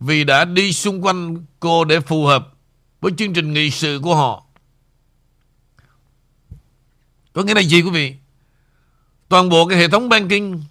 vì 0.00 0.24
đã 0.24 0.44
đi 0.44 0.72
xung 0.72 1.04
quanh 1.04 1.44
cô 1.60 1.84
để 1.84 2.00
phù 2.00 2.24
hợp 2.24 2.52
với 3.00 3.12
chương 3.16 3.32
trình 3.32 3.52
nghị 3.52 3.70
sự 3.70 4.00
của 4.02 4.14
họ. 4.14 4.44
Có 7.32 7.42
nghĩa 7.42 7.54
là 7.54 7.62
gì 7.62 7.82
quý 7.82 7.90
vị? 7.90 8.14
Toàn 9.28 9.48
bộ 9.48 9.66
cái 9.66 9.78
hệ 9.78 9.88
thống 9.88 10.08
banking 10.08 10.62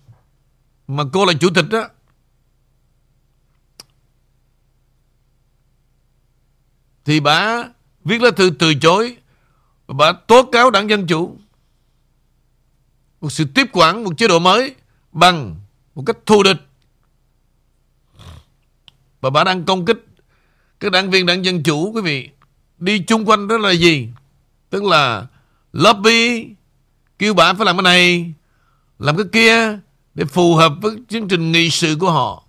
mà 0.88 1.04
cô 1.14 1.26
là 1.26 1.34
chủ 1.34 1.50
tịch 1.50 1.66
đó 1.70 1.88
thì 7.06 7.20
bà 7.20 7.70
viết 8.06 8.22
lá 8.22 8.32
thư 8.32 8.50
từ 8.60 8.74
chối 8.74 9.18
và 9.88 9.94
bà 9.94 10.20
tố 10.28 10.44
cáo 10.44 10.72
đảng 10.72 10.90
Dân 10.90 11.08
Chủ. 11.08 11.38
Một 13.22 13.30
sự 13.30 13.46
tiếp 13.46 13.68
quản 13.74 14.04
một 14.04 14.18
chế 14.18 14.28
độ 14.28 14.40
mới 14.40 14.76
bằng 15.12 15.56
một 15.96 16.04
cách 16.06 16.18
thù 16.26 16.44
địch. 16.44 16.68
Và 19.22 19.30
bà 19.30 19.44
đang 19.44 19.64
công 19.64 19.86
kích 19.86 20.06
các 20.80 20.92
đảng 20.92 21.12
viên 21.12 21.26
đảng 21.26 21.46
Dân 21.46 21.64
Chủ 21.64 21.92
quý 21.92 22.02
vị. 22.02 22.30
Đi 22.78 23.00
chung 23.00 23.26
quanh 23.26 23.48
đó 23.48 23.58
là 23.58 23.72
gì? 23.72 24.08
Tức 24.70 24.84
là 24.84 25.28
lobby 25.74 26.46
kêu 27.20 27.34
bà 27.34 27.54
phải 27.54 27.66
làm 27.66 27.78
cái 27.78 27.84
này, 27.84 28.34
làm 29.00 29.18
cái 29.18 29.26
kia 29.32 29.80
để 30.14 30.26
phù 30.26 30.56
hợp 30.56 30.74
với 30.82 30.96
chương 31.10 31.28
trình 31.28 31.52
nghị 31.52 31.70
sự 31.70 31.98
của 32.00 32.12
họ. 32.12 32.43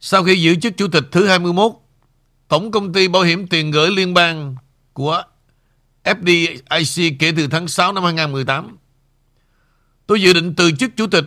Sau 0.00 0.24
khi 0.24 0.42
giữ 0.42 0.54
chức 0.56 0.76
chủ 0.76 0.88
tịch 0.88 1.04
thứ 1.12 1.26
21, 1.26 1.72
Tổng 2.48 2.70
công 2.70 2.92
ty 2.92 3.08
bảo 3.08 3.22
hiểm 3.22 3.46
tiền 3.46 3.70
gửi 3.70 3.90
liên 3.90 4.14
bang 4.14 4.56
của 4.92 5.22
FDIC 6.04 7.16
kể 7.18 7.32
từ 7.36 7.46
tháng 7.46 7.68
6 7.68 7.92
năm 7.92 8.04
2018. 8.04 8.76
Tôi 10.06 10.22
dự 10.22 10.32
định 10.32 10.54
từ 10.54 10.72
chức 10.72 10.90
chủ 10.96 11.06
tịch 11.06 11.24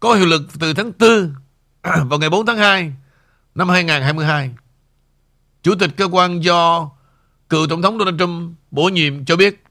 có 0.00 0.14
hiệu 0.14 0.26
lực 0.26 0.42
từ 0.60 0.74
tháng 0.74 0.92
4 0.98 1.34
vào 2.08 2.18
ngày 2.18 2.30
4 2.30 2.46
tháng 2.46 2.58
2 2.58 2.92
năm 3.54 3.68
2022. 3.68 4.50
Chủ 5.62 5.74
tịch 5.74 5.90
cơ 5.96 6.08
quan 6.12 6.44
do 6.44 6.90
cựu 7.48 7.66
Tổng 7.66 7.82
thống 7.82 7.98
Donald 7.98 8.18
Trump 8.18 8.54
bổ 8.70 8.88
nhiệm 8.88 9.24
cho 9.24 9.36
biết 9.36 9.64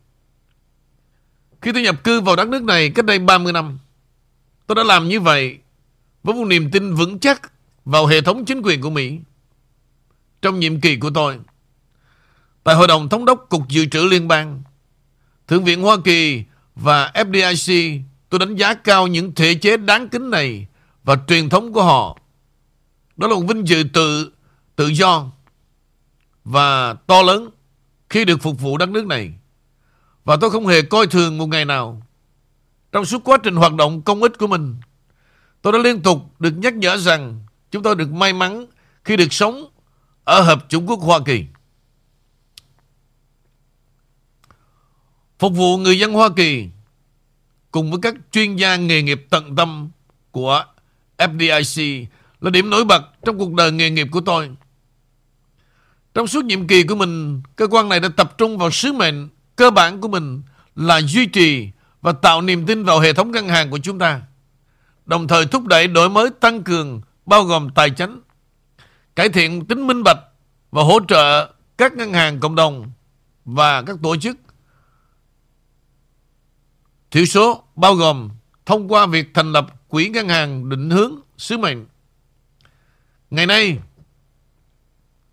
khi 1.64 1.72
tôi 1.72 1.82
nhập 1.82 2.04
cư 2.04 2.22
vào 2.22 2.36
đất 2.36 2.48
nước 2.48 2.64
này 2.64 2.90
cách 2.90 3.06
đây 3.06 3.20
30 3.20 3.54
năm, 3.54 3.80
tôi 4.68 4.76
đã 4.76 4.84
làm 4.84 5.08
như 5.08 5.20
vậy 5.20 5.60
với 6.24 6.36
một 6.36 6.46
niềm 6.46 6.72
tin 6.72 6.94
vững 6.94 7.20
chắc 7.20 7.53
vào 7.86 8.06
hệ 8.06 8.22
thống 8.22 8.46
chính 8.46 8.62
quyền 8.62 8.82
của 8.82 8.90
Mỹ. 8.90 9.20
Trong 10.42 10.60
nhiệm 10.60 10.82
kỳ 10.82 10.96
của 10.96 11.10
tôi, 11.10 11.40
tại 12.64 12.76
Hội 12.76 12.88
đồng 12.88 13.10
Thống 13.10 13.26
đốc 13.26 13.46
Cục 13.50 13.70
Dự 13.70 13.86
trữ 13.86 14.00
Liên 14.00 14.28
bang, 14.28 14.64
Thượng 15.48 15.64
viện 15.64 15.82
Hoa 15.82 15.98
Kỳ 16.06 16.44
và 16.76 17.12
FDIC, 17.14 18.02
tôi 18.30 18.40
đánh 18.40 18.56
giá 18.56 18.74
cao 18.74 19.08
những 19.08 19.36
thể 19.36 19.56
chế 19.56 19.78
đáng 19.78 20.10
kính 20.10 20.30
này 20.30 20.68
và 21.04 21.18
truyền 21.28 21.50
thống 21.50 21.74
của 21.74 21.84
họ. 21.84 22.18
Đó 23.18 23.28
là 23.28 23.36
một 23.36 23.42
vinh 23.48 23.68
dự 23.68 23.84
tự 23.94 24.32
tự 24.76 24.88
do 24.88 25.32
và 26.44 26.94
to 26.94 27.22
lớn 27.22 27.50
khi 28.10 28.26
được 28.26 28.42
phục 28.42 28.60
vụ 28.60 28.78
đất 28.78 28.90
nước 28.90 29.06
này. 29.06 29.34
Và 30.26 30.38
tôi 30.42 30.50
không 30.50 30.68
hề 30.68 30.82
coi 30.82 31.08
thường 31.08 31.38
một 31.38 31.46
ngày 31.46 31.66
nào. 31.66 32.02
Trong 32.92 33.06
suốt 33.06 33.24
quá 33.24 33.38
trình 33.44 33.56
hoạt 33.56 33.74
động 33.74 34.02
công 34.02 34.24
ích 34.24 34.38
của 34.38 34.48
mình, 34.48 34.76
tôi 35.62 35.74
đã 35.74 35.80
liên 35.80 36.02
tục 36.02 36.40
được 36.40 36.58
nhắc 36.58 36.74
nhở 36.74 36.98
rằng 36.98 37.43
chúng 37.74 37.84
tôi 37.84 37.96
được 37.96 38.12
may 38.12 38.34
mắn 38.34 38.66
khi 39.04 39.18
được 39.18 39.34
sống 39.34 39.66
ở 40.24 40.42
Hợp 40.42 40.70
Trung 40.70 40.90
Quốc 40.90 41.00
Hoa 41.00 41.20
Kỳ. 41.26 41.46
Phục 45.40 45.54
vụ 45.54 45.78
người 45.78 46.00
dân 46.00 46.14
Hoa 46.14 46.30
Kỳ 46.36 46.70
cùng 47.72 47.92
với 47.92 48.00
các 48.02 48.16
chuyên 48.32 48.56
gia 48.56 48.76
nghề 48.76 49.02
nghiệp 49.02 49.26
tận 49.30 49.56
tâm 49.56 49.90
của 50.32 50.66
FDIC 51.18 52.06
là 52.42 52.50
điểm 52.50 52.70
nổi 52.70 52.86
bật 52.86 53.04
trong 53.26 53.38
cuộc 53.38 53.54
đời 53.54 53.72
nghề 53.72 53.90
nghiệp 53.90 54.08
của 54.12 54.22
tôi. 54.22 54.50
Trong 56.14 56.28
suốt 56.28 56.46
nhiệm 56.46 56.68
kỳ 56.68 56.84
của 56.84 56.96
mình, 56.96 57.42
cơ 57.56 57.68
quan 57.68 57.90
này 57.90 58.00
đã 58.00 58.10
tập 58.18 58.38
trung 58.38 58.58
vào 58.58 58.72
sứ 58.72 58.94
mệnh 58.94 59.30
cơ 59.56 59.72
bản 59.72 60.02
của 60.02 60.08
mình 60.08 60.42
là 60.76 61.02
duy 61.02 61.26
trì 61.26 61.70
và 62.02 62.12
tạo 62.12 62.42
niềm 62.42 62.66
tin 62.66 62.84
vào 62.84 63.00
hệ 63.00 63.14
thống 63.14 63.32
ngân 63.32 63.48
hàng 63.48 63.72
của 63.72 63.80
chúng 63.80 64.00
ta. 64.00 64.22
Đồng 65.06 65.28
thời 65.28 65.46
thúc 65.46 65.68
đẩy 65.68 65.88
đổi 65.88 66.10
mới 66.10 66.30
tăng 66.40 66.64
cường 66.64 67.02
bao 67.26 67.44
gồm 67.44 67.70
tài 67.76 67.90
chính, 67.90 68.22
cải 69.16 69.30
thiện 69.30 69.66
tính 69.66 69.88
minh 69.88 70.04
bạch 70.04 70.20
và 70.72 70.84
hỗ 70.84 71.00
trợ 71.08 71.54
các 71.78 71.94
ngân 71.94 72.14
hàng 72.14 72.40
cộng 72.40 72.56
đồng 72.56 72.92
và 73.46 73.82
các 73.82 73.98
tổ 74.04 74.18
chức 74.18 74.38
thiểu 77.12 77.26
số 77.26 77.64
bao 77.76 77.96
gồm 77.96 78.30
thông 78.66 78.92
qua 78.92 79.06
việc 79.06 79.28
thành 79.34 79.52
lập 79.52 79.68
quỹ 79.88 80.10
ngân 80.10 80.30
hàng 80.30 80.70
định 80.70 80.90
hướng 80.90 81.16
sứ 81.38 81.58
mệnh. 81.58 81.86
Ngày 83.30 83.46
nay, 83.46 83.80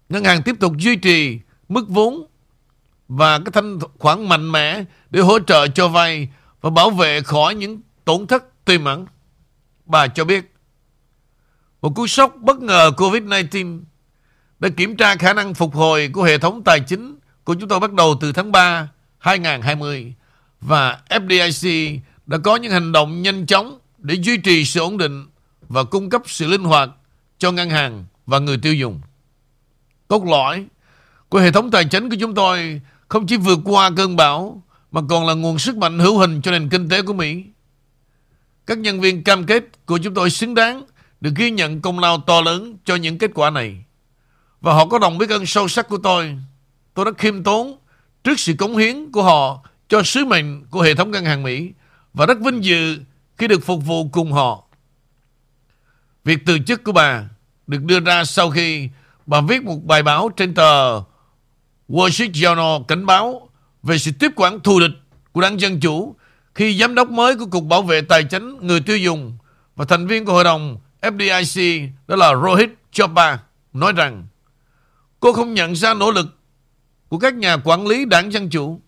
ngân 0.09 0.25
hàng 0.25 0.43
tiếp 0.43 0.55
tục 0.61 0.73
duy 0.79 0.97
trì 0.97 1.41
mức 1.69 1.89
vốn 1.89 2.27
và 3.09 3.39
cái 3.39 3.53
thanh 3.53 3.79
khoản 3.99 4.29
mạnh 4.29 4.53
mẽ 4.53 4.85
để 5.11 5.21
hỗ 5.21 5.39
trợ 5.39 5.69
cho 5.69 5.89
vay 5.89 6.29
và 6.61 6.71
bảo 6.71 6.91
vệ 6.91 7.23
khỏi 7.23 7.55
những 7.55 7.81
tổn 8.05 8.27
thất 8.27 8.65
tiềm 8.65 8.85
ẩn. 8.85 9.07
Bà 9.87 10.07
cho 10.07 10.25
biết, 10.25 10.50
một 11.81 11.95
cú 11.95 12.07
sốc 12.07 12.37
bất 12.41 12.59
ngờ 12.59 12.91
COVID-19 12.97 13.81
để 14.59 14.71
kiểm 14.71 14.97
tra 14.97 15.17
khả 15.17 15.33
năng 15.33 15.55
phục 15.55 15.75
hồi 15.75 16.11
của 16.13 16.23
hệ 16.23 16.39
thống 16.39 16.63
tài 16.65 16.81
chính 16.81 17.19
của 17.45 17.55
chúng 17.55 17.69
tôi 17.69 17.81
bắt 17.81 17.93
đầu 17.93 18.17
từ 18.21 18.33
tháng 18.33 18.53
3 18.53 18.89
2020 19.19 20.15
và 20.61 21.01
FDIC 21.09 21.99
đã 22.27 22.39
có 22.39 22.57
những 22.57 22.73
hành 22.73 22.93
động 22.93 23.23
nhanh 23.23 23.47
chóng 23.47 23.79
để 23.99 24.15
duy 24.15 24.37
trì 24.37 24.65
sự 24.65 24.81
ổn 24.81 24.99
định 24.99 25.27
và 25.69 25.85
cung 25.85 26.11
cấp 26.11 26.23
sự 26.27 26.47
linh 26.47 26.65
hoạt 26.65 26.91
cho 27.39 27.53
ngân 27.53 27.71
hàng 27.71 28.05
và 28.27 28.39
người 28.39 28.59
tiêu 28.59 28.75
dùng. 28.75 29.01
Cốt 30.09 30.25
lõi 30.25 30.67
của 31.29 31.39
hệ 31.39 31.53
thống 31.53 31.71
tài 31.71 31.85
chính 31.85 32.11
của 32.11 32.17
chúng 32.21 32.35
tôi 32.35 32.81
không 33.09 33.27
chỉ 33.27 33.37
vượt 33.37 33.59
qua 33.65 33.91
cơn 33.97 34.17
bão 34.17 34.63
mà 34.93 35.01
còn 35.09 35.27
là 35.27 35.35
nguồn 35.35 35.59
sức 35.59 35.77
mạnh 35.77 35.99
hữu 35.99 36.19
hình 36.19 36.43
cho 36.43 36.51
nền 36.51 36.69
kinh 36.69 36.89
tế 36.89 37.03
của 37.03 37.13
Mỹ. 37.13 37.45
Các 38.67 38.79
nhân 38.79 39.01
viên 39.01 39.25
cam 39.25 39.47
kết 39.47 39.65
của 39.87 39.99
chúng 39.99 40.15
tôi 40.15 40.31
xứng 40.31 40.55
đáng 40.55 40.83
được 41.21 41.31
ghi 41.37 41.51
nhận 41.51 41.81
công 41.81 41.99
lao 41.99 42.19
to 42.19 42.41
lớn 42.41 42.77
cho 42.85 42.97
những 42.97 43.19
kết 43.19 43.31
quả 43.35 43.51
này. 43.51 43.85
Và 44.61 44.73
họ 44.73 44.87
có 44.87 44.99
đồng 44.99 45.19
biết 45.19 45.31
ơn 45.31 45.47
sâu 45.47 45.69
sắc 45.69 45.89
của 45.89 45.99
tôi. 45.99 46.39
Tôi 46.95 47.05
đã 47.05 47.11
khiêm 47.19 47.43
tốn 47.43 47.79
trước 48.25 48.41
sự 48.41 48.55
cống 48.59 48.77
hiến 48.77 49.13
của 49.13 49.23
họ 49.23 49.63
cho 49.89 50.03
sứ 50.03 50.25
mệnh 50.25 50.67
của 50.71 50.83
hệ 50.83 50.95
thống 50.95 51.11
ngân 51.11 51.25
hàng 51.25 51.43
Mỹ 51.43 51.73
và 52.15 52.27
rất 52.27 52.41
vinh 52.41 52.65
dự 52.65 52.99
khi 53.39 53.49
được 53.49 53.65
phục 53.65 53.87
vụ 53.87 54.09
cùng 54.13 54.33
họ. 54.33 54.65
Việc 56.25 56.39
từ 56.47 56.59
chức 56.59 56.85
của 56.85 56.93
bà 56.93 57.25
được 57.67 57.83
đưa 57.83 58.01
ra 58.01 58.25
sau 58.25 58.51
khi 58.51 58.89
bà 59.27 59.41
viết 59.41 59.65
một 59.65 59.85
bài 59.85 60.03
báo 60.03 60.29
trên 60.37 60.55
tờ 60.55 61.01
Wall 61.89 62.11
Street 62.11 62.31
Journal 62.31 62.85
cảnh 62.85 63.07
báo 63.07 63.49
về 63.83 63.99
sự 63.99 64.11
tiếp 64.19 64.33
quản 64.37 64.61
thù 64.61 64.81
địch 64.81 64.91
của 65.33 65.41
đảng 65.41 65.61
Dân 65.61 65.81
Chủ 65.81 66.17
khi 66.55 66.79
giám 66.79 66.95
đốc 66.95 67.11
mới 67.11 67.37
của 67.37 67.47
Cục 67.47 67.65
Bảo 67.65 67.83
vệ 67.83 68.01
Tài 68.01 68.25
chính, 68.25 68.57
người 68.61 68.81
tiêu 68.81 68.97
dùng 68.97 69.39
và 69.77 69.85
thành 69.85 70.07
viên 70.07 70.25
của 70.25 70.33
Hội 70.33 70.45
đồng 70.45 70.79
FDIC 71.01 71.89
đó 72.09 72.17
là 72.17 72.35
Rohit 72.35 72.71
Chopra 72.93 73.39
nói 73.73 73.93
rằng 73.93 74.27
cô 75.21 75.33
không 75.33 75.55
nhận 75.55 75.77
ra 75.77 75.95
nỗ 75.95 76.11
lực 76.11 76.27
của 77.09 77.19
các 77.19 77.35
nhà 77.35 77.57
quản 77.65 77.87
lý 77.87 78.05
đảng 78.05 78.33
Dân 78.33 78.51
Chủ 78.51 78.81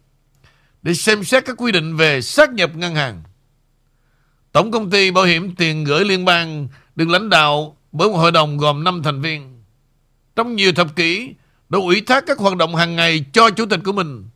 để 0.82 0.94
xem 0.94 1.24
xét 1.24 1.44
các 1.46 1.56
quy 1.58 1.72
định 1.72 1.96
về 1.96 2.20
xác 2.20 2.52
nhập 2.52 2.76
ngân 2.76 2.94
hàng. 2.94 3.22
Tổng 4.52 4.70
công 4.70 4.90
ty 4.90 5.10
bảo 5.10 5.24
hiểm 5.24 5.54
tiền 5.54 5.84
gửi 5.84 6.04
liên 6.04 6.24
bang 6.24 6.68
được 6.96 7.08
lãnh 7.08 7.30
đạo 7.30 7.76
bởi 7.92 8.08
một 8.08 8.16
hội 8.16 8.32
đồng 8.32 8.58
gồm 8.58 8.84
5 8.84 9.02
thành 9.02 9.20
viên. 9.20 9.62
Trong 10.36 10.56
nhiều 10.56 10.72
thập 10.72 10.96
kỷ, 10.96 11.34
đã 11.68 11.78
ủy 11.78 12.00
thác 12.00 12.24
các 12.26 12.38
hoạt 12.38 12.56
động 12.56 12.74
hàng 12.74 12.96
ngày 12.96 13.24
cho 13.32 13.50
chủ 13.50 13.66
tịch 13.66 13.80
của 13.84 13.92
mình. 13.92 14.28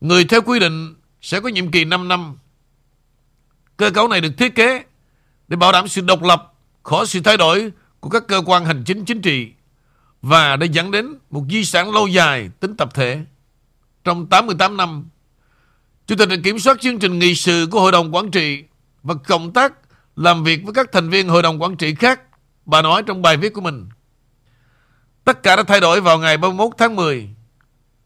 Người 0.00 0.24
theo 0.24 0.42
quy 0.42 0.58
định 0.58 0.94
sẽ 1.20 1.40
có 1.40 1.48
nhiệm 1.48 1.70
kỳ 1.70 1.84
5 1.84 2.08
năm. 2.08 2.36
Cơ 3.76 3.90
cấu 3.90 4.08
này 4.08 4.20
được 4.20 4.32
thiết 4.38 4.54
kế 4.54 4.82
để 5.48 5.56
bảo 5.56 5.72
đảm 5.72 5.88
sự 5.88 6.00
độc 6.00 6.22
lập 6.22 6.54
khỏi 6.88 7.06
sự 7.06 7.20
thay 7.20 7.36
đổi 7.36 7.72
của 8.00 8.10
các 8.10 8.26
cơ 8.28 8.42
quan 8.46 8.64
hành 8.64 8.84
chính 8.84 9.04
chính 9.04 9.22
trị 9.22 9.48
và 10.22 10.56
đã 10.56 10.66
dẫn 10.66 10.90
đến 10.90 11.14
một 11.30 11.44
di 11.50 11.64
sản 11.64 11.92
lâu 11.94 12.06
dài 12.06 12.50
tính 12.60 12.76
tập 12.76 12.88
thể. 12.94 13.20
Trong 14.04 14.26
88 14.26 14.76
năm, 14.76 15.08
Chủ 16.06 16.16
tịch 16.18 16.28
đã 16.28 16.36
kiểm 16.44 16.58
soát 16.58 16.80
chương 16.80 16.98
trình 16.98 17.18
nghị 17.18 17.34
sự 17.34 17.68
của 17.70 17.80
Hội 17.80 17.92
đồng 17.92 18.14
Quản 18.14 18.30
trị 18.30 18.64
và 19.02 19.14
cộng 19.14 19.52
tác 19.52 19.72
làm 20.16 20.44
việc 20.44 20.60
với 20.64 20.74
các 20.74 20.92
thành 20.92 21.10
viên 21.10 21.28
Hội 21.28 21.42
đồng 21.42 21.62
Quản 21.62 21.76
trị 21.76 21.94
khác. 21.94 22.20
Bà 22.64 22.82
nói 22.82 23.02
trong 23.02 23.22
bài 23.22 23.36
viết 23.36 23.54
của 23.54 23.60
mình. 23.60 23.88
Tất 25.24 25.42
cả 25.42 25.56
đã 25.56 25.62
thay 25.62 25.80
đổi 25.80 26.00
vào 26.00 26.18
ngày 26.18 26.36
31 26.36 26.72
tháng 26.78 26.96
10 26.96 27.28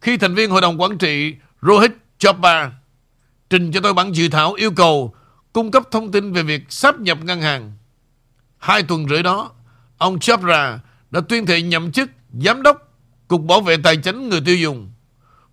khi 0.01 0.17
thành 0.17 0.35
viên 0.35 0.51
Hội 0.51 0.61
đồng 0.61 0.81
Quản 0.81 0.99
trị 0.99 1.35
Rohit 1.63 1.93
Chopra 2.19 2.73
trình 3.51 3.73
cho 3.73 3.81
tôi 3.81 3.95
bản 3.95 4.13
dự 4.13 4.29
thảo 4.29 4.53
yêu 4.53 4.71
cầu 4.71 5.15
cung 5.53 5.71
cấp 5.71 5.83
thông 5.91 6.13
tin 6.13 6.33
về 6.33 6.43
việc 6.43 6.63
sắp 6.69 7.01
nhập 7.01 7.19
ngân 7.23 7.41
hàng. 7.41 7.73
Hai 8.63 8.83
tuần 8.83 9.09
rưỡi 9.09 9.23
đó, 9.23 9.51
ông 9.99 10.19
Chopra 10.19 10.79
đã 11.11 11.21
tuyên 11.29 11.47
thệ 11.47 11.63
nhậm 11.63 11.93
chức 11.93 12.11
giám 12.33 12.63
đốc 12.63 12.99
Cục 13.29 13.43
Bảo 13.43 13.61
vệ 13.61 13.77
Tài 13.77 13.97
chính 13.97 14.29
người 14.29 14.41
tiêu 14.45 14.57
dùng. 14.57 14.91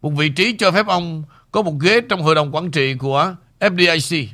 Một 0.02 0.10
vị 0.10 0.30
trí 0.30 0.56
cho 0.60 0.72
phép 0.72 0.88
ông 0.88 1.24
có 1.52 1.62
một 1.62 1.74
ghế 1.82 2.02
trong 2.02 2.22
hội 2.22 2.36
đồng 2.36 2.56
quản 2.56 2.72
trị 2.72 2.94
của 2.94 3.36
FDIC. 3.60 4.28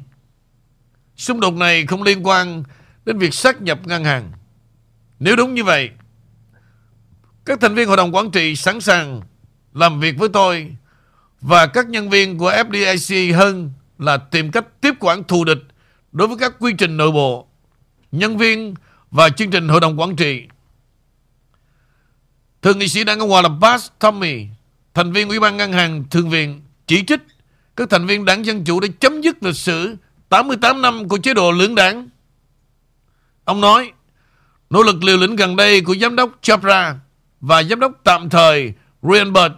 Xung 1.18 1.40
đột 1.40 1.54
này 1.54 1.86
không 1.86 2.04
liên 2.04 2.28
quan 2.28 2.64
đến 3.06 3.18
việc 3.18 3.34
xác 3.34 3.62
nhập 3.62 3.80
ngân 3.86 4.04
hàng. 4.04 4.32
Nếu 5.20 5.36
đúng 5.36 5.54
như 5.54 5.64
vậy, 5.64 5.90
các 7.46 7.60
thành 7.62 7.76
viên 7.76 7.88
hội 7.88 7.98
đồng 7.98 8.16
quản 8.16 8.32
trị 8.32 8.56
sẵn 8.56 8.82
sàng 8.82 9.22
làm 9.74 10.00
việc 10.00 10.18
với 10.18 10.30
tôi 10.30 10.76
và 11.42 11.68
các 11.68 11.90
nhân 11.90 12.10
viên 12.10 12.38
của 12.38 12.52
FDIC 12.52 13.36
hơn 13.38 13.72
là 14.00 14.18
tìm 14.18 14.52
cách 14.52 14.82
tiếp 14.82 14.94
quản 15.00 15.24
thù 15.24 15.44
địch 15.44 15.64
đối 16.12 16.28
với 16.28 16.38
các 16.38 16.56
quy 16.60 16.74
trình 16.78 16.98
nội 16.98 17.12
bộ, 17.12 17.45
nhân 18.18 18.38
viên 18.38 18.74
và 19.12 19.30
chương 19.30 19.52
trình 19.52 19.68
hội 19.68 19.82
đồng 19.82 20.00
quản 20.00 20.16
trị. 20.16 20.44
Thượng 22.62 22.80
nghị 22.80 22.88
sĩ 22.88 23.04
đảng 23.04 23.20
Cộng 23.20 23.30
hòa 23.30 23.42
là 23.42 23.50
Bass 23.50 23.92
Tommy, 24.00 24.48
thành 24.94 25.12
viên 25.12 25.30
Ủy 25.30 25.40
ban 25.40 25.58
Ngân 25.58 25.74
hàng 25.74 26.04
Thượng 26.10 26.30
viện, 26.30 26.62
chỉ 26.88 27.04
trích 27.06 27.22
các 27.76 27.90
thành 27.90 28.06
viên 28.06 28.26
đảng 28.26 28.46
Dân 28.46 28.64
Chủ 28.64 28.80
đã 28.80 28.88
chấm 29.00 29.22
dứt 29.22 29.44
lịch 29.44 29.56
sử 29.56 29.96
88 30.30 30.82
năm 30.82 31.08
của 31.08 31.18
chế 31.18 31.34
độ 31.34 31.52
lưỡng 31.52 31.76
đảng. 31.76 32.10
Ông 33.44 33.62
nói, 33.62 33.92
nỗ 34.70 34.84
lực 34.84 35.04
liều 35.04 35.18
lĩnh 35.18 35.36
gần 35.36 35.56
đây 35.56 35.82
của 35.82 35.96
giám 35.96 36.16
đốc 36.16 36.30
Chopra 36.42 36.96
và 37.42 37.64
giám 37.64 37.80
đốc 37.80 37.92
tạm 38.04 38.30
thời 38.30 38.74
Reinberg 39.02 39.54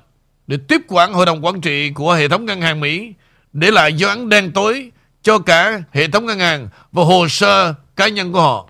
để 0.47 0.57
tiếp 0.67 0.81
quản 0.87 1.13
hội 1.13 1.25
đồng 1.25 1.45
quản 1.45 1.61
trị 1.61 1.89
của 1.89 2.13
hệ 2.13 2.27
thống 2.27 2.45
ngân 2.45 2.61
hàng 2.61 2.79
Mỹ 2.79 3.13
để 3.53 3.71
lại 3.71 3.93
dấu 3.93 4.09
ấn 4.09 4.29
đen 4.29 4.51
tối 4.51 4.91
cho 5.21 5.39
cả 5.39 5.81
hệ 5.91 6.07
thống 6.07 6.25
ngân 6.25 6.39
hàng 6.39 6.69
và 6.91 7.03
hồ 7.03 7.27
sơ 7.27 7.73
cá 7.97 8.07
nhân 8.07 8.31
của 8.31 8.41
họ. 8.41 8.69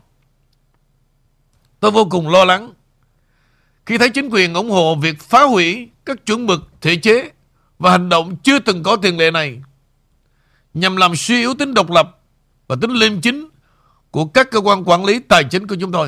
Tôi 1.80 1.92
vô 1.92 2.08
cùng 2.12 2.30
lo 2.30 2.46
lắng 2.46 2.74
khi 3.86 3.98
thấy 3.98 4.10
chính 4.10 4.30
quyền 4.30 4.54
ủng 4.54 4.70
hộ 4.70 4.96
việc 4.96 5.22
phá 5.22 5.44
hủy 5.44 5.90
các 6.06 6.26
chuẩn 6.26 6.46
mực 6.46 6.62
thể 6.82 6.96
chế 6.96 7.32
và 7.80 7.92
hành 7.92 8.10
động 8.10 8.36
chưa 8.44 8.60
từng 8.60 8.84
có 8.84 8.96
tiền 8.96 9.18
lệ 9.18 9.32
này 9.32 9.62
nhằm 10.74 10.96
làm 10.96 11.16
suy 11.16 11.40
yếu 11.40 11.54
tính 11.54 11.74
độc 11.74 11.92
lập 11.92 12.20
và 12.68 12.76
tính 12.82 12.92
liêm 12.92 13.22
chính 13.22 13.50
của 14.12 14.26
các 14.26 14.52
cơ 14.52 14.60
quan 14.60 14.84
quản 14.84 15.06
lý 15.06 15.20
tài 15.20 15.44
chính 15.44 15.68
của 15.68 15.76
chúng 15.80 15.92
tôi. 15.92 16.08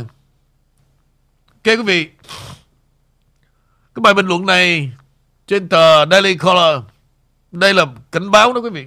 Ok 1.46 1.66
quý 1.66 1.84
vị, 1.84 2.10
cái 3.96 4.02
bài 4.02 4.14
bình 4.14 4.28
luận 4.28 4.46
này 4.46 4.92
trên 5.48 5.70
tờ 5.70 6.06
Daily 6.06 6.38
Caller 6.38 6.82
đây 7.52 7.74
là 7.74 7.86
cảnh 8.12 8.32
báo 8.32 8.54
đó 8.54 8.62
quý 8.62 8.70
vị. 8.70 8.86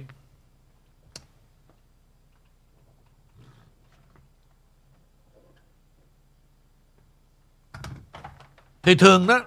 Thì 8.83 8.95
thường 8.95 9.27
đó, 9.27 9.39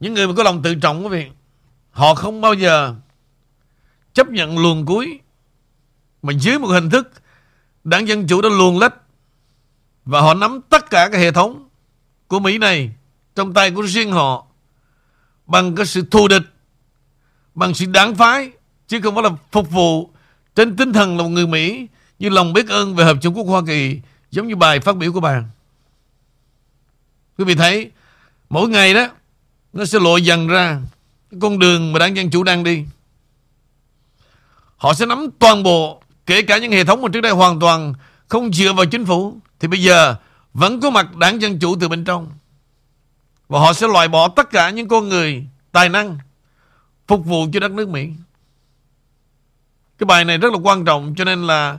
Những 0.00 0.14
người 0.14 0.28
mà 0.28 0.34
có 0.36 0.42
lòng 0.42 0.62
tự 0.62 0.74
trọng 0.74 1.04
quý 1.04 1.08
vị, 1.08 1.30
Họ 1.90 2.14
không 2.14 2.40
bao 2.40 2.54
giờ 2.54 2.94
Chấp 4.14 4.28
nhận 4.28 4.58
luồn 4.58 4.84
cuối, 4.86 5.20
Mà 6.22 6.32
dưới 6.32 6.58
một 6.58 6.68
hình 6.68 6.90
thức 6.90 7.12
Đảng 7.84 8.08
Dân 8.08 8.26
Chủ 8.26 8.42
đã 8.42 8.48
luồn 8.48 8.74
lách 8.74 8.94
Và 10.04 10.20
họ 10.20 10.34
nắm 10.34 10.60
tất 10.68 10.90
cả 10.90 11.08
cái 11.12 11.20
hệ 11.20 11.32
thống 11.32 11.68
Của 12.28 12.40
Mỹ 12.40 12.58
này 12.58 12.90
Trong 13.34 13.54
tay 13.54 13.70
của 13.70 13.82
riêng 13.82 14.12
họ 14.12 14.46
Bằng 15.46 15.74
cái 15.74 15.86
sự 15.86 16.02
thù 16.10 16.28
địch, 16.28 16.42
Bằng 17.54 17.74
sự 17.74 17.86
đáng 17.86 18.14
phái, 18.14 18.50
Chứ 18.88 19.00
không 19.00 19.14
phải 19.14 19.24
là 19.24 19.30
phục 19.52 19.70
vụ 19.70 20.10
Trên 20.54 20.76
tinh 20.76 20.92
thần 20.92 21.16
là 21.16 21.22
một 21.22 21.28
người 21.28 21.46
Mỹ 21.46 21.86
Như 22.18 22.28
lòng 22.28 22.52
biết 22.52 22.68
ơn 22.68 22.94
về 22.94 23.04
Hợp 23.04 23.16
chủng 23.20 23.36
quốc 23.36 23.46
Hoa 23.46 23.62
Kỳ, 23.66 24.00
Giống 24.30 24.48
như 24.48 24.56
bài 24.56 24.80
phát 24.80 24.96
biểu 24.96 25.12
của 25.12 25.20
bà. 25.20 25.44
Quý 27.42 27.46
vị 27.46 27.54
thấy, 27.54 27.90
Mỗi 28.50 28.68
ngày 28.68 28.94
đó, 28.94 29.08
Nó 29.72 29.84
sẽ 29.84 29.98
lộ 29.98 30.16
dần 30.16 30.48
ra 30.48 30.80
Con 31.40 31.58
đường 31.58 31.92
mà 31.92 31.98
đảng 31.98 32.16
Dân 32.16 32.30
Chủ 32.30 32.42
đang 32.42 32.64
đi. 32.64 32.84
Họ 34.76 34.94
sẽ 34.94 35.06
nắm 35.06 35.26
toàn 35.38 35.62
bộ, 35.62 36.02
Kể 36.26 36.42
cả 36.42 36.58
những 36.58 36.72
hệ 36.72 36.84
thống 36.84 37.02
mà 37.02 37.08
trước 37.12 37.20
đây 37.20 37.32
hoàn 37.32 37.60
toàn 37.60 37.94
Không 38.28 38.52
dựa 38.52 38.72
vào 38.72 38.86
chính 38.86 39.04
phủ, 39.04 39.36
Thì 39.60 39.68
bây 39.68 39.82
giờ 39.82 40.14
vẫn 40.54 40.80
có 40.80 40.90
mặt 40.90 41.16
đảng 41.16 41.42
Dân 41.42 41.58
Chủ 41.58 41.76
từ 41.80 41.88
bên 41.88 42.04
trong. 42.04 42.30
Và 43.48 43.60
họ 43.60 43.72
sẽ 43.72 43.88
loại 43.88 44.08
bỏ 44.08 44.28
tất 44.28 44.50
cả 44.50 44.70
những 44.70 44.88
con 44.88 45.08
người 45.08 45.46
Tài 45.72 45.88
năng 45.88 46.18
Phục 47.08 47.26
vụ 47.26 47.46
cho 47.52 47.60
đất 47.60 47.70
nước 47.70 47.88
Mỹ. 47.88 48.08
Cái 49.98 50.04
bài 50.04 50.24
này 50.24 50.38
rất 50.38 50.52
là 50.52 50.58
quan 50.62 50.84
trọng, 50.84 51.14
Cho 51.14 51.24
nên 51.24 51.46
là 51.46 51.78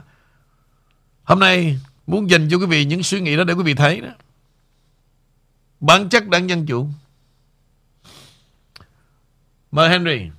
Hôm 1.24 1.38
nay 1.38 1.78
muốn 2.06 2.30
dành 2.30 2.48
cho 2.50 2.56
quý 2.56 2.66
vị 2.66 2.84
những 2.84 3.02
suy 3.02 3.20
nghĩ 3.20 3.36
đó 3.36 3.44
để 3.44 3.54
quý 3.54 3.62
vị 3.62 3.74
thấy 3.74 4.00
đó. 4.00 4.08
Bản 5.86 6.08
chất 6.08 6.28
đảng 6.28 6.48
Dân 6.48 6.66
Chủ. 6.66 6.86
Mời 9.70 9.88
Henry. 9.88 10.30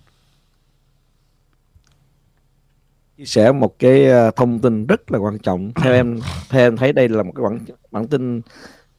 Chia 3.18 3.26
sẻ 3.26 3.52
một 3.52 3.80
cái 3.80 4.06
ờ, 4.06 4.32
thông 4.36 4.60
tin 4.60 4.88
rất 4.88 5.12
là 5.12 5.20
quan 5.20 5.40
trọng. 5.40 5.72
Theo 5.74 5.94
em 5.94 6.20
theo 6.50 6.62
em 6.62 6.78
thấy 6.78 6.94
đây 6.94 7.10
là 7.10 7.24
một 7.24 7.32
cái 7.36 7.44
bản 7.44 7.60
bản 7.92 8.08
tin 8.08 8.38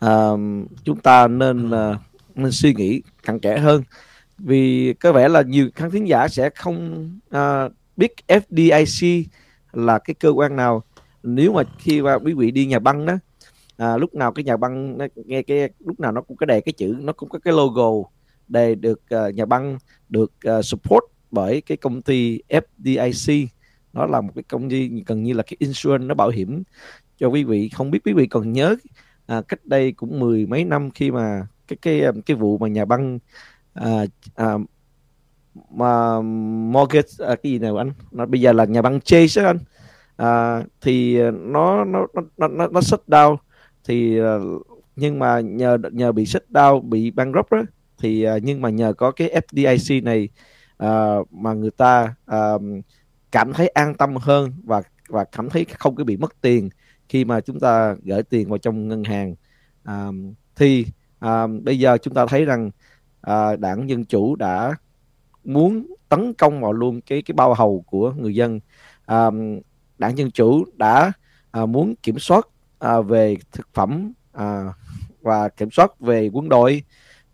uh, 0.04 0.68
chúng 0.84 1.00
ta 1.02 1.28
nên 1.28 1.70
uh, 1.70 1.96
nên 2.34 2.52
suy 2.52 2.74
nghĩ 2.74 3.02
cặn 3.22 3.38
kẽ 3.38 3.58
hơn. 3.58 3.82
Vì 4.38 4.94
có 5.00 5.12
vẻ 5.12 5.28
là 5.28 5.42
nhiều 5.42 5.70
khán 5.74 5.90
thính 5.90 6.08
giả 6.08 6.28
sẽ 6.28 6.50
không 6.50 7.10
uh, 7.36 7.72
biết 7.96 8.12
FDIC 8.28 9.24
là 9.72 9.98
cái 9.98 10.14
cơ 10.14 10.30
quan 10.30 10.56
nào. 10.56 10.82
Nếu 11.22 11.52
mà 11.52 11.62
khi 11.78 12.02
mà 12.02 12.14
quý 12.14 12.32
vị 12.34 12.50
đi 12.50 12.66
nhà 12.66 12.78
băng 12.78 13.06
đó 13.06 13.14
à, 13.76 13.96
lúc 13.96 14.14
nào 14.14 14.32
cái 14.32 14.44
nhà 14.44 14.56
băng 14.56 14.98
nó, 14.98 15.06
nghe 15.14 15.42
cái 15.42 15.68
lúc 15.78 16.00
nào 16.00 16.12
nó 16.12 16.20
cũng 16.20 16.36
có 16.36 16.46
đề 16.46 16.60
cái 16.60 16.72
chữ 16.72 16.96
nó 17.00 17.12
cũng 17.12 17.28
có 17.28 17.38
cái 17.38 17.54
logo 17.54 18.08
đề 18.48 18.74
được 18.74 19.00
uh, 19.14 19.34
nhà 19.34 19.44
băng 19.44 19.78
được 20.08 20.32
uh, 20.58 20.64
support 20.64 21.04
bởi 21.30 21.60
cái 21.60 21.76
công 21.76 22.02
ty 22.02 22.40
FDIC 22.48 23.46
nó 23.92 24.06
là 24.06 24.20
một 24.20 24.32
cái 24.34 24.44
công 24.48 24.70
ty 24.70 24.90
gần 25.06 25.22
như 25.22 25.32
là 25.32 25.42
cái 25.42 25.56
insurance 25.58 26.06
nó 26.06 26.14
bảo 26.14 26.28
hiểm. 26.28 26.62
Cho 27.18 27.28
quý 27.28 27.44
vị 27.44 27.68
không 27.68 27.90
biết 27.90 27.98
quý 28.04 28.12
vị 28.12 28.26
còn 28.26 28.52
nhớ 28.52 28.76
à, 29.26 29.42
cách 29.48 29.60
đây 29.64 29.92
cũng 29.92 30.20
mười 30.20 30.46
mấy 30.46 30.64
năm 30.64 30.90
khi 30.90 31.10
mà 31.10 31.46
cái 31.68 31.76
cái 31.82 32.00
à, 32.00 32.12
cái 32.26 32.36
vụ 32.36 32.58
mà 32.58 32.68
nhà 32.68 32.84
băng 32.84 33.18
à, 33.74 34.04
à, 34.34 34.54
mà 35.70 36.20
mortgage 36.72 37.08
à, 37.18 37.36
cái 37.42 37.52
gì 37.52 37.58
nào 37.58 37.76
anh? 37.76 37.92
Nó 38.10 38.26
bây 38.26 38.40
giờ 38.40 38.52
là 38.52 38.64
nhà 38.64 38.82
băng 38.82 39.00
Chase 39.00 39.42
đó 39.42 39.48
anh. 39.48 39.58
À, 40.16 40.62
thì 40.80 41.18
nó 41.32 41.84
nó 41.84 42.06
nó 42.38 42.48
nó 42.48 42.66
nó 42.66 42.80
shut 42.80 43.02
down 43.06 43.36
thì 43.86 44.18
ờ, 44.18 44.40
nhưng 44.96 45.18
mà 45.18 45.40
nhờ 45.40 45.78
nhờ 45.92 46.12
bị 46.12 46.26
shut 46.26 46.44
down 46.50 46.80
bị 46.80 47.10
bankrupt 47.10 47.50
đó 47.50 47.62
thì 47.98 48.22
ờ, 48.22 48.38
nhưng 48.42 48.62
mà 48.62 48.70
nhờ 48.70 48.92
có 48.92 49.10
cái 49.10 49.42
FDIC 49.48 50.04
này 50.04 50.28
uh, 50.82 51.32
mà 51.32 51.52
người 51.52 51.70
ta 51.70 52.14
uh, 52.30 52.62
cảm 53.32 53.52
thấy 53.52 53.68
an 53.68 53.94
tâm 53.94 54.16
hơn 54.16 54.52
và 54.64 54.82
và 55.08 55.24
cảm 55.24 55.50
thấy 55.50 55.64
không 55.64 55.96
có 55.96 56.04
bị 56.04 56.16
mất 56.16 56.40
tiền 56.40 56.68
khi 57.08 57.24
mà 57.24 57.40
chúng 57.40 57.60
ta 57.60 57.96
gửi 58.02 58.22
tiền 58.22 58.48
vào 58.48 58.58
trong 58.58 58.88
ngân 58.88 59.04
hàng. 59.04 59.34
Uh, 59.90 60.14
thì 60.56 60.86
uh, 61.24 61.50
bây 61.62 61.78
giờ 61.78 61.98
chúng 61.98 62.14
ta 62.14 62.26
thấy 62.26 62.44
rằng 62.44 62.70
uh, 63.30 63.60
đảng 63.60 63.88
dân 63.88 64.04
chủ 64.04 64.36
đã 64.36 64.74
muốn 65.44 65.86
tấn 66.08 66.34
công 66.34 66.60
vào 66.60 66.72
luôn 66.72 67.00
cái 67.00 67.22
cái 67.22 67.32
bao 67.34 67.54
hầu 67.54 67.84
của 67.86 68.12
người 68.12 68.34
dân. 68.34 68.60
Uh, 69.12 69.34
đảng 69.98 70.18
dân 70.18 70.30
chủ 70.30 70.64
đã 70.74 71.12
uh, 71.62 71.68
muốn 71.68 71.94
kiểm 71.96 72.18
soát 72.18 72.48
uh, 72.84 73.06
về 73.06 73.36
thực 73.52 73.68
phẩm 73.74 74.12
uh, 74.36 74.42
và 75.22 75.48
kiểm 75.48 75.70
soát 75.70 76.00
về 76.00 76.30
quân 76.32 76.48
đội 76.48 76.82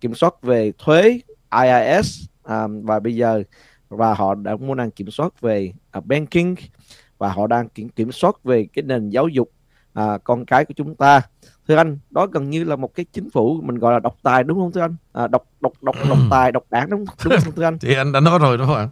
kiểm 0.00 0.14
soát 0.14 0.42
về 0.42 0.72
thuế 0.78 1.20
IIS 1.62 2.24
à, 2.44 2.66
và 2.82 3.00
bây 3.00 3.14
giờ 3.14 3.42
và 3.88 4.14
họ 4.14 4.34
đã 4.34 4.56
muốn 4.56 4.76
đang 4.76 4.90
kiểm 4.90 5.10
soát 5.10 5.40
về 5.40 5.72
uh, 5.98 6.06
banking 6.06 6.54
và 7.18 7.32
họ 7.32 7.46
đang 7.46 7.68
kiểm 7.68 7.88
kiểm 7.88 8.12
soát 8.12 8.44
về 8.44 8.66
cái 8.72 8.82
nền 8.82 9.10
giáo 9.10 9.28
dục 9.28 9.50
à, 9.92 10.18
con 10.24 10.44
cái 10.44 10.64
của 10.64 10.74
chúng 10.76 10.94
ta. 10.94 11.20
Thưa 11.68 11.76
anh 11.76 11.98
đó 12.10 12.26
gần 12.26 12.50
như 12.50 12.64
là 12.64 12.76
một 12.76 12.94
cái 12.94 13.06
chính 13.12 13.30
phủ 13.30 13.60
mình 13.62 13.78
gọi 13.78 13.92
là 13.92 13.98
độc 13.98 14.16
tài 14.22 14.44
đúng 14.44 14.58
không 14.58 14.72
thưa 14.72 14.80
anh? 14.80 14.96
À, 15.12 15.26
độc 15.26 15.44
độc 15.60 15.72
độc 15.82 15.96
độc 16.08 16.18
tài 16.30 16.52
độc 16.52 16.64
đảng 16.70 16.90
đúng, 16.90 17.04
đúng 17.24 17.34
không 17.44 17.52
thưa 17.56 17.64
anh? 17.64 17.78
Thì 17.80 17.94
anh 17.94 18.12
đã 18.12 18.20
nói 18.20 18.38
rồi 18.38 18.58
đúng 18.58 18.66
không 18.66 18.76
ạ? 18.76 18.88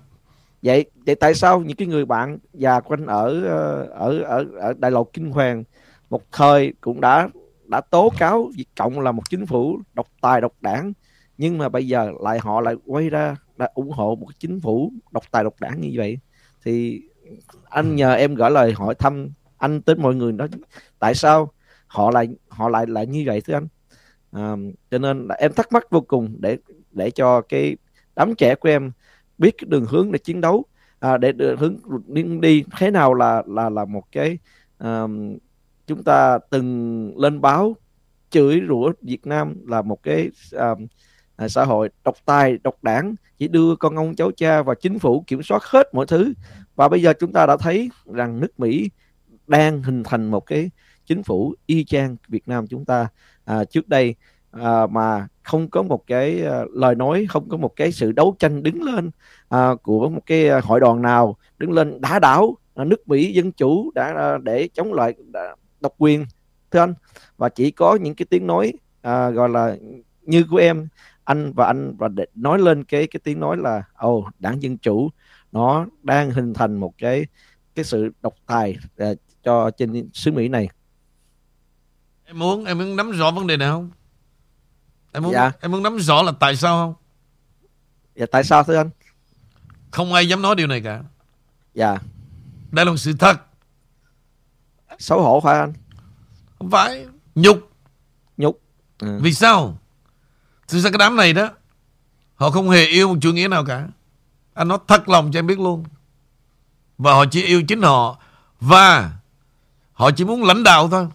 Vậy 0.62 0.84
vậy 1.06 1.14
tại 1.14 1.34
sao 1.34 1.60
những 1.60 1.76
cái 1.76 1.88
người 1.88 2.04
bạn 2.04 2.38
già 2.54 2.80
của 2.80 2.94
anh 2.94 3.06
ở 3.06 3.42
ờ, 3.44 3.82
ở 3.82 4.18
ở 4.18 4.44
ở 4.60 4.74
đại 4.78 4.90
lộ 4.90 5.04
kinh 5.04 5.30
hoàng 5.30 5.64
một 6.10 6.22
thời 6.32 6.72
cũng 6.80 7.00
đã 7.00 7.28
đã 7.64 7.80
tố 7.80 8.12
cáo 8.18 8.50
Việt 8.56 8.68
Cộng 8.76 9.00
là 9.00 9.12
một 9.12 9.22
chính 9.30 9.46
phủ 9.46 9.80
độc 9.94 10.06
tài 10.20 10.40
độc 10.40 10.52
đảng. 10.60 10.92
Nhưng 11.38 11.58
mà 11.58 11.68
bây 11.68 11.88
giờ 11.88 12.12
lại 12.22 12.38
họ 12.38 12.60
lại 12.60 12.74
quay 12.86 13.10
ra 13.10 13.36
đã 13.56 13.68
ủng 13.74 13.90
hộ 13.90 14.16
một 14.20 14.26
chính 14.38 14.60
phủ 14.60 14.92
độc 15.10 15.22
tài 15.30 15.44
độc 15.44 15.54
đảng 15.60 15.80
như 15.80 15.90
vậy. 15.94 16.18
Thì 16.64 17.02
anh 17.64 17.96
nhờ 17.96 18.14
em 18.14 18.34
gửi 18.34 18.50
lời 18.50 18.72
hỏi 18.72 18.94
thăm 18.94 19.28
anh 19.58 19.82
tới 19.82 19.96
mọi 19.96 20.14
người 20.14 20.32
đó 20.32 20.46
tại 20.98 21.14
sao 21.14 21.52
họ 21.86 22.10
lại 22.10 22.28
họ 22.48 22.68
lại 22.68 22.86
lại 22.86 23.06
như 23.06 23.22
vậy 23.26 23.40
thưa 23.40 23.54
anh? 23.54 23.68
À, 24.32 24.56
cho 24.90 24.98
nên 24.98 25.28
là 25.28 25.34
em 25.34 25.52
thắc 25.52 25.72
mắc 25.72 25.86
vô 25.90 26.00
cùng 26.00 26.36
để 26.38 26.56
để 26.92 27.10
cho 27.10 27.40
cái 27.40 27.76
đám 28.16 28.34
trẻ 28.34 28.54
của 28.54 28.68
em 28.68 28.92
biết 29.38 29.54
cái 29.58 29.66
đường 29.68 29.86
hướng 29.88 30.12
để 30.12 30.18
chiến 30.18 30.40
đấu. 30.40 30.64
À, 31.00 31.16
để 31.16 31.32
đường 31.32 31.56
hướng 31.56 31.76
đi, 32.06 32.22
đi 32.40 32.64
thế 32.78 32.90
nào 32.90 33.14
là 33.14 33.42
là 33.46 33.70
là 33.70 33.84
một 33.84 34.02
cái 34.12 34.38
um, 34.78 35.36
chúng 35.90 36.02
ta 36.02 36.38
từng 36.50 37.12
lên 37.18 37.40
báo 37.40 37.76
chửi 38.30 38.62
rủa 38.68 38.92
Việt 39.02 39.26
Nam 39.26 39.54
là 39.66 39.82
một 39.82 40.02
cái 40.02 40.30
um, 40.52 40.86
à, 41.36 41.48
xã 41.48 41.64
hội 41.64 41.88
độc 42.04 42.14
tài 42.24 42.58
độc 42.62 42.74
đảng 42.82 43.14
chỉ 43.38 43.48
đưa 43.48 43.76
con 43.76 43.96
ông 43.96 44.14
cháu 44.14 44.30
cha 44.36 44.62
và 44.62 44.74
chính 44.74 44.98
phủ 44.98 45.24
kiểm 45.26 45.42
soát 45.42 45.62
hết 45.64 45.94
mọi 45.94 46.06
thứ. 46.06 46.32
Và 46.76 46.88
bây 46.88 47.02
giờ 47.02 47.12
chúng 47.20 47.32
ta 47.32 47.46
đã 47.46 47.56
thấy 47.56 47.90
rằng 48.12 48.40
nước 48.40 48.60
Mỹ 48.60 48.90
đang 49.46 49.82
hình 49.82 50.02
thành 50.02 50.30
một 50.30 50.46
cái 50.46 50.70
chính 51.06 51.22
phủ 51.22 51.54
y 51.66 51.84
chang 51.84 52.16
Việt 52.28 52.48
Nam 52.48 52.66
chúng 52.66 52.84
ta. 52.84 53.08
À, 53.44 53.64
trước 53.64 53.88
đây 53.88 54.14
à, 54.50 54.86
mà 54.86 55.28
không 55.42 55.70
có 55.70 55.82
một 55.82 56.06
cái 56.06 56.44
à, 56.44 56.64
lời 56.74 56.94
nói 56.94 57.26
không 57.28 57.48
có 57.48 57.56
một 57.56 57.76
cái 57.76 57.92
sự 57.92 58.12
đấu 58.12 58.36
tranh 58.38 58.62
đứng 58.62 58.82
lên 58.82 59.10
à, 59.48 59.74
của 59.82 60.08
một 60.08 60.22
cái 60.26 60.48
à, 60.48 60.60
hội 60.64 60.80
đoàn 60.80 61.02
nào 61.02 61.36
đứng 61.58 61.72
lên 61.72 62.00
đá 62.00 62.18
đảo. 62.18 62.56
À, 62.74 62.84
nước 62.84 63.08
Mỹ 63.08 63.32
dân 63.32 63.52
chủ 63.52 63.90
đã 63.94 64.14
à, 64.16 64.38
để 64.38 64.68
chống 64.74 64.92
lại 64.92 65.14
đã, 65.32 65.56
độc 65.80 65.94
quyền 65.98 66.26
thưa 66.70 66.80
anh 66.80 66.94
và 67.36 67.48
chỉ 67.48 67.70
có 67.70 67.98
những 68.00 68.14
cái 68.14 68.26
tiếng 68.30 68.46
nói 68.46 68.72
à, 69.02 69.30
gọi 69.30 69.48
là 69.48 69.76
như 70.22 70.44
của 70.50 70.56
em 70.56 70.88
anh 71.24 71.52
và 71.52 71.66
anh 71.66 71.96
và 71.96 72.08
để 72.08 72.26
nói 72.34 72.58
lên 72.58 72.84
cái 72.84 73.06
cái 73.06 73.20
tiếng 73.24 73.40
nói 73.40 73.56
là 73.56 73.82
ồ 73.96 74.16
oh, 74.16 74.24
đảng 74.38 74.62
dân 74.62 74.78
chủ 74.78 75.10
nó 75.52 75.86
đang 76.02 76.30
hình 76.30 76.54
thành 76.54 76.76
một 76.76 76.94
cái 76.98 77.26
cái 77.74 77.84
sự 77.84 78.10
độc 78.22 78.34
tài 78.46 78.76
uh, 79.02 79.18
cho 79.42 79.70
trên 79.70 80.10
xứ 80.12 80.32
Mỹ 80.32 80.48
này 80.48 80.68
em 82.24 82.38
muốn 82.38 82.64
em 82.64 82.78
muốn 82.78 82.96
nắm 82.96 83.10
rõ 83.10 83.30
vấn 83.30 83.46
đề 83.46 83.56
này 83.56 83.68
không 83.68 83.90
em 85.12 85.22
muốn 85.22 85.32
dạ. 85.32 85.52
em 85.60 85.72
muốn 85.72 85.82
nắm 85.82 85.98
rõ 85.98 86.22
là 86.22 86.32
tại 86.40 86.56
sao 86.56 86.76
không 86.76 86.94
dạ 88.14 88.26
tại 88.30 88.44
sao 88.44 88.64
thưa 88.64 88.76
anh 88.76 88.90
không 89.90 90.12
ai 90.12 90.28
dám 90.28 90.42
nói 90.42 90.54
điều 90.54 90.66
này 90.66 90.80
cả 90.80 91.02
Dạ. 91.74 91.98
Đây 92.70 92.84
là 92.84 92.90
một 92.90 92.96
sự 92.96 93.12
thật. 93.12 93.36
Xấu 95.00 95.22
hổ 95.22 95.40
phải 95.40 95.58
anh? 95.58 95.72
Không 96.58 96.70
phải. 96.70 97.06
Nhục. 97.34 97.70
Nhục. 98.36 98.60
Ừ. 98.98 99.18
Vì 99.22 99.34
sao? 99.34 99.78
Thực 100.68 100.80
ra 100.80 100.90
cái 100.90 100.98
đám 100.98 101.16
này 101.16 101.32
đó 101.32 101.50
Họ 102.34 102.50
không 102.50 102.70
hề 102.70 102.86
yêu 102.86 103.08
một 103.08 103.16
chủ 103.20 103.32
nghĩa 103.32 103.48
nào 103.48 103.64
cả 103.64 103.88
Anh 104.54 104.68
nói 104.68 104.78
thật 104.88 105.08
lòng 105.08 105.32
cho 105.32 105.38
em 105.38 105.46
biết 105.46 105.58
luôn 105.58 105.84
Và 106.98 107.12
họ 107.12 107.24
chỉ 107.30 107.42
yêu 107.42 107.62
chính 107.68 107.82
họ 107.82 108.18
Và 108.60 109.12
Họ 109.92 110.10
chỉ 110.10 110.24
muốn 110.24 110.44
lãnh 110.44 110.62
đạo 110.62 110.88
thôi 110.90 111.08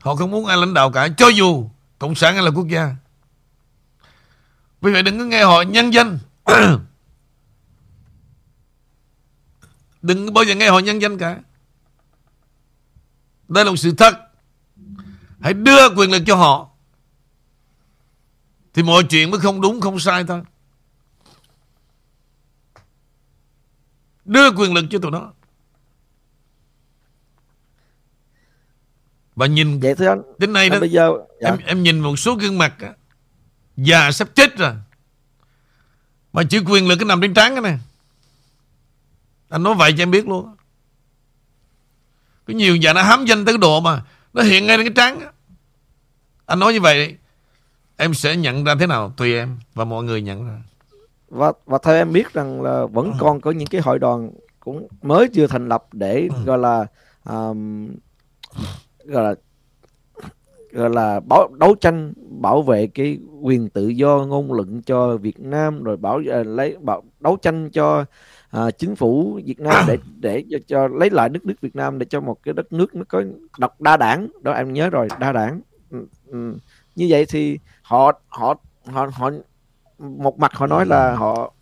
Họ 0.00 0.16
không 0.16 0.30
muốn 0.30 0.46
ai 0.46 0.56
lãnh 0.56 0.74
đạo 0.74 0.90
cả 0.90 1.08
Cho 1.16 1.28
dù 1.28 1.68
Cộng 1.98 2.14
sản 2.14 2.34
hay 2.34 2.44
là 2.44 2.50
quốc 2.50 2.68
gia 2.68 2.96
Vì 4.80 4.92
vậy 4.92 5.02
đừng 5.02 5.18
có 5.18 5.24
nghe 5.24 5.44
họ 5.44 5.62
nhân 5.62 5.94
danh 5.94 6.18
Đừng 10.02 10.34
bao 10.34 10.44
giờ 10.44 10.54
nghe 10.54 10.70
họ 10.70 10.78
nhân 10.78 11.02
danh 11.02 11.18
cả 11.18 11.38
Đây 13.48 13.64
là 13.64 13.70
một 13.70 13.76
sự 13.76 13.94
thật. 13.98 14.14
Hãy 15.40 15.54
đưa 15.54 15.94
quyền 15.96 16.10
lực 16.10 16.22
cho 16.26 16.36
họ. 16.36 16.70
Thì 18.74 18.82
mọi 18.82 19.04
chuyện 19.04 19.30
mới 19.30 19.40
không 19.40 19.60
đúng 19.60 19.80
không 19.80 19.98
sai 19.98 20.24
thôi. 20.24 20.42
Đưa 24.24 24.50
quyền 24.50 24.74
lực 24.74 24.84
cho 24.90 24.98
tụi 24.98 25.10
nó. 25.10 25.32
Và 29.36 29.46
nhìn 29.46 29.80
Vậy 29.80 29.94
thưa 29.94 30.08
anh. 30.08 30.22
Đến 30.38 30.52
nay 30.52 30.70
đó 30.70 30.80
bây 30.80 30.90
giờ 30.90 31.12
dạ. 31.40 31.50
em, 31.50 31.58
em 31.58 31.82
nhìn 31.82 32.00
một 32.00 32.16
số 32.16 32.34
gương 32.34 32.58
mặt 32.58 32.74
á, 32.80 32.94
Già 33.76 34.10
sắp 34.12 34.28
chết 34.34 34.56
rồi. 34.56 34.74
Mà 36.32 36.42
chữ 36.44 36.62
quyền 36.66 36.88
lực 36.88 36.96
cái 36.96 37.06
nằm 37.06 37.20
trên 37.20 37.34
trán 37.34 37.52
cái 37.54 37.62
này. 37.62 37.78
Anh 39.48 39.62
nói 39.62 39.74
vậy 39.74 39.94
cho 39.96 40.02
em 40.02 40.10
biết 40.10 40.28
luôn 40.28 40.56
Có 42.46 42.54
nhiều 42.54 42.76
già 42.76 42.92
nó 42.92 43.02
hám 43.02 43.24
danh 43.24 43.44
tới 43.44 43.54
cái 43.54 43.58
độ 43.58 43.80
mà 43.80 44.02
Nó 44.32 44.42
hiện 44.42 44.66
ngay 44.66 44.76
trên 44.76 44.86
cái 44.86 44.94
trán. 44.96 45.30
Anh 46.46 46.58
nói 46.58 46.72
như 46.72 46.80
vậy 46.80 47.16
Em 47.96 48.14
sẽ 48.14 48.36
nhận 48.36 48.64
ra 48.64 48.74
thế 48.80 48.86
nào? 48.86 49.12
Tùy 49.16 49.34
em 49.34 49.58
và 49.74 49.84
mọi 49.84 50.04
người 50.04 50.22
nhận 50.22 50.46
ra. 50.46 50.62
Và 51.28 51.52
và 51.66 51.78
theo 51.82 51.94
em 51.94 52.12
biết 52.12 52.32
rằng 52.32 52.62
là 52.62 52.86
vẫn 52.86 53.12
còn 53.18 53.40
có 53.40 53.50
những 53.50 53.68
cái 53.68 53.80
hội 53.80 53.98
đoàn 53.98 54.30
cũng 54.60 54.88
mới 55.02 55.28
chưa 55.28 55.46
thành 55.46 55.68
lập 55.68 55.86
để 55.92 56.28
gọi 56.46 56.58
là 56.58 56.86
um, 57.24 57.88
gọi 59.04 59.24
là 59.24 59.34
gọi 60.72 60.90
là 60.90 61.20
bảo, 61.20 61.48
đấu 61.58 61.74
tranh 61.80 62.12
bảo 62.40 62.62
vệ 62.62 62.86
cái 62.86 63.18
quyền 63.42 63.68
tự 63.68 63.88
do 63.88 64.24
ngôn 64.28 64.52
luận 64.52 64.82
cho 64.82 65.16
Việt 65.16 65.40
Nam 65.40 65.82
rồi 65.82 65.96
bảo 65.96 66.20
uh, 66.40 66.46
lấy 66.46 66.76
bảo, 66.80 67.02
đấu 67.20 67.36
tranh 67.42 67.70
cho 67.70 68.04
uh, 68.56 68.78
chính 68.78 68.96
phủ 68.96 69.40
Việt 69.44 69.60
Nam 69.60 69.84
để 69.88 69.98
để 70.20 70.44
cho, 70.50 70.58
cho 70.66 70.88
lấy 70.88 71.10
lại 71.10 71.28
đất 71.28 71.44
nước 71.44 71.54
Việt 71.60 71.76
Nam 71.76 71.98
để 71.98 72.06
cho 72.10 72.20
một 72.20 72.42
cái 72.42 72.54
đất 72.54 72.72
nước 72.72 72.94
nó 72.94 73.04
có 73.08 73.22
độc 73.58 73.80
đa 73.80 73.96
đảng. 73.96 74.28
Đó 74.42 74.52
em 74.52 74.72
nhớ 74.72 74.90
rồi 74.90 75.08
đa 75.20 75.32
đảng. 75.32 75.60
Ừ, 75.90 76.06
ừ. 76.26 76.56
như 76.94 77.06
vậy 77.10 77.26
thì 77.28 77.58
họ 77.82 78.12
họ 78.28 78.54
họ 78.86 79.10
họ 79.12 79.30
một 79.98 80.38
mặt 80.38 80.52
họ 80.54 80.66
nói 80.66 80.86
là 80.86 81.14
họ 81.14 81.52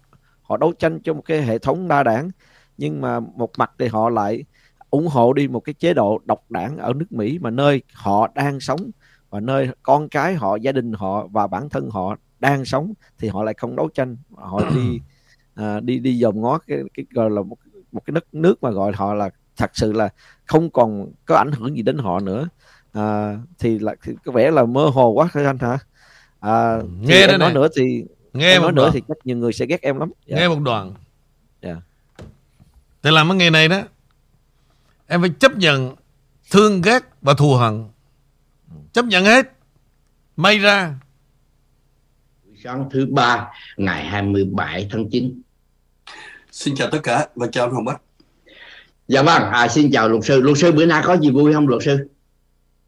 họ 0.43 0.57
đấu 0.57 0.73
tranh 0.73 1.01
cho 1.01 1.15
một 1.15 1.23
cái 1.25 1.43
hệ 1.43 1.59
thống 1.59 1.89
đa 1.89 2.03
đảng 2.03 2.31
nhưng 2.79 3.01
mà 3.01 3.21
một 3.21 3.51
mặt 3.59 3.73
thì 3.79 3.87
họ 3.89 4.09
lại 4.09 4.45
ủng 4.91 5.07
hộ 5.07 5.33
đi 5.33 5.49
một 5.49 5.61
cái 5.61 5.75
chế 5.75 5.95
độ 5.95 6.21
độc 6.25 6.51
đảng 6.51 6.77
ở 6.77 6.93
nước 6.93 7.13
Mỹ 7.13 7.39
mà 7.39 7.51
nơi 7.51 7.83
họ 7.93 8.29
đang 8.35 8.61
sống 8.61 8.91
và 9.31 9.41
nơi 9.41 9.69
con 9.83 10.09
cái 10.09 10.35
họ 10.35 10.57
gia 10.57 10.73
đình 10.73 10.93
họ 10.93 11.27
và 11.27 11.47
bản 11.47 11.69
thân 11.69 11.91
họ 11.91 12.17
đang 12.41 12.65
sống 12.65 12.93
thì 13.19 13.29
họ 13.29 13.43
lại 13.43 13.55
không 13.55 13.77
đấu 13.77 13.89
tranh. 13.95 14.17
Họ 14.35 14.61
đi 14.75 15.01
à, 15.61 15.81
đi 15.81 15.99
đi 15.99 16.19
dòm 16.19 16.41
ngó 16.41 16.59
cái 16.59 16.79
cái 16.95 17.07
gọi 17.11 17.31
là 17.31 17.43
một 17.43 17.57
một 17.93 18.03
cái 18.07 18.13
đất 18.13 18.35
nước 18.35 18.63
mà 18.63 18.71
gọi 18.71 18.93
họ 18.93 19.15
là 19.15 19.31
thật 19.57 19.71
sự 19.75 19.93
là 19.93 20.09
không 20.47 20.71
còn 20.71 21.13
có 21.25 21.37
ảnh 21.37 21.53
hưởng 21.53 21.77
gì 21.77 21.83
đến 21.83 21.99
họ 21.99 22.21
nữa. 22.21 22.49
À, 22.93 23.39
thì 23.59 23.79
là 23.79 23.95
thì 24.03 24.13
có 24.25 24.33
vẻ 24.33 24.51
là 24.51 24.65
mơ 24.65 24.87
hồ 24.87 25.09
quá 25.09 25.29
thôi 25.33 25.45
anh 25.45 25.59
hả? 25.59 25.79
À, 26.41 26.79
Nghe 27.01 27.27
nói 27.27 27.39
này. 27.39 27.55
nữa 27.55 27.69
thì 27.77 28.05
Nghe 28.33 28.53
em 28.53 28.63
một 28.63 28.67
nói 28.67 28.73
nữa 28.73 28.83
đoạn. 28.83 28.93
thì 28.95 29.03
chắc 29.09 29.17
nhiều 29.25 29.37
người 29.37 29.53
sẽ 29.53 29.67
ghét 29.67 29.83
em 29.83 29.97
lắm. 29.99 30.13
Dạ. 30.27 30.37
Nghe 30.37 30.49
một 30.49 30.59
đoạn. 30.61 30.95
Dạ. 31.63 31.77
Để 33.03 33.11
làm 33.11 33.29
cái 33.29 33.37
nghề 33.37 33.51
này 33.51 33.69
đó 33.69 33.83
Em 35.07 35.21
phải 35.21 35.31
chấp 35.41 35.57
nhận 35.57 35.95
Thương 36.51 36.83
ghét 36.83 36.99
và 37.23 37.35
thù 37.35 37.55
hận. 37.55 37.85
Chấp 38.93 39.05
nhận 39.05 39.25
hết. 39.25 39.53
May 40.37 40.59
ra. 40.59 40.95
Sáng 42.65 42.89
thứ 42.93 43.07
ba 43.11 43.49
ngày 43.77 44.05
27 44.05 44.89
tháng 44.93 45.11
9 45.11 45.43
Xin 46.53 46.75
chào 46.75 46.89
tất 46.91 46.99
cả 47.03 47.29
và 47.35 47.47
chào 47.53 47.67
anh 47.67 47.75
Hồng 47.75 47.85
Bách. 47.85 48.01
dạ 49.09 49.23
vâng 49.23 49.43
à, 49.43 49.69
xin 49.69 49.91
chào 49.93 50.09
luật 50.09 50.25
sư 50.25 50.41
luật 50.41 50.59
sư 50.59 50.73
bữa 50.73 50.87
nay 50.87 51.03
có 51.07 51.17
gì 51.17 51.31
vui 51.31 51.53
không 51.53 51.69
luật 51.69 51.83
sư 51.83 52.09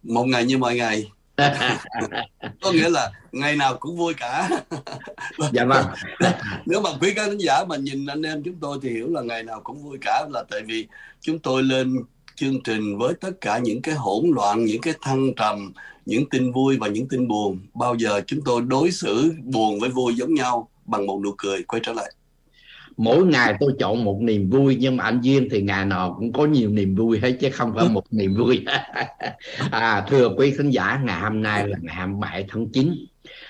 Một 0.03 0.25
ngày 0.25 0.45
như 0.45 0.59
mọi 0.59 0.77
ngày. 0.77 1.11
Có 2.63 2.73
nghĩa 2.73 2.89
là 2.89 3.13
ngày 3.33 3.57
nào 3.57 3.77
cũng 3.81 3.97
vui 3.97 4.15
cả. 4.15 4.49
dạ 5.53 5.65
vâng 5.65 5.87
Nếu 6.67 6.81
mà 6.81 6.91
quý 7.01 7.15
khán 7.17 7.39
giả 7.39 7.65
mà 7.69 7.77
nhìn 7.77 8.07
anh 8.07 8.23
em 8.23 8.43
chúng 8.43 8.55
tôi 8.61 8.79
thì 8.83 8.91
hiểu 8.91 9.09
là 9.09 9.23
ngày 9.23 9.43
nào 9.43 9.61
cũng 9.65 9.83
vui 9.83 9.99
cả 10.01 10.27
là 10.31 10.45
tại 10.51 10.61
vì 10.67 10.87
chúng 11.21 11.39
tôi 11.39 11.63
lên 11.63 11.97
chương 12.37 12.63
trình 12.63 12.99
với 12.99 13.15
tất 13.21 13.31
cả 13.41 13.59
những 13.59 13.83
cái 13.83 13.95
hỗn 13.95 14.25
loạn, 14.35 14.65
những 14.65 14.81
cái 14.81 14.95
thăng 15.03 15.35
trầm, 15.35 15.73
những 16.07 16.29
tin 16.29 16.53
vui 16.53 16.77
và 16.77 16.89
những 16.89 17.09
tin 17.09 17.29
buồn. 17.29 17.59
Bao 17.75 17.95
giờ 17.95 18.21
chúng 18.27 18.41
tôi 18.45 18.63
đối 18.63 18.91
xử 18.91 19.35
buồn 19.43 19.81
với 19.81 19.91
vui 19.91 20.15
giống 20.15 20.35
nhau 20.35 20.69
bằng 20.85 21.07
một 21.07 21.21
nụ 21.23 21.35
cười 21.39 21.63
quay 21.63 21.81
trở 21.85 21.93
lại 21.93 22.13
mỗi 22.97 23.27
ngày 23.27 23.55
tôi 23.61 23.73
chọn 23.79 24.05
một 24.05 24.19
niềm 24.21 24.51
vui 24.51 24.77
nhưng 24.81 24.97
mà 24.97 25.05
anh 25.05 25.21
duyên 25.21 25.49
thì 25.51 25.63
ngày 25.63 25.85
nào 25.85 26.15
cũng 26.19 26.33
có 26.33 26.47
nhiều 26.47 26.71
niềm 26.71 26.95
vui 26.95 27.19
hết 27.19 27.33
chứ 27.41 27.51
không 27.51 27.73
phải 27.75 27.89
một 27.89 28.05
niềm 28.11 28.35
vui. 28.35 28.65
À, 29.71 30.07
thưa 30.09 30.29
quý 30.37 30.51
khán 30.51 30.71
giả 30.71 31.01
ngày 31.05 31.21
hôm 31.21 31.43
nay 31.43 31.69
là 31.69 31.79
ngày 31.83 31.95
27 31.95 32.45
tháng 32.49 32.67
9 32.73 32.95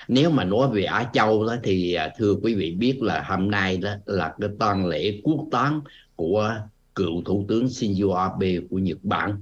nếu 0.07 0.29
mà 0.29 0.43
nói 0.43 0.67
về 0.71 0.83
Á 0.83 1.09
Châu 1.13 1.45
đó 1.45 1.55
thì 1.63 1.93
à, 1.93 2.09
thưa 2.17 2.35
quý 2.43 2.55
vị 2.55 2.71
biết 2.71 3.01
là 3.01 3.23
hôm 3.27 3.51
nay 3.51 3.77
đó 3.77 3.89
là 4.05 4.33
cái 4.41 4.49
tang 4.59 4.85
lễ 4.85 5.21
quốc 5.23 5.47
táng 5.51 5.81
của 6.15 6.55
cựu 6.95 7.21
thủ 7.25 7.45
tướng 7.47 7.65
Shinzo 7.65 8.13
Abe 8.13 8.57
của 8.69 8.77
Nhật 8.77 8.97
Bản 9.03 9.41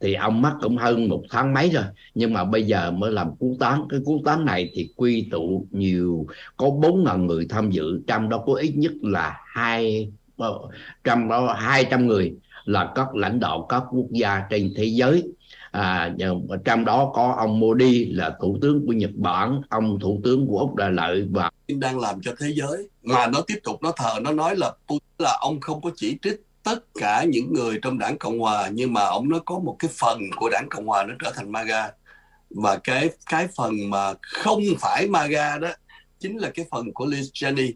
thì 0.00 0.14
ông 0.14 0.42
mất 0.42 0.54
cũng 0.60 0.76
hơn 0.76 1.08
một 1.08 1.22
tháng 1.30 1.54
mấy 1.54 1.70
rồi. 1.70 1.84
Nhưng 2.14 2.32
mà 2.32 2.44
bây 2.44 2.62
giờ 2.62 2.90
mới 2.90 3.12
làm 3.12 3.30
quốc 3.38 3.56
táng 3.60 3.84
cái 3.88 4.00
quốc 4.04 4.20
táng 4.24 4.44
này 4.44 4.70
thì 4.74 4.92
quy 4.96 5.28
tụ 5.30 5.66
nhiều 5.70 6.26
có 6.56 6.70
bốn 6.70 7.04
ngàn 7.04 7.26
người 7.26 7.46
tham 7.48 7.70
dự. 7.70 8.00
Trong 8.06 8.28
đó 8.28 8.42
có 8.46 8.54
ít 8.54 8.72
nhất 8.76 8.92
là 9.02 9.40
hai 9.46 10.10
ờ, 10.36 10.58
trăm 11.04 11.28
đó 11.28 11.52
hai 11.58 11.84
trăm 11.90 12.06
người 12.06 12.34
là 12.64 12.92
các 12.94 13.14
lãnh 13.14 13.40
đạo 13.40 13.66
các 13.68 13.82
quốc 13.90 14.06
gia 14.10 14.42
trên 14.50 14.72
thế 14.76 14.84
giới. 14.84 15.22
À, 15.70 16.14
trong 16.64 16.84
đó 16.84 17.10
có 17.14 17.34
ông 17.38 17.60
Modi 17.60 18.04
là 18.04 18.36
thủ 18.40 18.58
tướng 18.62 18.86
của 18.86 18.92
Nhật 18.92 19.10
Bản 19.14 19.60
ông 19.68 20.00
thủ 20.00 20.20
tướng 20.24 20.46
của 20.46 20.58
Úc 20.58 20.74
Đại 20.74 20.90
Lợi 20.90 21.26
và 21.30 21.50
đang 21.68 21.98
làm 21.98 22.20
cho 22.20 22.32
thế 22.38 22.52
giới. 22.54 22.88
Mà 23.02 23.26
nó 23.26 23.40
tiếp 23.46 23.58
tục 23.64 23.82
nó 23.82 23.92
thờ 23.96 24.14
nó 24.22 24.32
nói 24.32 24.56
là 24.56 24.72
là 25.18 25.38
ông 25.40 25.60
không 25.60 25.80
có 25.80 25.90
chỉ 25.96 26.18
trích 26.22 26.47
tất 26.62 26.78
cả 26.94 27.24
những 27.28 27.52
người 27.52 27.78
trong 27.82 27.98
đảng 27.98 28.18
cộng 28.18 28.38
hòa, 28.38 28.68
nhưng 28.72 28.92
mà 28.92 29.04
ông 29.04 29.28
nó 29.28 29.38
có 29.38 29.58
một 29.58 29.76
cái 29.78 29.90
phần 29.98 30.20
của 30.36 30.48
đảng 30.52 30.66
cộng 30.70 30.86
hòa 30.86 31.04
nó 31.04 31.14
trở 31.24 31.32
thành 31.34 31.52
maga. 31.52 31.90
Và 32.50 32.76
cái 32.76 33.10
cái 33.26 33.48
phần 33.56 33.90
mà 33.90 34.14
không 34.22 34.62
phải 34.80 35.06
maga 35.06 35.58
đó 35.58 35.68
chính 36.18 36.36
là 36.36 36.50
cái 36.54 36.66
phần 36.70 36.92
của 36.92 37.06
Liz 37.06 37.30
Cheney 37.32 37.74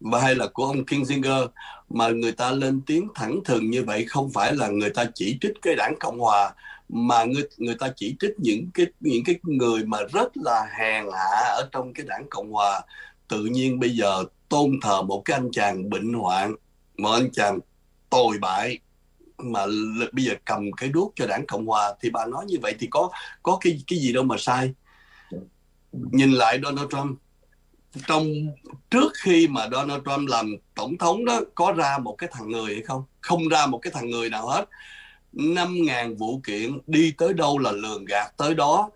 và 0.00 0.20
hay 0.20 0.34
là 0.34 0.46
của 0.46 0.64
ông 0.64 0.84
Kinzinger, 0.84 1.48
mà 1.88 2.08
người 2.08 2.32
ta 2.32 2.50
lên 2.50 2.80
tiếng 2.86 3.08
thẳng 3.14 3.40
thừng 3.44 3.70
như 3.70 3.82
vậy 3.82 4.04
không 4.08 4.30
phải 4.30 4.54
là 4.54 4.68
người 4.68 4.90
ta 4.90 5.04
chỉ 5.14 5.38
trích 5.40 5.52
cái 5.62 5.74
đảng 5.74 5.94
cộng 6.00 6.18
hòa, 6.18 6.54
mà 6.88 7.24
người 7.24 7.42
người 7.56 7.76
ta 7.80 7.92
chỉ 7.96 8.16
trích 8.20 8.34
những 8.38 8.70
cái 8.74 8.86
những 9.00 9.24
cái 9.24 9.36
người 9.42 9.84
mà 9.84 9.98
rất 10.12 10.36
là 10.36 10.66
hèn 10.78 11.04
hạ 11.12 11.54
ở 11.56 11.68
trong 11.72 11.94
cái 11.94 12.06
đảng 12.08 12.26
cộng 12.30 12.52
hòa. 12.52 12.80
Tự 13.28 13.44
nhiên 13.44 13.80
bây 13.80 13.90
giờ 13.90 14.24
tôn 14.48 14.80
thờ 14.82 15.02
một 15.02 15.22
cái 15.24 15.36
anh 15.36 15.50
chàng 15.52 15.90
bệnh 15.90 16.12
hoạn, 16.12 16.54
một 16.98 17.12
anh 17.12 17.30
chàng 17.32 17.58
tồi 18.12 18.38
bại 18.40 18.78
mà 19.38 19.66
bây 20.12 20.24
giờ 20.24 20.34
cầm 20.44 20.72
cái 20.72 20.88
đuốc 20.88 21.12
cho 21.16 21.26
đảng 21.26 21.46
cộng 21.46 21.66
hòa 21.66 21.94
thì 22.00 22.10
bà 22.10 22.26
nói 22.26 22.44
như 22.46 22.56
vậy 22.62 22.74
thì 22.78 22.86
có 22.90 23.10
có 23.42 23.58
cái 23.60 23.82
cái 23.86 23.98
gì 23.98 24.12
đâu 24.12 24.24
mà 24.24 24.36
sai. 24.38 24.72
Nhìn 25.92 26.32
lại 26.32 26.60
Donald 26.62 26.90
Trump, 26.90 27.18
trong, 28.06 28.26
trước 28.90 29.12
khi 29.14 29.48
mà 29.48 29.68
Donald 29.72 30.02
Trump 30.04 30.28
làm 30.28 30.56
tổng 30.74 30.98
thống 30.98 31.24
đó, 31.24 31.40
có 31.54 31.72
ra 31.72 31.98
một 31.98 32.14
cái 32.18 32.30
thằng 32.32 32.48
người 32.48 32.74
hay 32.74 32.82
không? 32.82 33.04
Không 33.20 33.48
ra 33.48 33.66
một 33.66 33.78
cái 33.78 33.92
thằng 33.94 34.10
người 34.10 34.30
nào 34.30 34.48
hết. 34.48 34.64
năm 35.32 35.74
ngàn 35.82 36.16
vụ 36.16 36.40
kiện 36.46 36.78
đi 36.86 37.14
tới 37.18 37.32
đâu 37.32 37.58
là 37.58 37.72
lường 37.72 38.04
gạt 38.04 38.32
tới 38.36 38.54
đó. 38.54 38.90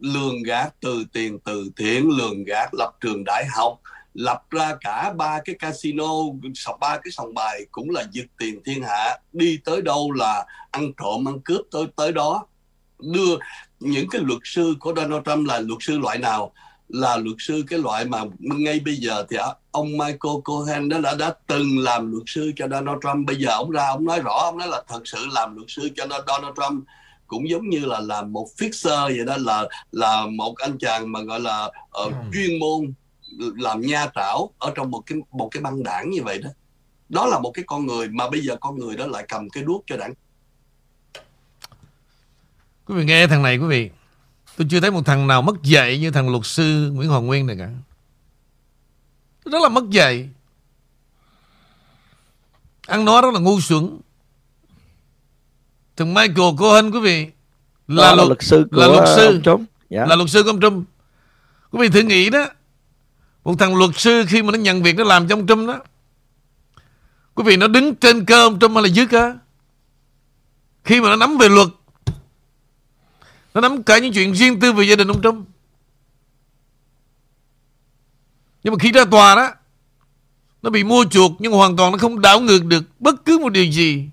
Lường 0.00 0.42
gạt 0.42 0.74
từ 0.80 1.04
tiền 1.12 1.38
từ 1.44 1.70
thiện, 1.76 2.10
lường 2.18 2.44
gạt 2.44 2.68
lập 2.72 2.90
trường 3.00 3.24
đại 3.24 3.44
học 3.56 3.81
lập 4.14 4.42
ra 4.50 4.76
cả 4.80 5.12
ba 5.16 5.40
cái 5.44 5.56
casino 5.58 6.08
ba 6.80 6.96
cái 6.96 7.10
sòng 7.10 7.34
bài 7.34 7.66
cũng 7.70 7.90
là 7.90 8.04
giật 8.12 8.26
tiền 8.38 8.60
thiên 8.64 8.82
hạ. 8.82 9.18
Đi 9.32 9.58
tới 9.64 9.82
đâu 9.82 10.12
là 10.12 10.46
ăn 10.70 10.92
trộm 10.96 11.28
ăn 11.28 11.40
cướp 11.40 11.60
tới 11.70 11.86
tới 11.96 12.12
đó. 12.12 12.46
Đưa 12.98 13.36
những 13.80 14.08
cái 14.10 14.20
luật 14.24 14.40
sư 14.44 14.74
của 14.80 14.92
Donald 14.96 15.22
Trump 15.24 15.48
là 15.48 15.60
luật 15.60 15.78
sư 15.80 15.98
loại 15.98 16.18
nào? 16.18 16.52
Là 16.88 17.16
luật 17.16 17.36
sư 17.38 17.64
cái 17.68 17.78
loại 17.78 18.04
mà 18.04 18.24
ngay 18.38 18.80
bây 18.80 18.96
giờ 18.96 19.24
thì 19.30 19.36
ông 19.70 19.92
Michael 19.92 20.40
Cohen 20.44 20.88
đó 20.88 20.98
đã 20.98 21.14
đã 21.14 21.34
từng 21.46 21.78
làm 21.78 22.12
luật 22.12 22.22
sư 22.26 22.52
cho 22.56 22.68
Donald 22.68 22.98
Trump. 23.02 23.26
Bây 23.26 23.36
giờ 23.36 23.50
ông 23.50 23.70
ra 23.70 23.86
ông 23.86 24.04
nói 24.04 24.20
rõ 24.20 24.38
ông 24.44 24.58
nói 24.58 24.68
là 24.68 24.82
thật 24.88 25.00
sự 25.04 25.26
làm 25.32 25.56
luật 25.56 25.66
sư 25.68 25.90
cho 25.96 26.06
Donald 26.06 26.56
Trump. 26.56 26.84
Cũng 27.26 27.48
giống 27.48 27.68
như 27.68 27.78
là 27.78 28.00
làm 28.00 28.32
một 28.32 28.46
fixer 28.58 29.16
vậy 29.16 29.26
đó 29.26 29.36
là 29.38 29.68
là 29.92 30.26
một 30.26 30.54
anh 30.58 30.78
chàng 30.78 31.12
mà 31.12 31.20
gọi 31.20 31.40
là 31.40 31.70
uh, 32.04 32.12
chuyên 32.32 32.58
môn 32.60 32.92
làm 33.38 33.80
nha 33.80 34.06
trảo 34.14 34.50
ở 34.58 34.72
trong 34.74 34.90
một 34.90 35.02
cái 35.06 35.18
một 35.30 35.48
cái 35.50 35.62
băng 35.62 35.82
đảng 35.82 36.10
như 36.10 36.22
vậy 36.22 36.38
đó. 36.38 36.50
Đó 37.08 37.26
là 37.26 37.38
một 37.38 37.50
cái 37.54 37.64
con 37.66 37.86
người 37.86 38.08
mà 38.08 38.30
bây 38.30 38.40
giờ 38.40 38.56
con 38.60 38.78
người 38.78 38.96
đó 38.96 39.06
lại 39.06 39.24
cầm 39.28 39.50
cái 39.50 39.64
đuốc 39.64 39.84
cho 39.86 39.96
đảng. 39.96 40.14
Quý 42.86 42.94
vị 42.94 43.04
nghe 43.04 43.26
thằng 43.26 43.42
này 43.42 43.58
quý 43.58 43.66
vị. 43.66 43.90
Tôi 44.56 44.66
chưa 44.70 44.80
thấy 44.80 44.90
một 44.90 45.02
thằng 45.06 45.26
nào 45.26 45.42
mất 45.42 45.62
dạy 45.62 45.98
như 45.98 46.10
thằng 46.10 46.30
luật 46.30 46.46
sư 46.46 46.90
Nguyễn 46.94 47.08
Hoàng 47.08 47.26
Nguyên 47.26 47.46
này 47.46 47.56
cả. 47.58 47.70
Rất 49.44 49.62
là 49.62 49.68
mất 49.68 49.90
dạy. 49.90 50.28
Ăn 52.86 53.04
nói 53.04 53.22
rất 53.22 53.34
là 53.34 53.40
ngu 53.40 53.60
xuẩn. 53.60 53.98
Thằng 55.96 56.14
Michael 56.14 56.56
Cohen 56.58 56.90
quý 56.90 57.00
vị 57.00 57.26
là, 57.88 58.08
là 58.08 58.14
luật, 58.14 58.28
luật 58.28 58.42
sư 58.42 58.68
của 58.70 58.80
là 58.80 58.86
luật 58.86 59.08
sư. 59.16 59.26
ông 59.26 59.42
Trump. 59.42 59.68
Yeah. 59.88 60.08
là 60.08 60.16
luật 60.16 60.30
sư 60.30 60.42
của 60.42 60.50
ông 60.50 60.60
Trump. 60.60 60.88
Quý 61.70 61.78
vị 61.80 61.88
thử 61.88 62.00
nghĩ 62.00 62.30
đó 62.30 62.46
một 63.44 63.54
thằng 63.58 63.76
luật 63.76 63.90
sư 63.96 64.24
khi 64.28 64.42
mà 64.42 64.52
nó 64.52 64.58
nhận 64.58 64.82
việc 64.82 64.96
nó 64.96 65.04
làm 65.04 65.28
trong 65.28 65.46
Trump 65.46 65.68
đó. 65.68 65.80
Quý 67.34 67.44
vị, 67.46 67.56
nó 67.56 67.68
đứng 67.68 67.94
trên 67.94 68.24
cơ 68.24 68.46
ông 68.46 68.58
Trump 68.58 68.74
hay 68.74 68.82
là 68.82 68.88
dưới 68.88 69.06
cơ? 69.06 69.36
Khi 70.84 71.00
mà 71.00 71.08
nó 71.08 71.16
nắm 71.16 71.38
về 71.38 71.48
luật, 71.48 71.68
Nó 73.54 73.60
nắm 73.60 73.82
cả 73.82 73.98
những 73.98 74.12
chuyện 74.12 74.34
riêng 74.34 74.60
tư 74.60 74.72
về 74.72 74.84
gia 74.84 74.96
đình 74.96 75.08
ông 75.08 75.22
Trump. 75.22 75.48
Nhưng 78.64 78.72
mà 78.74 78.78
khi 78.78 78.92
ra 78.92 79.04
tòa 79.04 79.34
đó, 79.34 79.50
Nó 80.62 80.70
bị 80.70 80.84
mua 80.84 81.04
chuộc 81.10 81.32
Nhưng 81.38 81.52
hoàn 81.52 81.76
toàn 81.76 81.92
nó 81.92 81.98
không 81.98 82.20
đảo 82.20 82.40
ngược 82.40 82.64
được 82.64 82.84
Bất 82.98 83.24
cứ 83.24 83.38
một 83.38 83.48
điều 83.48 83.64
gì 83.64 84.08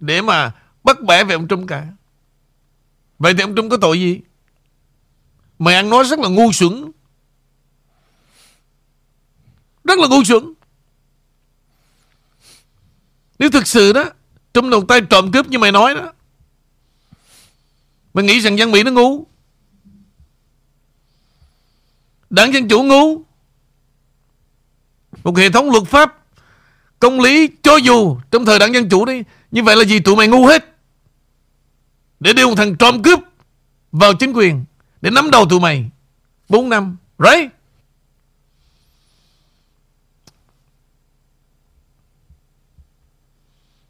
Để 0.00 0.22
mà 0.22 0.52
bắt 0.84 1.02
bẻ 1.02 1.24
về 1.24 1.34
ông 1.34 1.48
Trump 1.48 1.68
cả. 1.68 1.86
Vậy 3.18 3.34
thì 3.34 3.40
ông 3.40 3.54
Trump 3.56 3.70
có 3.70 3.76
tội 3.76 4.00
gì? 4.00 4.20
Mày 5.58 5.74
ăn 5.74 5.90
nói 5.90 6.04
rất 6.04 6.18
là 6.18 6.28
ngu 6.28 6.52
xuẩn. 6.52 6.90
Rất 9.84 9.98
là 9.98 10.08
ngu 10.08 10.24
xuẩn. 10.24 10.54
Nếu 13.38 13.50
thực 13.50 13.66
sự 13.66 13.92
đó, 13.92 14.04
Trong 14.54 14.70
đầu 14.70 14.84
tay 14.88 15.00
trộm 15.10 15.32
cướp 15.32 15.48
như 15.48 15.58
mày 15.58 15.72
nói 15.72 15.94
đó, 15.94 16.12
Mày 18.14 18.24
nghĩ 18.24 18.40
rằng 18.40 18.58
dân 18.58 18.70
Mỹ 18.70 18.82
nó 18.82 18.90
ngu? 18.90 19.26
Đảng 22.30 22.52
Dân 22.54 22.68
Chủ 22.68 22.82
ngu? 22.82 23.22
Một 25.24 25.36
hệ 25.36 25.50
thống 25.50 25.70
luật 25.70 25.84
pháp 25.84 26.18
Công 26.98 27.20
lý 27.20 27.48
cho 27.62 27.76
dù 27.76 28.16
Trong 28.30 28.44
thời 28.44 28.58
đảng 28.58 28.74
Dân 28.74 28.88
Chủ 28.88 29.04
đi, 29.04 29.22
Như 29.50 29.62
vậy 29.62 29.76
là 29.76 29.84
gì 29.84 30.00
tụi 30.00 30.16
mày 30.16 30.28
ngu 30.28 30.46
hết. 30.46 30.76
Để 32.20 32.32
đưa 32.32 32.46
một 32.46 32.54
thằng 32.56 32.76
trộm 32.76 33.02
cướp 33.02 33.18
Vào 33.92 34.14
chính 34.14 34.32
quyền, 34.32 34.64
Để 35.00 35.10
nắm 35.10 35.30
đầu 35.30 35.46
tụi 35.48 35.60
mày. 35.60 35.90
4 36.48 36.68
năm, 36.68 36.96
Right? 37.18 37.53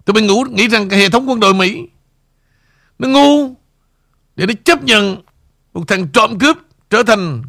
Tụi 0.05 0.15
mình 0.15 0.27
ngủ, 0.27 0.45
nghĩ 0.51 0.69
rằng 0.69 0.89
cái 0.89 0.99
hệ 0.99 1.09
thống 1.09 1.29
quân 1.29 1.41
đội 1.41 1.55
Mỹ 1.55 1.89
Nó 2.99 3.09
ngu 3.09 3.55
Để 4.37 4.47
nó 4.47 4.53
chấp 4.65 4.85
nhận 4.85 5.23
Một 5.73 5.89
thằng 5.89 6.09
trộm 6.09 6.39
cướp 6.39 6.59
trở 6.91 7.03
thành 7.03 7.43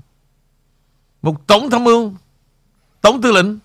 Một 1.21 1.47
tổng 1.47 1.69
tham 1.69 1.83
mưu 1.83 2.13
Tổng 3.01 3.21
tư 3.21 3.31
lệnh. 3.31 3.57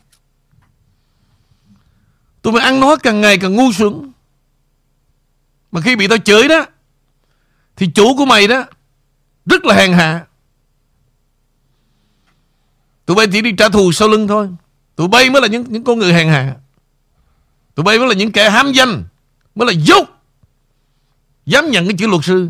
Tụi 2.43 2.53
mình 2.53 2.63
ăn 2.63 2.81
nói 2.81 2.97
càng 3.03 3.21
ngày 3.21 3.39
càng 3.39 3.57
ngu 3.57 3.73
xuẩn. 3.73 4.13
Mà 5.73 5.81
khi 5.81 5.97
bị 5.97 6.09
tao 6.09 6.19
chửi 6.19 6.49
đó 6.49 6.67
Thì 7.77 7.91
chủ 7.95 8.17
của 8.17 8.25
mày 8.25 8.49
đó 8.49 8.65
Rất 9.47 9.65
là 9.65 9.75
hèn 9.75 9.93
hạ. 9.93 10.27
Tụi 13.11 13.17
bay 13.17 13.27
chỉ 13.33 13.41
đi 13.43 13.53
trả 13.59 13.69
thù 13.69 13.93
sau 13.93 14.09
lưng 14.09 14.29
thôi. 14.29 14.49
Tụi 14.97 15.09
bay 15.09 15.31
mới 15.31 15.43
là 15.43 15.49
những 15.49 15.65
những 15.69 15.85
con 15.85 15.99
người 15.99 16.13
hèn 16.13 16.29
hạ. 16.29 16.57
Tụi 17.75 17.85
bay 17.85 17.99
mới 17.99 18.09
là 18.09 18.15
những 18.15 18.33
kẻ 18.33 18.51
hám 18.51 18.73
danh, 18.73 19.05
Mới 19.55 19.67
là 19.67 19.73
dốt. 19.73 20.09
Dám 21.47 21.71
nhận 21.71 21.87
cái 21.87 21.97
chữ 21.99 22.07
luật 22.07 22.25
sư. 22.25 22.49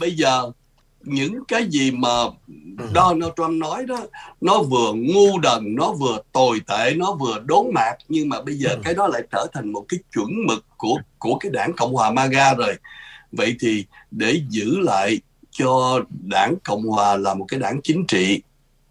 Bây 0.00 0.16
giờ 0.16 0.52
những 1.08 1.44
cái 1.48 1.66
gì 1.70 1.90
mà 1.90 2.08
Donald 2.94 3.32
Trump 3.36 3.50
nói 3.50 3.86
đó 3.86 4.00
nó 4.40 4.62
vừa 4.62 4.92
ngu 4.92 5.38
đần 5.38 5.74
nó 5.74 5.92
vừa 5.92 6.18
tồi 6.32 6.60
tệ 6.66 6.94
nó 6.96 7.12
vừa 7.12 7.38
đốn 7.38 7.66
mạc 7.74 7.94
nhưng 8.08 8.28
mà 8.28 8.42
bây 8.42 8.54
giờ 8.54 8.76
cái 8.84 8.94
đó 8.94 9.06
lại 9.06 9.22
trở 9.32 9.46
thành 9.52 9.72
một 9.72 9.84
cái 9.88 10.00
chuẩn 10.14 10.28
mực 10.46 10.64
của 10.76 10.96
của 11.18 11.38
cái 11.38 11.50
đảng 11.52 11.72
Cộng 11.76 11.94
hòa 11.94 12.10
MAGA 12.10 12.54
rồi. 12.54 12.74
Vậy 13.32 13.56
thì 13.60 13.84
để 14.10 14.40
giữ 14.48 14.78
lại 14.80 15.20
cho 15.50 16.00
đảng 16.10 16.54
Cộng 16.64 16.82
hòa 16.82 17.16
là 17.16 17.34
một 17.34 17.44
cái 17.48 17.60
đảng 17.60 17.80
chính 17.82 18.06
trị 18.06 18.42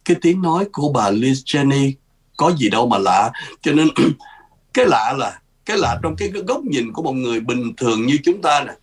cái 0.05 0.17
tiếng 0.21 0.41
nói 0.41 0.65
của 0.71 0.89
bà 0.89 1.11
Liz 1.11 1.41
Cheney 1.45 1.93
có 2.37 2.51
gì 2.57 2.69
đâu 2.69 2.87
mà 2.87 2.97
lạ. 2.97 3.31
Cho 3.61 3.71
nên 3.71 3.87
cái 4.73 4.85
lạ 4.85 5.13
là 5.17 5.39
cái 5.65 5.77
lạ 5.77 5.99
trong 6.03 6.15
cái 6.15 6.29
góc 6.47 6.63
nhìn 6.63 6.93
của 6.93 7.03
một 7.03 7.11
người 7.11 7.39
bình 7.39 7.75
thường 7.75 8.05
như 8.05 8.17
chúng 8.23 8.41
ta 8.41 8.63
nè 8.63 8.73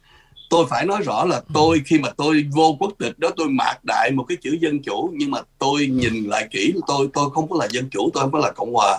tôi 0.50 0.66
phải 0.70 0.86
nói 0.86 1.02
rõ 1.02 1.24
là 1.24 1.42
tôi 1.54 1.82
khi 1.86 1.98
mà 1.98 2.08
tôi 2.16 2.46
vô 2.52 2.76
quốc 2.78 2.92
tịch 2.98 3.18
đó 3.18 3.30
tôi 3.36 3.48
mạc 3.48 3.84
đại 3.84 4.10
một 4.10 4.24
cái 4.28 4.38
chữ 4.42 4.56
dân 4.60 4.82
chủ 4.82 5.10
nhưng 5.14 5.30
mà 5.30 5.38
tôi 5.58 5.86
nhìn 5.86 6.24
lại 6.24 6.48
kỹ 6.50 6.74
tôi 6.86 7.08
tôi 7.12 7.30
không 7.34 7.48
có 7.48 7.56
là 7.60 7.68
dân 7.70 7.88
chủ 7.90 8.10
tôi 8.14 8.22
không 8.22 8.32
có 8.32 8.38
là 8.38 8.52
cộng 8.52 8.72
hòa. 8.72 8.98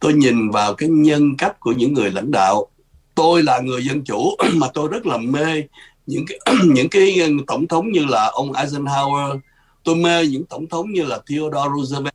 Tôi 0.00 0.12
nhìn 0.12 0.50
vào 0.50 0.74
cái 0.74 0.88
nhân 0.88 1.36
cách 1.36 1.60
của 1.60 1.72
những 1.72 1.94
người 1.94 2.10
lãnh 2.10 2.30
đạo. 2.30 2.66
Tôi 3.14 3.42
là 3.42 3.60
người 3.60 3.84
dân 3.84 4.04
chủ 4.04 4.36
mà 4.54 4.66
tôi 4.74 4.88
rất 4.88 5.06
là 5.06 5.16
mê 5.16 5.62
những 6.06 6.24
cái 6.26 6.38
những 6.64 6.88
cái 6.88 7.18
tổng 7.46 7.66
thống 7.68 7.92
như 7.92 8.04
là 8.04 8.30
ông 8.32 8.52
Eisenhower. 8.52 9.38
Tôi 9.84 9.96
mê 9.96 10.26
những 10.26 10.44
tổng 10.44 10.66
thống 10.66 10.92
như 10.92 11.02
là 11.02 11.18
Theodore 11.30 11.68
Roosevelt. 11.76 12.14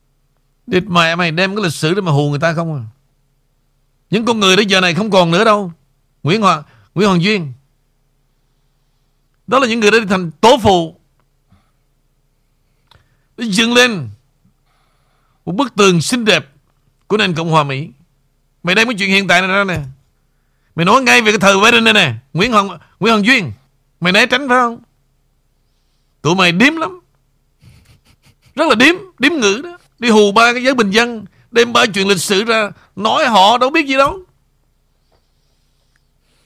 Địt 0.67 0.83
mày 0.83 1.15
mày 1.15 1.31
đem 1.31 1.55
cái 1.55 1.63
lịch 1.63 1.73
sử 1.73 1.93
để 1.93 2.01
mà 2.01 2.11
hù 2.11 2.29
người 2.29 2.39
ta 2.39 2.53
không 2.53 2.75
à? 2.75 2.83
Những 4.09 4.25
con 4.25 4.39
người 4.39 4.55
đến 4.55 4.67
giờ 4.67 4.81
này 4.81 4.93
không 4.93 5.11
còn 5.11 5.31
nữa 5.31 5.43
đâu. 5.43 5.71
Nguyễn 6.23 6.41
Hoàng 6.41 6.63
Nguyễn 6.95 7.07
Hoàng 7.07 7.23
Duyên 7.23 7.53
đó 9.51 9.59
là 9.59 9.67
những 9.67 9.79
người 9.79 9.91
đã 9.91 9.99
đi 9.99 10.05
thành 10.05 10.31
tố 10.31 10.57
phụ. 10.63 10.95
Để 13.37 13.45
dựng 13.45 13.73
lên 13.73 14.09
Một 15.45 15.51
bức 15.51 15.75
tường 15.75 16.01
xinh 16.01 16.25
đẹp 16.25 16.49
Của 17.07 17.17
nền 17.17 17.33
Cộng 17.33 17.49
hòa 17.49 17.63
Mỹ. 17.63 17.89
Mày 18.63 18.75
đem 18.75 18.87
cái 18.87 18.95
chuyện 18.99 19.09
hiện 19.09 19.27
tại 19.27 19.41
này 19.41 19.49
ra 19.49 19.63
nè. 19.63 19.79
Mày 20.75 20.85
nói 20.85 21.01
ngay 21.01 21.21
về 21.21 21.31
cái 21.31 21.39
thời 21.39 21.59
Biden 21.59 21.83
đây 21.83 21.93
nè 21.93 22.13
Nguyễn 22.33 22.51
Hoàng, 22.51 22.67
Nguyễn 22.99 23.13
Hoàng 23.13 23.25
Duyên. 23.25 23.51
Mày 23.99 24.13
né 24.13 24.25
tránh 24.25 24.49
phải 24.49 24.57
không? 24.57 24.79
Tụi 26.21 26.35
mày 26.35 26.51
điếm 26.51 26.75
lắm. 26.75 26.99
Rất 28.55 28.69
là 28.69 28.75
điếm 28.75 28.95
Điếm 29.19 29.33
ngữ 29.33 29.61
đó. 29.63 29.77
Đi 29.99 30.09
hù 30.09 30.31
ba 30.31 30.53
cái 30.53 30.63
giới 30.63 30.73
bình 30.73 30.91
dân 30.91 31.25
Đem 31.51 31.73
ba 31.73 31.85
chuyện 31.85 32.07
lịch 32.07 32.21
sử 32.21 32.43
ra 32.43 32.71
Nói 32.95 33.25
họ 33.25 33.57
đâu 33.57 33.69
biết 33.69 33.87
gì 33.87 33.95
đâu. 33.95 34.19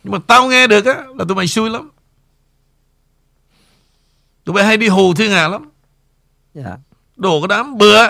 Nhưng 0.04 0.12
mà 0.12 0.20
tao 0.28 0.48
nghe 0.48 0.68
được 0.68 0.86
á 0.86 0.94
Là 0.94 1.26
tụi 1.28 1.36
mày 1.36 1.48
xui 1.48 1.70
lắm. 1.70 1.90
Tụi 4.46 4.54
bay 4.54 4.66
hay 4.66 4.78
đi 4.78 4.88
hù 4.88 5.14
Thiên 5.14 5.32
Hà 5.32 5.48
lắm. 5.48 5.70
Dạ. 6.54 6.78
Đồ 7.16 7.42
cái 7.42 7.48
đám 7.48 7.78
bừa. 7.78 8.08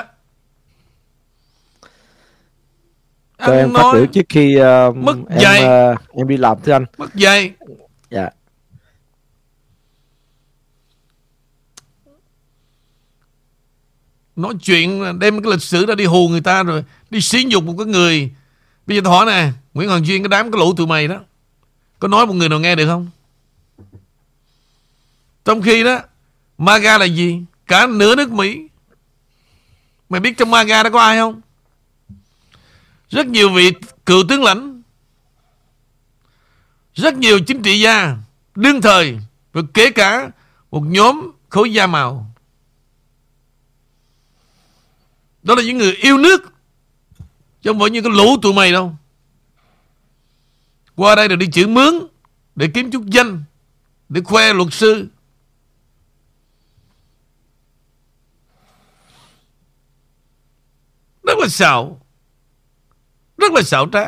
Cho 3.37 3.53
em 3.53 3.73
phát 3.73 3.93
biểu 3.93 4.05
trước 4.05 4.25
khi 4.29 4.57
uh, 4.57 4.95
mất 4.95 5.15
em, 5.29 5.39
dạy. 5.39 5.91
uh, 5.93 5.99
em 6.13 6.27
đi 6.27 6.37
làm 6.37 6.57
thưa 6.61 6.71
anh. 6.71 6.85
Mất 6.97 7.15
dạy. 7.15 7.53
Dạ. 8.09 8.29
Nói 14.35 14.53
chuyện 14.61 15.19
đem 15.19 15.43
cái 15.43 15.51
lịch 15.51 15.61
sử 15.61 15.85
ra 15.85 15.95
đi 15.95 16.05
hù 16.05 16.29
người 16.29 16.41
ta 16.41 16.63
rồi 16.63 16.83
Đi 17.09 17.21
xí 17.21 17.43
nhục 17.43 17.63
một 17.63 17.75
cái 17.77 17.85
người. 17.85 18.31
Bây 18.87 18.97
giờ 18.97 19.01
tôi 19.03 19.13
hỏi 19.13 19.25
nè 19.25 19.51
Nguyễn 19.73 19.89
Hoàng 19.89 20.05
Duyên 20.05 20.23
cái 20.23 20.29
đám 20.29 20.51
cái 20.51 20.59
lũ 20.59 20.73
tụi 20.73 20.87
mày 20.87 21.07
đó 21.07 21.19
Có 21.99 22.07
nói 22.07 22.25
một 22.25 22.33
người 22.33 22.49
nào 22.49 22.59
nghe 22.59 22.75
được 22.75 22.85
không? 22.85 23.09
Trong 25.45 25.61
khi 25.61 25.83
đó 25.83 26.01
MAGA 26.57 26.97
là 26.97 27.05
gì? 27.05 27.41
Cả 27.67 27.87
nửa 27.87 28.15
nước 28.15 28.31
Mỹ. 28.31 28.67
Mày 30.09 30.21
biết 30.21 30.37
trong 30.37 30.51
MAGA 30.51 30.83
đó 30.83 30.89
có 30.89 31.01
ai 31.01 31.17
không? 31.17 31.41
Rất 33.09 33.27
nhiều 33.27 33.49
vị 33.49 33.71
cựu 34.05 34.23
tướng 34.29 34.43
lãnh. 34.43 34.81
Rất 36.95 37.17
nhiều 37.17 37.39
chính 37.39 37.63
trị 37.63 37.79
gia. 37.79 38.17
Đương 38.55 38.81
thời. 38.81 39.19
Và 39.53 39.61
kể 39.73 39.89
cả 39.89 40.29
một 40.71 40.81
nhóm 40.81 41.31
khối 41.49 41.73
da 41.73 41.87
màu. 41.87 42.31
Đó 45.43 45.55
là 45.55 45.63
những 45.63 45.77
người 45.77 45.93
yêu 45.93 46.17
nước, 46.17 46.55
Chứ 47.65 47.71
không 47.71 47.79
phải 47.79 47.89
như 47.89 48.01
cái 48.01 48.11
lũ 48.11 48.37
tụi 48.41 48.53
mày 48.53 48.71
đâu 48.71 48.95
Qua 50.95 51.15
đây 51.15 51.27
rồi 51.27 51.37
đi 51.37 51.47
chữ 51.47 51.67
mướn 51.67 51.93
Để 52.55 52.67
kiếm 52.73 52.91
chút 52.91 53.05
danh, 53.05 53.43
Để 54.09 54.21
khoe 54.21 54.53
luật 54.53 54.73
sư 54.73 55.07
Rất 61.25 61.37
là 61.37 61.47
xạo. 61.47 62.01
Rất 63.37 63.51
là 63.51 63.61
xạo 63.61 63.87
trá. 63.93 64.05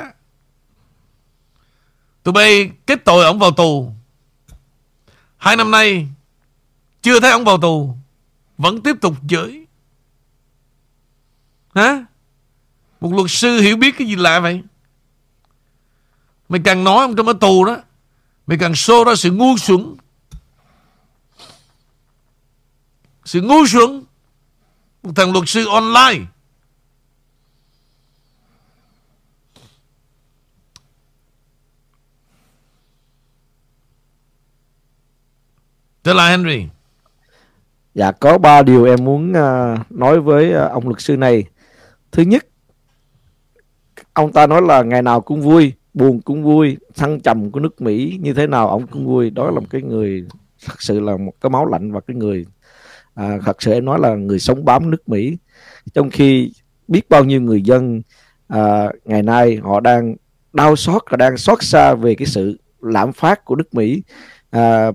Tụi 2.24 2.34
bay 2.34 2.72
kết 2.86 3.06
tội 3.06 3.26
ổng 3.26 3.40
vào 3.40 3.52
tù. 3.52 3.94
Hai 5.38 5.56
năm 5.56 5.72
nay, 5.72 6.08
Chưa 7.02 7.20
thấy 7.20 7.32
ổng 7.32 7.44
vào 7.44 7.58
tù, 7.58 7.96
Vẫn 8.58 8.82
tiếp 8.82 8.96
tục 9.02 9.16
chửi. 9.30 9.66
Hả? 11.76 12.06
Một 13.02 13.14
luật 13.14 13.32
sư 13.32 13.60
hiểu 13.60 13.78
biết 13.78 13.96
cái 13.98 14.08
gì 14.08 14.16
lạ 14.16 14.40
vậy? 14.40 14.62
Mày 16.50 16.62
càng 16.64 16.84
nói 16.84 16.98
ông 16.98 17.16
trong 17.16 17.28
ở 17.28 17.34
tù 17.42 17.66
đó, 17.66 17.78
Mày 18.48 18.58
càng 18.58 18.72
show 18.72 19.04
ra 19.04 19.16
sự 19.16 19.32
ngu 19.32 19.58
xuẩn. 19.58 19.96
Sự 23.26 23.42
ngu 23.42 23.68
xuẩn. 23.68 24.04
Một 25.04 25.12
thằng 25.16 25.32
luật 25.32 25.44
sư 25.48 25.68
online. 25.68 26.26
Tức 36.08 36.14
là 36.14 36.30
Henry 36.30 36.66
Dạ 37.94 38.12
có 38.12 38.38
ba 38.38 38.62
điều 38.62 38.86
em 38.86 39.06
muốn 39.06 39.32
uh, 39.32 39.92
nói 39.92 40.20
với 40.20 40.50
uh, 40.50 40.72
ông 40.72 40.88
luật 40.88 41.02
sư 41.02 41.18
này. 41.18 41.44
Thứ 42.12 42.24
nhất, 42.24 42.48
ông 44.14 44.32
ta 44.34 44.48
nói 44.48 44.62
là 44.62 44.84
ngày 44.84 45.02
nào 45.02 45.22
cũng 45.22 45.42
vui, 45.42 45.74
buồn 45.94 46.22
cũng 46.22 46.44
vui, 46.44 46.78
thăng 46.96 47.20
trầm 47.20 47.52
của 47.52 47.60
nước 47.60 47.82
Mỹ 47.82 48.20
như 48.22 48.34
thế 48.34 48.48
nào 48.48 48.70
ông 48.70 48.88
cũng 48.88 49.06
vui. 49.06 49.30
Đó 49.30 49.46
là 49.46 49.60
một 49.60 49.66
cái 49.70 49.82
người 49.82 50.26
thật 50.66 50.82
sự 50.82 51.00
là 51.00 51.18
một 51.18 51.34
cái 51.42 51.50
máu 51.50 51.66
lạnh 51.66 51.92
và 51.92 52.00
cái 52.08 52.16
người 52.16 52.46
à, 53.14 53.38
thật 53.46 53.62
sự 53.62 53.72
em 53.72 53.86
nói 53.86 54.00
là 54.00 54.16
người 54.16 54.40
sống 54.40 54.66
bám 54.66 54.92
nước 54.92 55.10
Mỹ. 55.10 55.38
Trong 55.94 56.10
khi 56.10 56.52
biết 56.88 57.10
bao 57.10 57.24
nhiêu 57.24 57.42
người 57.42 57.62
dân 57.62 58.02
à, 58.48 58.90
ngày 59.06 59.24
nay 59.24 59.60
họ 59.64 59.80
đang 59.80 60.16
đau 60.54 60.76
xót 60.76 61.02
và 61.10 61.18
đang 61.18 61.38
xót 61.38 61.64
xa 61.64 61.94
về 61.94 62.16
cái 62.16 62.26
sự 62.26 62.60
lạm 62.82 63.14
phát 63.14 63.46
của 63.46 63.56
nước 63.56 63.74
Mỹ. 63.74 64.02
À, 64.50 64.92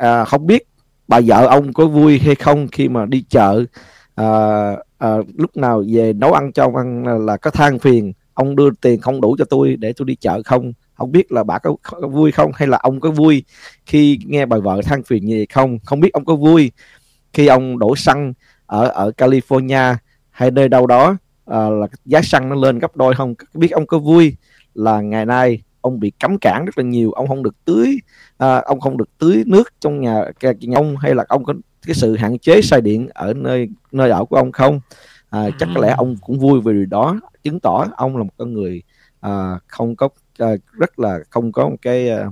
à, 0.00 0.24
không 0.24 0.46
biết 0.46 0.62
bà 1.08 1.20
vợ 1.26 1.46
ông 1.46 1.72
có 1.72 1.86
vui 1.86 2.18
hay 2.18 2.34
không 2.34 2.68
khi 2.68 2.88
mà 2.88 3.06
đi 3.06 3.24
chợ 3.28 3.64
à, 4.14 4.26
à, 4.98 5.16
lúc 5.36 5.56
nào 5.56 5.84
về 5.92 6.12
nấu 6.12 6.32
ăn 6.32 6.52
cho 6.52 6.64
ông 6.64 6.76
ăn 6.76 7.06
là, 7.06 7.18
là 7.18 7.36
có 7.36 7.50
than 7.50 7.78
phiền 7.78 8.12
ông 8.34 8.56
đưa 8.56 8.70
tiền 8.80 9.00
không 9.00 9.20
đủ 9.20 9.36
cho 9.38 9.44
tôi 9.44 9.76
để 9.76 9.92
tôi 9.92 10.06
đi 10.06 10.14
chợ 10.14 10.42
không? 10.44 10.72
Không 10.94 11.12
biết 11.12 11.32
là 11.32 11.44
bà 11.44 11.58
có, 11.58 11.76
có 11.82 12.08
vui 12.08 12.32
không 12.32 12.50
hay 12.54 12.68
là 12.68 12.78
ông 12.78 13.00
có 13.00 13.10
vui 13.10 13.44
khi 13.86 14.18
nghe 14.26 14.46
bà 14.46 14.58
vợ 14.58 14.80
than 14.84 15.02
phiền 15.02 15.28
gì 15.28 15.46
không? 15.46 15.78
Không 15.84 16.00
biết 16.00 16.12
ông 16.12 16.24
có 16.24 16.34
vui 16.34 16.72
khi 17.32 17.46
ông 17.46 17.78
đổ 17.78 17.96
xăng 17.96 18.32
ở 18.66 18.88
ở 18.88 19.12
California 19.16 19.94
hay 20.30 20.50
nơi 20.50 20.68
đâu 20.68 20.86
đó 20.86 21.16
à, 21.46 21.68
là 21.68 21.86
giá 22.04 22.22
xăng 22.22 22.48
nó 22.48 22.54
lên 22.54 22.78
gấp 22.78 22.96
đôi 22.96 23.14
không? 23.14 23.34
Biết 23.54 23.70
ông 23.70 23.86
có 23.86 23.98
vui 23.98 24.36
là 24.74 25.00
ngày 25.00 25.26
nay 25.26 25.62
ông 25.80 26.00
bị 26.00 26.12
cấm 26.20 26.38
cản 26.38 26.64
rất 26.64 26.78
là 26.78 26.84
nhiều. 26.84 27.12
Ông 27.12 27.28
không 27.28 27.42
được 27.42 27.64
tưới 27.64 27.96
à, 28.38 28.56
ông 28.56 28.80
không 28.80 28.96
được 28.96 29.18
tưới 29.18 29.42
nước 29.46 29.72
trong 29.80 30.00
nhà, 30.00 30.24
nhà 30.42 30.76
ông 30.76 30.96
hay 30.96 31.14
là 31.14 31.24
ông 31.28 31.44
có 31.44 31.54
cái 31.86 31.94
sự 31.94 32.16
hạn 32.16 32.38
chế 32.38 32.62
xài 32.62 32.80
điện 32.80 33.08
ở 33.14 33.32
nơi 33.34 33.68
nơi 33.92 34.10
ở 34.10 34.24
của 34.24 34.36
ông 34.36 34.52
không? 34.52 34.80
À, 35.30 35.48
chắc 35.58 35.68
có 35.74 35.80
lẽ 35.80 35.94
ông 35.96 36.16
cũng 36.20 36.38
vui 36.38 36.60
về 36.60 36.72
điều 36.72 36.86
đó 36.86 37.20
chứng 37.42 37.60
tỏ 37.60 37.86
ông 37.96 38.16
là 38.16 38.22
một 38.22 38.30
con 38.36 38.52
người 38.52 38.82
à, 39.20 39.58
không 39.66 39.96
có 39.96 40.08
à, 40.38 40.48
rất 40.72 40.98
là 40.98 41.18
không 41.30 41.52
có 41.52 41.68
một 41.68 41.76
cái 41.82 42.10
à, 42.10 42.26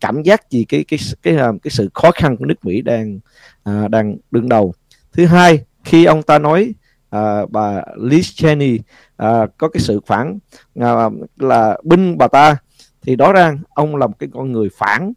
cảm 0.00 0.22
giác 0.22 0.50
gì 0.50 0.64
cái 0.64 0.84
cái 0.88 0.98
cái 1.22 1.36
cái, 1.36 1.52
cái 1.62 1.70
sự 1.70 1.90
khó 1.94 2.10
khăn 2.10 2.36
của 2.36 2.44
nước 2.44 2.64
Mỹ 2.64 2.82
đang 2.82 3.18
à, 3.62 3.88
đang 3.88 4.16
đương 4.30 4.48
đầu. 4.48 4.74
Thứ 5.12 5.26
hai 5.26 5.64
khi 5.84 6.04
ông 6.04 6.22
ta 6.22 6.38
nói 6.38 6.74
à, 7.10 7.46
bà 7.50 7.82
Liz 7.96 8.22
Cheney 8.34 8.78
à, 9.16 9.46
có 9.58 9.68
cái 9.68 9.80
sự 9.80 10.00
phản 10.06 10.38
à, 10.80 11.08
là 11.36 11.78
binh 11.84 12.18
bà 12.18 12.28
ta 12.28 12.56
thì 13.02 13.16
đó 13.16 13.32
ra 13.32 13.54
ông 13.68 13.96
là 13.96 14.06
một 14.06 14.18
cái 14.18 14.28
con 14.32 14.52
người 14.52 14.68
phản. 14.78 15.12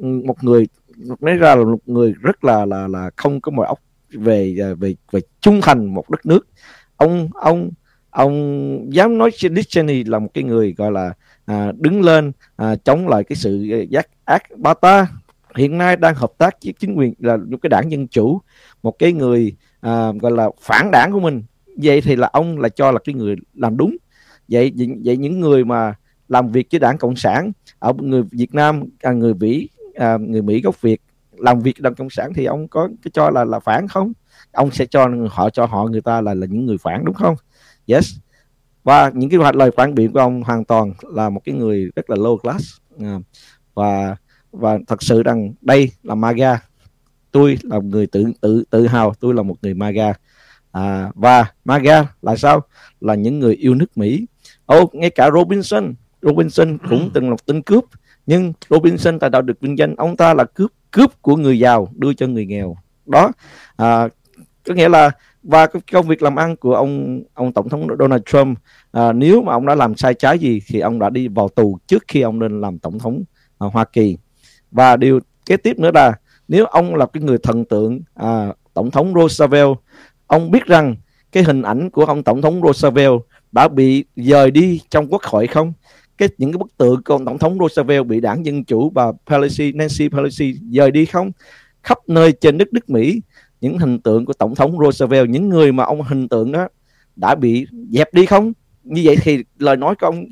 Một 0.00 0.44
người 0.44 0.66
nói 1.20 1.34
ra 1.34 1.54
là 1.54 1.64
một 1.64 1.80
người 1.86 2.14
rất 2.20 2.44
là 2.44 2.66
là 2.66 2.88
là 2.88 3.10
không 3.16 3.40
có 3.40 3.52
mọi 3.52 3.66
óc 3.66 3.80
về 4.10 4.56
à, 4.60 4.74
về 4.74 4.94
về 5.10 5.20
trung 5.40 5.60
thành 5.62 5.94
một 5.94 6.10
đất 6.10 6.26
nước. 6.26 6.46
Ông 6.96 7.28
ông 7.34 7.70
ông 8.10 8.86
dám 8.94 9.18
nói 9.18 9.30
Dick 9.34 9.68
Cheney 9.68 10.04
là 10.04 10.18
một 10.18 10.28
cái 10.34 10.44
người 10.44 10.74
gọi 10.76 10.92
là 10.92 11.12
à, 11.46 11.72
đứng 11.78 12.02
lên 12.02 12.32
à, 12.56 12.76
chống 12.76 13.08
lại 13.08 13.24
cái 13.24 13.36
sự 13.36 13.70
à, 13.72 13.78
giác 13.90 14.08
ác 14.24 14.42
ba 14.56 14.74
ta. 14.74 15.08
Hiện 15.56 15.78
nay 15.78 15.96
đang 15.96 16.14
hợp 16.14 16.32
tác 16.38 16.56
với 16.64 16.72
chính 16.72 16.94
quyền 16.94 17.14
là 17.18 17.36
một 17.36 17.56
cái 17.62 17.68
đảng 17.68 17.90
dân 17.90 18.08
chủ 18.08 18.40
một 18.82 18.98
cái 18.98 19.12
người 19.12 19.56
à, 19.80 20.12
gọi 20.12 20.32
là 20.32 20.50
phản 20.60 20.90
đảng 20.90 21.12
của 21.12 21.20
mình. 21.20 21.42
Vậy 21.76 22.00
thì 22.00 22.16
là 22.16 22.28
ông 22.32 22.58
là 22.58 22.68
cho 22.68 22.92
là 22.92 22.98
cái 23.04 23.14
người 23.14 23.36
làm 23.54 23.76
đúng. 23.76 23.96
Vậy 24.48 24.72
vậy 25.04 25.16
những 25.16 25.40
người 25.40 25.64
mà 25.64 25.94
làm 26.28 26.52
việc 26.52 26.66
với 26.70 26.78
đảng 26.78 26.98
cộng 26.98 27.16
sản 27.16 27.52
ở 27.78 27.92
người 27.98 28.22
Việt 28.22 28.54
Nam 28.54 28.84
à, 29.00 29.12
người 29.12 29.34
Mỹ 29.34 29.68
à, 29.94 30.16
người 30.20 30.42
Mỹ 30.42 30.60
gốc 30.60 30.82
Việt. 30.82 31.00
Làm 31.36 31.60
việc 31.60 31.80
đảng 31.80 31.94
cộng 31.94 32.10
sản 32.10 32.34
thì 32.34 32.44
ông 32.44 32.68
có 32.68 32.88
cái 33.02 33.10
cho 33.14 33.30
là 33.30 33.44
là 33.44 33.60
phản 33.60 33.88
không? 33.88 34.12
Ông 34.52 34.70
sẽ 34.70 34.86
cho 34.86 35.08
họ 35.30 35.50
cho 35.50 35.66
họ 35.66 35.84
người 35.84 36.00
ta 36.00 36.20
là 36.20 36.34
là 36.34 36.46
những 36.46 36.66
người 36.66 36.78
phản 36.78 37.04
đúng 37.04 37.14
không? 37.14 37.36
Yes. 37.86 38.14
Và 38.84 39.10
những 39.14 39.30
cái 39.30 39.40
lời 39.54 39.70
phản 39.76 39.94
biện 39.94 40.12
của 40.12 40.20
ông 40.20 40.42
hoàn 40.42 40.64
toàn 40.64 40.92
là 41.02 41.30
một 41.30 41.40
cái 41.44 41.54
người 41.54 41.90
rất 41.96 42.10
là 42.10 42.16
low 42.16 42.38
class. 42.38 42.64
À, 43.00 43.18
và 43.74 44.16
và 44.52 44.78
thật 44.86 45.02
sự 45.02 45.22
rằng 45.22 45.52
đây 45.60 45.90
là 46.02 46.14
MAGA. 46.14 46.62
Tôi 47.30 47.58
là 47.62 47.78
người 47.78 48.06
tự 48.06 48.24
tự 48.40 48.64
tự 48.70 48.86
hào 48.86 49.14
tôi 49.20 49.34
là 49.34 49.42
một 49.42 49.56
người 49.62 49.74
MAGA. 49.74 50.12
À, 50.72 51.10
và 51.14 51.44
MAGA 51.64 52.06
là 52.22 52.36
sao? 52.36 52.60
Là 53.00 53.14
những 53.14 53.38
người 53.38 53.54
yêu 53.54 53.74
nước 53.74 53.98
Mỹ. 53.98 54.26
Ô 54.66 54.90
ngay 54.92 55.10
cả 55.10 55.30
Robinson 55.34 55.94
Robinson 56.26 56.78
cũng 56.78 57.00
ừ. 57.00 57.10
từng 57.14 57.30
là 57.30 57.36
tên 57.46 57.62
cướp. 57.62 57.84
Nhưng 58.26 58.52
Robinson 58.70 59.18
tại 59.18 59.30
đạo 59.30 59.42
được 59.42 59.60
vinh 59.60 59.78
danh. 59.78 59.94
Ông 59.96 60.16
ta 60.16 60.34
là 60.34 60.44
cướp 60.44 60.72
cướp 60.90 61.22
của 61.22 61.36
người 61.36 61.58
giàu 61.58 61.88
đưa 61.96 62.12
cho 62.14 62.26
người 62.26 62.46
nghèo. 62.46 62.76
Đó 63.06 63.30
à, 63.76 64.08
có 64.66 64.74
nghĩa 64.74 64.88
là 64.88 65.10
và 65.42 65.66
công 65.92 66.06
việc 66.06 66.22
làm 66.22 66.36
ăn 66.36 66.56
của 66.56 66.74
ông 66.74 67.22
ông 67.34 67.52
tổng 67.52 67.68
thống 67.68 67.86
Donald 67.98 68.22
Trump 68.26 68.58
à, 68.92 69.12
nếu 69.12 69.42
mà 69.42 69.52
ông 69.52 69.66
đã 69.66 69.74
làm 69.74 69.96
sai 69.96 70.14
trái 70.14 70.38
gì 70.38 70.62
thì 70.66 70.80
ông 70.80 70.98
đã 70.98 71.10
đi 71.10 71.28
vào 71.28 71.48
tù 71.48 71.78
trước 71.86 72.04
khi 72.08 72.20
ông 72.20 72.40
lên 72.40 72.60
làm 72.60 72.78
tổng 72.78 72.98
thống 72.98 73.22
à, 73.58 73.66
Hoa 73.72 73.84
Kỳ. 73.84 74.16
Và 74.70 74.96
điều 74.96 75.20
kế 75.46 75.56
tiếp 75.56 75.78
nữa 75.78 75.90
là 75.94 76.12
nếu 76.48 76.66
ông 76.66 76.94
là 76.94 77.06
cái 77.06 77.22
người 77.22 77.38
thần 77.38 77.64
tượng 77.64 78.00
à, 78.14 78.52
tổng 78.74 78.90
thống 78.90 79.14
Roosevelt 79.14 79.70
ông 80.26 80.50
biết 80.50 80.66
rằng 80.66 80.96
cái 81.32 81.42
hình 81.42 81.62
ảnh 81.62 81.90
của 81.90 82.04
ông 82.04 82.22
tổng 82.22 82.42
thống 82.42 82.60
Roosevelt 82.62 83.20
đã 83.52 83.68
bị 83.68 84.04
dời 84.16 84.50
đi 84.50 84.80
trong 84.90 85.06
quốc 85.12 85.22
hội 85.22 85.46
không 85.46 85.72
cái 86.18 86.28
những 86.38 86.52
cái 86.52 86.58
bức 86.58 86.76
tượng 86.76 87.02
của 87.02 87.14
ông 87.14 87.24
tổng 87.24 87.38
thống 87.38 87.58
Roosevelt 87.58 88.06
bị 88.06 88.20
đảng 88.20 88.46
dân 88.46 88.64
chủ 88.64 88.90
và 88.90 89.12
Pelosi 89.26 89.72
Nancy 89.72 90.08
Pelosi 90.08 90.54
dời 90.70 90.90
đi 90.90 91.04
không? 91.04 91.30
Khắp 91.82 91.98
nơi 92.06 92.32
trên 92.32 92.58
đất 92.58 92.72
nước 92.72 92.90
Mỹ 92.90 93.20
những 93.60 93.78
hình 93.78 94.00
tượng 94.00 94.24
của 94.24 94.32
tổng 94.32 94.54
thống 94.54 94.78
Roosevelt 94.78 95.28
những 95.28 95.48
người 95.48 95.72
mà 95.72 95.84
ông 95.84 96.02
hình 96.02 96.28
tượng 96.28 96.52
đó 96.52 96.68
đã 97.16 97.34
bị 97.34 97.66
dẹp 97.90 98.14
đi 98.14 98.26
không? 98.26 98.52
Như 98.84 99.02
vậy 99.04 99.16
thì 99.22 99.44
lời 99.58 99.76
nói 99.76 99.94
của 100.00 100.06
ông 100.06 100.24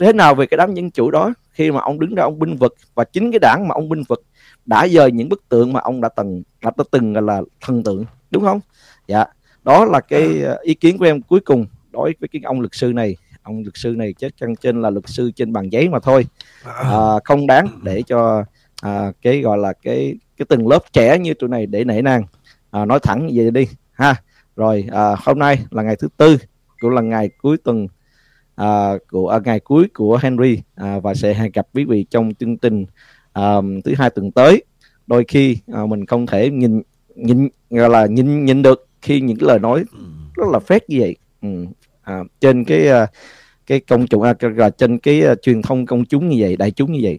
thế 0.00 0.12
nào 0.12 0.34
về 0.34 0.46
cái 0.46 0.58
đám 0.58 0.74
dân 0.74 0.90
chủ 0.90 1.10
đó 1.10 1.34
khi 1.50 1.70
mà 1.70 1.80
ông 1.80 2.00
đứng 2.00 2.14
ra 2.14 2.22
ông 2.22 2.38
binh 2.38 2.56
vực 2.56 2.74
và 2.94 3.04
chính 3.04 3.32
cái 3.32 3.38
đảng 3.38 3.68
mà 3.68 3.74
ông 3.74 3.88
binh 3.88 4.02
vực 4.08 4.24
đã 4.66 4.88
dời 4.88 5.12
những 5.12 5.28
bức 5.28 5.48
tượng 5.48 5.72
mà 5.72 5.80
ông 5.80 6.00
đã 6.00 6.08
từng 6.08 6.42
đã 6.62 6.70
từng 6.90 7.26
là 7.26 7.42
thần 7.60 7.82
tượng 7.82 8.04
đúng 8.30 8.42
không? 8.42 8.60
Dạ 9.08 9.24
đó 9.64 9.84
là 9.84 10.00
cái 10.00 10.40
ờ, 10.40 10.58
ý 10.62 10.74
kiến 10.74 10.98
của 10.98 11.04
em 11.04 11.22
cuối 11.22 11.40
cùng 11.40 11.66
đối 11.92 12.14
với 12.20 12.28
cái 12.28 12.42
ông 12.44 12.60
luật 12.60 12.74
sư 12.74 12.92
này 12.92 13.16
ông 13.48 13.62
luật 13.62 13.74
sư 13.74 13.94
này 13.96 14.12
chết 14.12 14.36
chân 14.36 14.56
trên 14.56 14.82
là 14.82 14.90
luật 14.90 15.08
sư 15.08 15.30
trên 15.30 15.52
bàn 15.52 15.68
giấy 15.72 15.88
mà 15.88 15.98
thôi. 15.98 16.26
À, 16.64 16.92
không 17.24 17.46
đáng 17.46 17.66
để 17.82 18.02
cho 18.02 18.44
à, 18.82 19.12
cái 19.22 19.40
gọi 19.40 19.58
là 19.58 19.72
cái 19.72 20.14
cái 20.36 20.46
từng 20.48 20.68
lớp 20.68 20.78
trẻ 20.92 21.18
như 21.18 21.34
tụi 21.34 21.50
này 21.50 21.66
để 21.66 21.84
nể 21.84 22.02
nang. 22.02 22.22
À, 22.70 22.84
nói 22.84 22.98
thẳng 23.02 23.26
như 23.26 23.32
vậy 23.36 23.50
đi 23.50 23.66
ha. 23.92 24.14
Rồi 24.56 24.86
à, 24.92 25.16
hôm 25.24 25.38
nay 25.38 25.58
là 25.70 25.82
ngày 25.82 25.96
thứ 25.96 26.08
tư 26.16 26.36
cũng 26.80 26.90
là 26.90 27.00
ngày 27.00 27.30
cuối 27.42 27.56
tuần 27.64 27.88
à, 28.54 28.92
của 29.10 29.28
à, 29.28 29.38
ngày 29.44 29.60
cuối 29.60 29.88
của 29.94 30.18
Henry 30.22 30.62
à, 30.74 30.98
và 30.98 31.14
sẽ 31.14 31.34
hẹn 31.34 31.52
gặp 31.54 31.66
quý 31.74 31.84
vị 31.84 32.06
trong 32.10 32.34
chương 32.34 32.56
trình 32.56 32.86
à, 33.32 33.56
thứ 33.84 33.94
hai 33.98 34.10
tuần 34.10 34.30
tới. 34.32 34.64
Đôi 35.06 35.24
khi 35.28 35.58
à, 35.72 35.86
mình 35.86 36.06
không 36.06 36.26
thể 36.26 36.50
nhìn 36.50 36.82
nhìn 37.14 37.48
gọi 37.70 37.90
là 37.90 38.06
nhìn 38.06 38.44
nhìn 38.44 38.62
được 38.62 38.88
khi 39.02 39.20
những 39.20 39.36
cái 39.36 39.46
lời 39.48 39.58
nói 39.58 39.84
rất 40.34 40.46
là 40.52 40.58
phét 40.58 40.90
như 40.90 40.96
vậy. 41.00 41.16
Ừ. 41.42 41.66
à, 42.02 42.24
trên 42.40 42.64
cái 42.64 42.88
à, 42.88 43.06
cái 43.68 43.80
công 43.80 44.06
chúng 44.06 44.22
à, 44.22 44.34
là 44.40 44.70
trên 44.70 44.98
cái 44.98 45.22
uh, 45.32 45.42
truyền 45.42 45.62
thông 45.62 45.86
công 45.86 46.04
chúng 46.04 46.28
như 46.28 46.36
vậy 46.40 46.56
đại 46.56 46.70
chúng 46.70 46.92
như 46.92 47.00
vậy. 47.02 47.18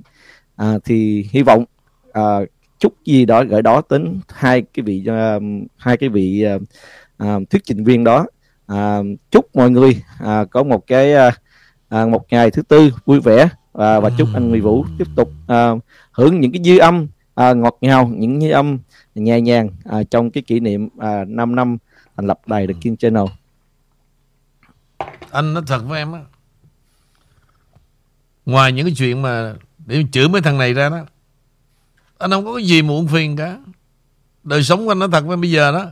À, 0.56 0.78
thì 0.86 1.28
hy 1.32 1.42
vọng 1.42 1.66
à, 2.14 2.40
chút 2.80 2.94
gì 3.06 3.26
đó 3.26 3.44
gửi 3.44 3.62
đó 3.62 3.82
đến 3.90 4.20
hai 4.28 4.64
cái 4.74 4.84
vị 4.84 5.06
uh, 5.10 5.44
hai 5.78 5.98
cái 5.98 6.10
vị 6.10 6.46
uh, 6.56 6.62
uh, 7.24 7.50
thuyết 7.50 7.64
trình 7.66 7.84
viên 7.84 8.04
đó. 8.04 8.26
À, 8.68 9.00
chúc 9.32 9.56
mọi 9.56 9.72
người 9.72 10.02
à, 10.20 10.46
có 10.46 10.64
một 10.64 10.88
cái 10.88 11.14
à, 11.90 12.06
một 12.06 12.26
ngày 12.30 12.52
thứ 12.52 12.62
tư 12.62 12.92
vui 13.06 13.20
vẻ 13.20 13.50
và, 13.72 14.00
và 14.00 14.10
chúc 14.18 14.28
anh 14.34 14.50
Nguyễn 14.50 14.64
Vũ 14.64 14.86
tiếp 14.98 15.08
tục 15.16 15.32
à, 15.48 15.72
hưởng 16.12 16.40
những 16.40 16.52
cái 16.52 16.62
dư 16.64 16.78
âm 16.78 17.08
à, 17.36 17.54
ngọt 17.54 17.78
ngào 17.82 18.08
những 18.08 18.42
dư 18.42 18.50
âm 18.50 18.80
nhẹ 19.16 19.42
nhàng 19.42 19.70
à, 19.86 20.04
trong 20.04 20.32
cái 20.32 20.44
kỷ 20.44 20.60
niệm 20.60 20.90
à, 21.00 21.26
5 21.28 21.56
năm 21.56 21.78
thành 22.16 22.28
lập 22.28 22.40
đài 22.48 22.68
The 22.68 22.74
King 22.82 22.98
Channel. 22.98 23.26
Anh 25.32 25.54
nói 25.54 25.64
thật 25.68 25.82
với 25.88 26.00
em 26.00 26.12
á 26.12 26.20
Ngoài 28.46 28.72
những 28.72 28.86
cái 28.86 28.96
chuyện 28.98 29.22
mà 29.22 29.54
Để 29.86 30.04
chửi 30.12 30.30
mấy 30.30 30.42
thằng 30.42 30.58
này 30.58 30.74
ra 30.74 30.90
đó, 30.90 31.00
Anh 32.18 32.32
không 32.32 32.46
có 32.46 32.56
cái 32.56 32.66
gì 32.66 32.82
muộn 32.82 33.08
phiền 33.08 33.36
cả. 33.36 33.58
Đời 34.44 34.64
sống 34.64 34.86
của 34.86 34.92
anh 34.92 35.00
nó 35.00 35.08
thật 35.08 35.26
với 35.26 35.38
bây 35.38 35.52
giờ 35.52 35.72
đó. 35.72 35.86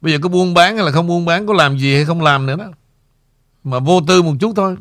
Bây 0.00 0.12
giờ 0.12 0.18
có 0.22 0.28
buôn 0.28 0.54
bán 0.54 0.76
hay 0.76 0.84
là 0.84 0.92
không 0.92 1.06
buôn 1.06 1.24
bán, 1.24 1.46
Có 1.46 1.54
làm 1.54 1.78
gì 1.78 1.94
hay 1.94 2.04
không 2.04 2.22
làm 2.22 2.46
nữa 2.46 2.56
đó. 2.56 2.70
Mà 3.64 3.78
vô 3.78 4.00
tư 4.06 4.22
một 4.22 4.34
chút 4.40 4.52
thôi, 4.56 4.76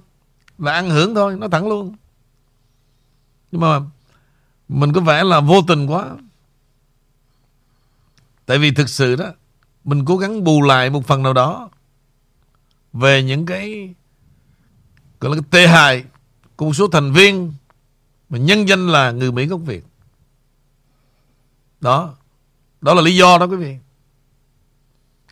Là 0.57 0.73
ăn 0.73 0.89
hưởng 0.89 1.15
thôi, 1.15 1.35
Nó 1.39 1.47
thẳng 1.47 1.67
luôn. 1.67 1.95
Nhưng 3.51 3.61
mà 3.61 3.79
Mình 4.69 4.93
có 4.93 5.01
vẻ 5.01 5.23
là 5.23 5.39
vô 5.39 5.61
tình 5.67 5.87
quá. 5.87 6.05
Tại 8.45 8.57
vì 8.57 8.71
thực 8.71 8.89
sự 8.89 9.15
đó, 9.15 9.31
Mình 9.83 10.05
cố 10.05 10.17
gắng 10.17 10.43
bù 10.43 10.61
lại 10.61 10.89
một 10.89 11.07
phần 11.07 11.23
nào 11.23 11.33
đó 11.33 11.69
Về 12.93 13.23
những 13.23 13.45
cái, 13.45 13.93
Gọi 15.19 15.35
là 15.35 15.41
cái 15.41 15.47
tệ 15.51 15.67
hại 15.67 16.03
của 16.59 16.65
một 16.65 16.73
số 16.73 16.87
thành 16.87 17.13
viên 17.13 17.53
Mà 18.29 18.37
nhân 18.37 18.67
danh 18.67 18.87
là 18.87 19.11
người 19.11 19.31
Mỹ 19.31 19.45
gốc 19.45 19.61
Việt. 19.65 19.83
Đó. 21.81 22.15
Đó 22.81 22.93
là 22.93 23.01
lý 23.01 23.15
do 23.15 23.37
đó 23.37 23.45
quý 23.45 23.55
vị. 23.55 23.77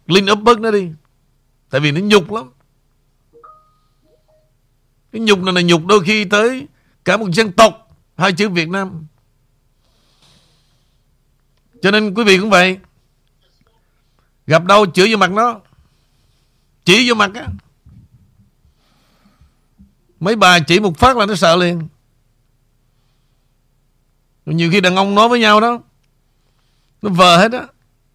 Clean 0.08 0.32
up 0.32 0.40
bớt 0.40 0.60
nó 0.60 0.72
đi. 0.72 0.92
Tại 1.70 1.82
vì 1.82 1.92
nó 1.92 2.00
nhục 2.04 2.32
lắm. 2.32 2.52
Cái 5.12 5.22
nhục 5.22 5.40
này 5.40 5.54
là 5.54 5.62
nhục 5.62 5.86
đôi 5.86 6.04
khi 6.06 6.26
tới 6.26 6.68
Cả 7.06 7.18
một 7.18 7.30
dân 7.34 7.52
tộc, 7.52 7.98
Hai 8.18 8.34
chữ 8.34 8.50
Việt 8.50 8.70
Nam. 8.70 9.08
Cho 11.82 11.92
nên 11.92 12.14
quý 12.14 12.24
vị 12.24 12.38
cũng 12.38 12.50
vậy. 12.50 12.80
Gặp 14.48 14.66
đâu 14.66 14.86
chửi 14.86 15.12
vô 15.12 15.18
mặt 15.18 15.32
nó. 15.32 15.60
Chỉ 16.86 17.10
vô 17.10 17.16
mặt 17.16 17.32
á. 17.36 17.48
Mấy 20.20 20.36
bà 20.36 20.60
chỉ 20.60 20.80
một 20.80 20.98
phát 20.98 21.18
là 21.18 21.26
nó 21.26 21.36
sợ 21.36 21.56
liền. 21.56 21.88
Nhiều 24.46 24.72
khi 24.72 24.82
đàn 24.82 24.96
ông 24.96 25.16
nói 25.16 25.30
với 25.30 25.40
nhau 25.40 25.60
đó, 25.60 25.80
Nó 27.02 27.10
vờ 27.10 27.38
hết 27.38 27.52
á. 27.52 27.68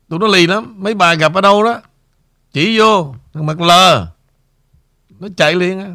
Tụi 0.09 0.19
nó 0.19 0.27
lì 0.27 0.47
lắm, 0.47 0.75
Mấy 0.83 0.95
bà 0.95 1.15
gặp 1.15 1.35
ở 1.35 1.41
đâu 1.41 1.65
đó, 1.65 1.81
Chỉ 2.53 2.79
vô, 2.79 3.15
Thằng 3.33 3.47
mặt 3.47 3.61
lờ 3.61 4.07
Nó 5.09 5.29
chạy 5.37 5.55
liền 5.55 5.81
á. 5.81 5.87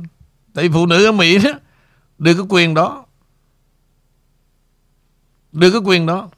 Tại 0.54 0.70
phụ 0.74 0.86
nữ 0.86 1.06
ở 1.06 1.12
Mỹ 1.12 1.38
đó, 1.38 1.52
Đưa 2.18 2.34
cái 2.34 2.46
quyền 2.50 2.74
đó. 2.74 3.06
Đưa 5.52 5.72
cái 5.72 5.82
quyền 5.86 6.06
đó. 6.06 6.30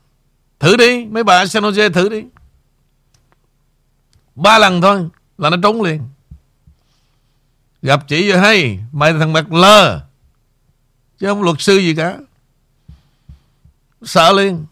Thử 0.59 0.77
đi, 0.77 1.05
Mấy 1.05 1.23
bà 1.23 1.37
ở 1.37 1.45
San 1.45 1.63
Jose 1.63 1.91
thử 1.91 2.09
đi. 2.09 2.23
Ba 4.35 4.59
lần 4.59 4.81
thôi 4.81 5.09
Là 5.37 5.49
nó 5.49 5.57
trốn 5.63 5.81
liền. 5.81 6.01
Gặp 7.81 8.07
chị 8.07 8.29
rồi 8.29 8.39
hay 8.39 8.79
Mày 8.91 9.13
thằng 9.13 9.33
mặt 9.33 9.53
lờ 9.53 10.01
Chứ 11.17 11.27
không 11.27 11.43
luật 11.43 11.55
sư 11.59 11.77
gì 11.77 11.95
cả. 11.95 12.17
Sợ 14.01 14.31
liền. 14.31 14.65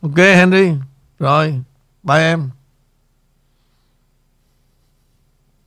Ok 0.00 0.16
Henry. 0.16 0.70
Rồi 1.18 1.62
Bye 2.02 2.18
em. 2.18 2.50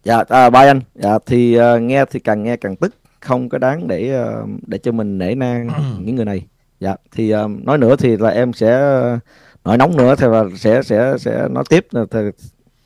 Dạ 0.04 0.24
à, 0.30 0.50
bye 0.50 0.68
anh. 0.68 0.82
Dạ 0.96 1.18
thì 1.26 1.60
uh, 1.60 1.82
nghe 1.82 2.06
thì 2.06 2.20
càng 2.20 2.44
nghe 2.44 2.58
càng 2.58 2.76
tức. 2.76 2.96
Không 3.20 3.50
có 3.50 3.58
đáng 3.58 3.88
để 3.88 4.24
uh, 4.24 4.50
để 4.68 4.78
cho 4.78 4.92
mình 4.92 5.18
nể 5.18 5.36
nang 5.36 5.70
những 6.00 6.16
người 6.16 6.26
này. 6.26 6.48
Dạ 6.80 6.96
thì 7.12 7.36
uh, 7.36 7.52
nói 7.64 7.78
nữa 7.78 7.96
thì 7.96 8.18
là 8.18 8.30
em 8.30 8.54
sẽ 8.54 9.00
uh, 9.16 9.20
nói 9.64 9.78
nóng 9.78 9.98
nữa 9.98 10.16
thì 10.18 10.28
là 10.28 10.44
sẽ 10.56 10.84
sẽ 10.84 11.18
sẽ 11.20 11.48
nói 11.52 11.64
tiếp. 11.70 11.88
Thì, 12.12 12.20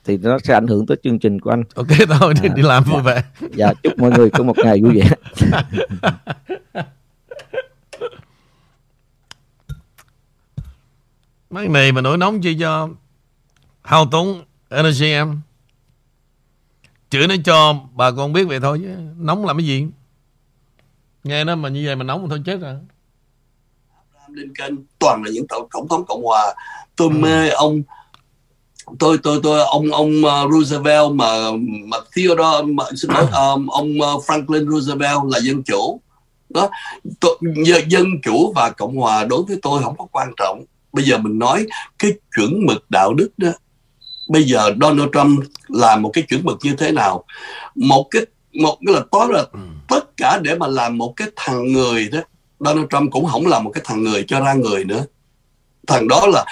thì 0.08 0.16
nó 0.16 0.38
sẽ 0.38 0.54
ảnh 0.54 0.66
hưởng 0.66 0.86
tới 0.86 0.96
chương 1.02 1.18
trình 1.18 1.40
của 1.40 1.50
anh. 1.50 1.62
Ok 1.74 1.86
thôi 2.20 2.34
đi, 2.42 2.48
À, 2.48 2.54
đi 2.56 2.62
làm 2.62 2.84
vui 2.84 2.96
dạ. 2.96 3.02
vẻ. 3.02 3.22
Dạ 3.54 3.72
chúc 3.82 3.98
mọi 3.98 4.10
người 4.10 4.30
có 4.30 4.44
một 4.44 4.56
ngày 4.64 4.80
vui 4.82 5.00
vẻ. 5.00 5.10
Mấy 11.50 11.68
này 11.68 11.92
mà 11.92 12.00
nổi 12.00 12.18
nóng 12.18 12.40
chi 12.40 12.56
cho 12.60 12.88
Hao 13.82 14.06
tốn 14.06 14.42
energy 14.68 15.06
em? 15.10 15.40
Chửi 17.10 17.26
nó 17.26 17.34
cho 17.44 17.74
bà 17.94 18.10
con 18.10 18.32
biết 18.32 18.44
vậy 18.44 18.60
thôi 18.60 18.78
chứ 18.82 18.88
Nóng 19.16 19.44
làm 19.46 19.56
cái 19.58 19.66
gì? 19.66 19.86
Nghe 21.24 21.44
nó 21.44 21.56
mà 21.56 21.68
như 21.68 21.82
vậy 21.86 21.96
mà 21.96 22.04
nóng 22.04 22.28
thôi 22.28 22.42
chết 22.46 22.60
rồi. 22.60 22.74
Lincoln 24.32 24.76
toàn 24.98 25.22
là 25.24 25.30
những 25.34 25.46
tổng, 25.48 25.68
tổng 25.72 25.88
thống 25.88 26.04
cộng 26.08 26.22
hòa. 26.24 26.54
Tôi 26.96 27.08
Ừ. 27.12 27.18
mê 27.18 27.48
ông 27.48 27.82
tôi 28.98 29.18
tôi 29.22 29.40
tôi 29.42 29.60
ông 29.60 29.92
ông 29.92 30.22
uh, 30.24 30.52
Roosevelt 30.52 31.12
mà 31.12 31.50
mà 31.84 31.96
Theodore 32.16 32.72
mà, 32.72 32.84
xin 32.96 33.10
lỗi 33.10 33.26
um, 33.32 33.66
ông 33.66 33.90
uh, 34.00 34.24
Franklin 34.24 34.70
Roosevelt 34.70 35.18
là 35.28 35.38
dân 35.38 35.62
chủ. 35.62 36.00
Đó 36.48 36.68
tôi, 37.20 37.38
dân, 37.64 37.90
dân 37.90 38.06
chủ 38.22 38.52
và 38.56 38.70
cộng 38.70 38.96
hòa 38.96 39.24
đối 39.24 39.42
với 39.42 39.58
tôi 39.62 39.82
không 39.82 39.96
có 39.98 40.06
quan 40.12 40.32
trọng. 40.36 40.64
Bây 40.92 41.04
giờ 41.04 41.18
mình 41.18 41.38
nói 41.38 41.66
cái 41.98 42.12
chuẩn 42.36 42.66
mực 42.66 42.90
đạo 42.90 43.14
đức 43.14 43.28
đó. 43.36 43.50
Bây 44.28 44.44
giờ 44.44 44.70
Donald 44.80 45.08
Trump 45.12 45.44
làm 45.68 46.02
một 46.02 46.10
cái 46.12 46.24
chuẩn 46.28 46.44
mực 46.44 46.58
như 46.62 46.74
thế 46.78 46.92
nào? 46.92 47.24
Một 47.74 48.06
cái 48.10 48.22
một 48.60 48.78
cái 48.86 48.94
là 48.94 49.02
tối 49.10 49.26
là 49.30 49.44
tất 49.88 50.16
cả 50.16 50.38
để 50.42 50.54
mà 50.54 50.66
làm 50.66 50.98
một 50.98 51.12
cái 51.16 51.28
thằng 51.36 51.72
người 51.72 52.08
đó. 52.08 52.20
Donald 52.60 52.86
Trump 52.90 53.12
cũng 53.12 53.26
không 53.26 53.46
là 53.46 53.60
một 53.60 53.70
cái 53.74 53.82
thằng 53.86 54.02
người 54.02 54.24
cho 54.28 54.40
ra 54.40 54.52
người 54.52 54.84
nữa. 54.84 55.04
Thằng 55.86 56.08
đó 56.08 56.26
là 56.26 56.44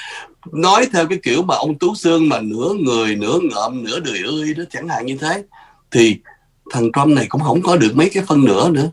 nói 0.53 0.89
theo 0.93 1.07
cái 1.07 1.19
kiểu 1.23 1.43
mà 1.43 1.55
ông 1.55 1.79
Tú 1.79 1.95
xương 1.95 2.29
mà 2.29 2.41
nửa 2.41 2.75
người, 2.81 3.17
nửa 3.17 3.39
ngợm, 3.43 3.85
nửa 3.85 4.01
đười 4.01 4.19
ươi 4.19 4.55
đó, 4.55 4.65
chẳng 4.71 4.89
hạn 4.89 5.07
như 5.07 5.17
thế, 5.21 5.43
thì 5.91 6.17
thằng 6.71 6.93
Trump 6.93 7.07
này 7.07 7.27
cũng 7.29 7.41
không 7.41 7.63
có 7.63 7.77
được 7.77 7.93
mấy 7.97 8.11
cái 8.11 8.25
phân 8.27 8.45
nữa 8.45 8.69
nữa. 8.73 8.91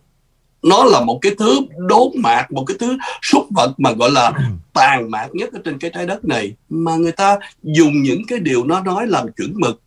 Nó 0.64 0.84
là 0.84 1.01
một 1.01 1.20
cái 1.22 1.36
thứ 1.39 1.60
đốn 1.78 2.08
mạc, 2.16 2.51
một 2.51 2.64
cái 2.68 2.78
thứ 2.80 2.97
súc 3.22 3.47
vật 3.56 3.74
mà 3.78 3.91
gọi 3.91 4.12
là 4.12 4.34
tàn 4.74 5.12
mạc 5.12 5.28
nhất 5.34 5.54
ở 5.54 5.60
trên 5.66 5.80
cái 5.80 5.91
trái 5.93 6.06
đất 6.06 6.26
này, 6.26 6.54
mà 6.70 6.95
người 6.95 7.12
ta 7.12 7.39
dùng 7.64 8.01
những 8.01 8.22
cái 8.28 8.39
điều 8.39 8.64
nó 8.64 8.80
nói 8.82 9.08
làm 9.08 9.28
chuẩn 9.38 9.54
mực. 9.56 9.82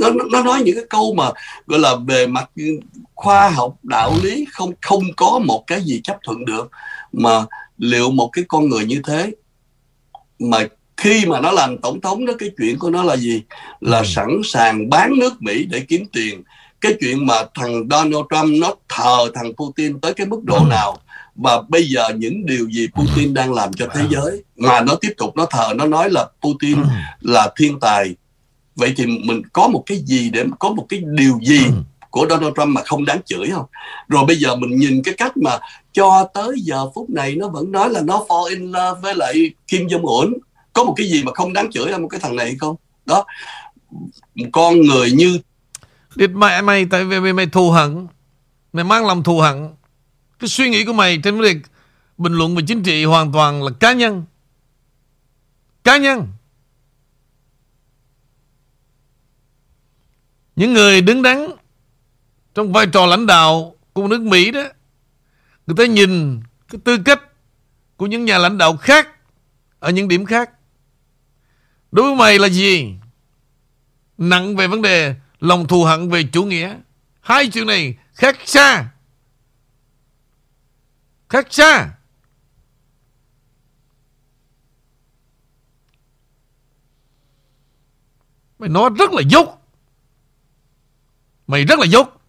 Nó- 0.00 0.10
nó 0.32 0.42
nói 0.42 0.62
những 0.64 0.74
cái 0.74 0.84
câu 0.90 1.14
mà 1.14 1.30
gọi 1.66 1.80
là 1.80 1.96
về 2.06 2.26
mặt 2.26 2.50
khoa 3.14 3.48
học, 3.48 3.76
đạo 3.82 4.12
lý, 4.22 4.46
không 4.52 4.72
không 4.80 5.02
có 5.16 5.40
một 5.44 5.64
cái 5.66 5.82
gì 5.82 6.00
chấp 6.04 6.18
thuận 6.24 6.44
được. 6.44 6.70
Mà 7.12 7.44
liệu 7.78 8.10
một 8.10 8.28
cái 8.32 8.44
con 8.48 8.68
người 8.68 8.84
như 8.84 9.02
thế 9.04 9.32
mà 10.38 10.66
khi 10.96 11.26
mà 11.26 11.40
nó 11.40 11.50
làm 11.52 11.78
tổng 11.78 12.00
thống 12.00 12.26
đó 12.26 12.32
cái 12.38 12.50
chuyện 12.58 12.78
của 12.78 12.90
nó 12.90 13.02
là 13.02 13.16
gì? 13.16 13.42
Là 13.80 13.98
Ừ. 13.98 14.04
sẵn 14.06 14.28
sàng 14.44 14.90
bán 14.90 15.12
nước 15.18 15.42
Mỹ 15.42 15.64
để 15.70 15.80
kiếm 15.88 16.06
tiền. 16.12 16.42
Cái 16.80 16.92
chuyện 17.00 17.26
mà 17.26 17.34
thằng 17.54 17.88
Donald 17.90 18.24
Trump 18.30 18.60
nó 18.62 18.74
thờ 18.88 19.30
thằng 19.34 19.52
Putin 19.56 20.00
tới 20.00 20.14
cái 20.14 20.26
mức 20.26 20.40
độ 20.44 20.58
Ừ. 20.58 20.66
nào? 20.70 20.98
Và 21.34 21.62
bây 21.68 21.84
giờ 21.88 22.08
những 22.16 22.46
điều 22.46 22.70
gì 22.70 22.88
Putin 22.94 23.34
đang 23.34 23.52
làm 23.54 23.72
cho 23.72 23.86
thế 23.94 24.00
giới? 24.10 24.42
Mà 24.56 24.80
nó 24.80 24.94
tiếp 24.94 25.12
tục 25.16 25.36
nó 25.36 25.46
thờ 25.50 25.72
nó 25.76 25.86
nói 25.86 26.10
là 26.10 26.26
Putin 26.42 26.78
là 27.20 27.52
thiên 27.56 27.80
tài. 27.80 28.14
Vậy 28.76 28.94
thì 28.96 29.06
mình 29.06 29.42
có 29.52 29.68
một 29.68 29.82
cái 29.86 29.98
gì 30.06 30.30
để 30.30 30.44
có 30.58 30.68
một 30.70 30.86
cái 30.88 31.02
điều 31.06 31.38
gì 31.42 31.60
của 32.10 32.26
Donald 32.30 32.52
Trump 32.56 32.68
mà 32.68 32.82
không 32.84 33.04
đáng 33.04 33.20
chửi 33.24 33.50
không? 33.50 33.64
Rồi 34.08 34.24
bây 34.26 34.36
giờ 34.36 34.56
mình 34.56 34.76
nhìn 34.78 35.02
cái 35.02 35.14
cách 35.14 35.36
mà 35.36 35.58
cho 35.92 36.28
tới 36.34 36.52
giờ 36.56 36.86
phút 36.94 37.10
này 37.10 37.34
nó 37.34 37.48
vẫn 37.48 37.72
nói 37.72 37.90
là 37.90 38.00
nó 38.04 38.24
fall 38.28 38.44
in 38.44 38.64
love 38.72 39.00
với 39.02 39.14
lại 39.14 39.50
Kim 39.68 39.86
Jong 39.86 40.06
Un 40.22 40.32
có 40.76 40.84
một 40.84 40.94
cái 40.96 41.08
gì 41.08 41.22
mà 41.24 41.32
không 41.34 41.52
đáng 41.52 41.70
chửi 41.70 41.90
là 41.90 41.98
một 41.98 42.08
cái 42.08 42.20
thằng 42.20 42.36
này 42.36 42.56
không? 42.60 42.76
Đó. 43.06 43.24
Con 44.52 44.80
người 44.80 45.12
như 45.12 45.40
Địt 46.14 46.30
mẹ 46.30 46.62
mày 46.62 46.86
tại 46.90 47.04
vì 47.04 47.20
mày, 47.20 47.32
mày 47.32 47.46
thù 47.46 47.70
hận. 47.70 48.06
Mày 48.72 48.84
mang 48.84 49.06
lòng 49.06 49.22
thù 49.22 49.40
hận. 49.40 49.68
Cái 50.38 50.48
suy 50.48 50.68
nghĩ 50.68 50.84
của 50.84 50.92
mày 50.92 51.18
trên 51.24 51.34
vấn 51.34 51.42
đề 51.42 51.60
Bình 52.18 52.32
luận 52.32 52.56
về 52.56 52.62
chính 52.66 52.82
trị 52.82 53.04
hoàn 53.04 53.32
toàn 53.32 53.62
là 53.62 53.70
cá 53.80 53.92
nhân. 53.92 54.24
Cá 55.84 55.96
nhân. 55.96 56.28
Những 60.56 60.74
người 60.74 61.00
đứng 61.00 61.22
đắn 61.22 61.46
Trong 62.54 62.72
vai 62.72 62.86
trò 62.86 63.06
lãnh 63.06 63.26
đạo 63.26 63.74
Của 63.92 64.08
nước 64.08 64.20
Mỹ 64.20 64.50
đó 64.50 64.62
Người 65.66 65.76
ta 65.76 65.86
nhìn 65.86 66.40
cái 66.68 66.80
tư 66.84 66.98
cách 67.04 67.22
Của 67.96 68.06
những 68.06 68.24
nhà 68.24 68.38
lãnh 68.38 68.58
đạo 68.58 68.76
khác 68.76 69.08
Ở 69.78 69.90
những 69.90 70.08
điểm 70.08 70.26
khác. 70.26 70.50
Đối 71.96 72.06
với 72.06 72.16
mày 72.16 72.38
là 72.38 72.48
gì 72.48 72.94
Nặng 74.18 74.56
về 74.56 74.66
vấn 74.66 74.82
đề 74.82 75.14
lòng 75.40 75.68
thù 75.68 75.84
hận 75.84 76.10
về 76.10 76.22
chủ 76.32 76.44
nghĩa. 76.44 76.76
Hai 77.20 77.48
chuyện 77.48 77.66
này 77.66 77.96
khác 78.14 78.36
xa. 78.44 78.88
Khác 81.28 81.46
xa. 81.50 81.90
Mày 88.58 88.68
nói 88.68 88.90
rất 88.98 89.10
là 89.12 89.22
dốt. 89.28 89.48
Mày 91.46 91.64
rất 91.64 91.78
là 91.78 91.86
dốt 91.86 92.20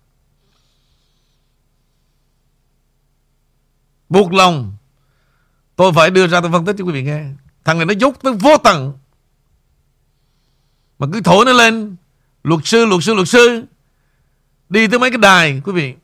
Buộc 4.10 4.34
lòng 4.34 4.76
Tôi 5.76 5.94
phải 5.94 6.10
đưa 6.10 6.28
ra 6.28 6.42
tôi 6.42 6.52
phân 6.52 6.66
tích 6.66 6.76
cho 6.80 6.86
quý 6.86 6.94
vị 6.94 7.04
nghe 7.04 7.26
Thằng 7.64 7.78
này 7.78 7.86
nó 7.86 7.94
dốt 7.94 8.16
tới 8.22 8.34
vô 8.34 8.58
tận 8.64 8.98
mà 11.00 11.08
cứ 11.14 11.22
thổi 11.22 11.46
nó 11.46 11.54
lên. 11.54 11.96
Luật 12.44 12.62
sư, 12.64 12.86
luật 12.86 13.04
sư, 13.04 13.14
luật 13.14 13.28
sư. 13.28 13.66
Đi 14.70 14.88
tới 14.88 15.00
mấy 15.00 15.10
cái 15.10 15.18
đài 15.18 15.62
quý 15.66 15.72
vị. 15.72 15.96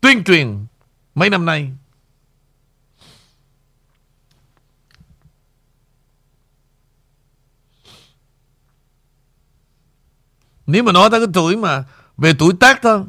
Tuyên 0.00 0.24
truyền 0.24 0.66
Mấy 1.14 1.30
năm 1.30 1.44
nay. 1.44 1.70
Nếu 10.66 10.82
mà 10.82 10.92
nói 10.92 11.10
tới 11.10 11.20
cái 11.20 11.28
tuổi 11.34 11.56
mà 11.56 11.84
Về 12.16 12.32
tuổi 12.38 12.52
tác 12.60 12.82
thôi 12.82 13.04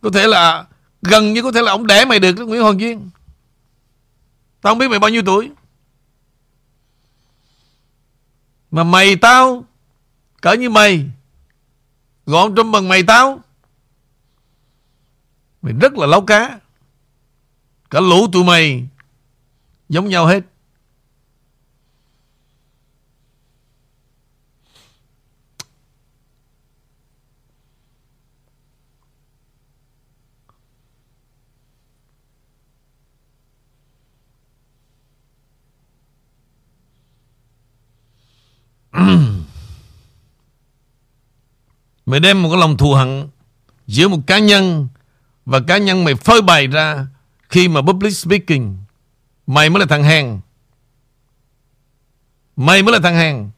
Có 0.00 0.10
thể 0.10 0.26
là 0.26 0.66
Gần 1.02 1.32
như 1.32 1.42
có 1.42 1.52
thể 1.52 1.62
là 1.62 1.72
ông 1.72 1.86
đẻ 1.86 2.04
mày 2.04 2.18
được 2.18 2.32
Nguyễn 2.32 2.62
Hoàng 2.62 2.80
Duyên. 2.80 3.10
Tao 4.60 4.70
không 4.70 4.78
biết 4.78 4.88
mày 4.88 4.98
bao 4.98 5.10
nhiêu 5.10 5.22
tuổi. 5.26 5.50
Mà 8.76 8.84
mày 8.84 9.16
tao, 9.16 9.64
Cỡ 10.40 10.52
như 10.52 10.70
mày 10.70 11.06
Gọn 12.26 12.54
trong 12.54 12.72
bằng 12.72 12.88
mày 12.88 13.02
tao. 13.02 13.40
Mày 15.62 15.72
rất 15.80 15.92
là 15.98 16.06
lấu 16.06 16.20
cá. 16.20 16.58
Cả 17.90 18.00
lũ 18.00 18.26
tụi 18.32 18.44
mày 18.44 18.88
Giống 19.88 20.08
nhau 20.08 20.26
hết. 20.26 20.40
Mày 42.06 42.20
đem 42.20 42.42
một 42.42 42.48
cái 42.48 42.60
lòng 42.60 42.76
thù 42.76 42.94
hận 42.94 43.28
giữa 43.86 44.08
một 44.08 44.18
cá 44.26 44.38
nhân 44.38 44.88
và 45.46 45.60
cá 45.66 45.78
nhân 45.78 46.04
mày 46.04 46.14
phơi 46.14 46.42
bày 46.42 46.66
ra 46.66 47.06
khi 47.48 47.68
mà 47.68 47.80
public 47.82 48.16
speaking. 48.16 48.76
Mày 49.46 49.70
mới 49.70 49.80
là 49.80 49.86
thằng 49.86 50.04
hèn. 50.04 50.40
Mày 52.56 52.82
mới 52.82 52.92
là 52.92 52.98
thằng 53.02 53.16
hèn. 53.16 53.50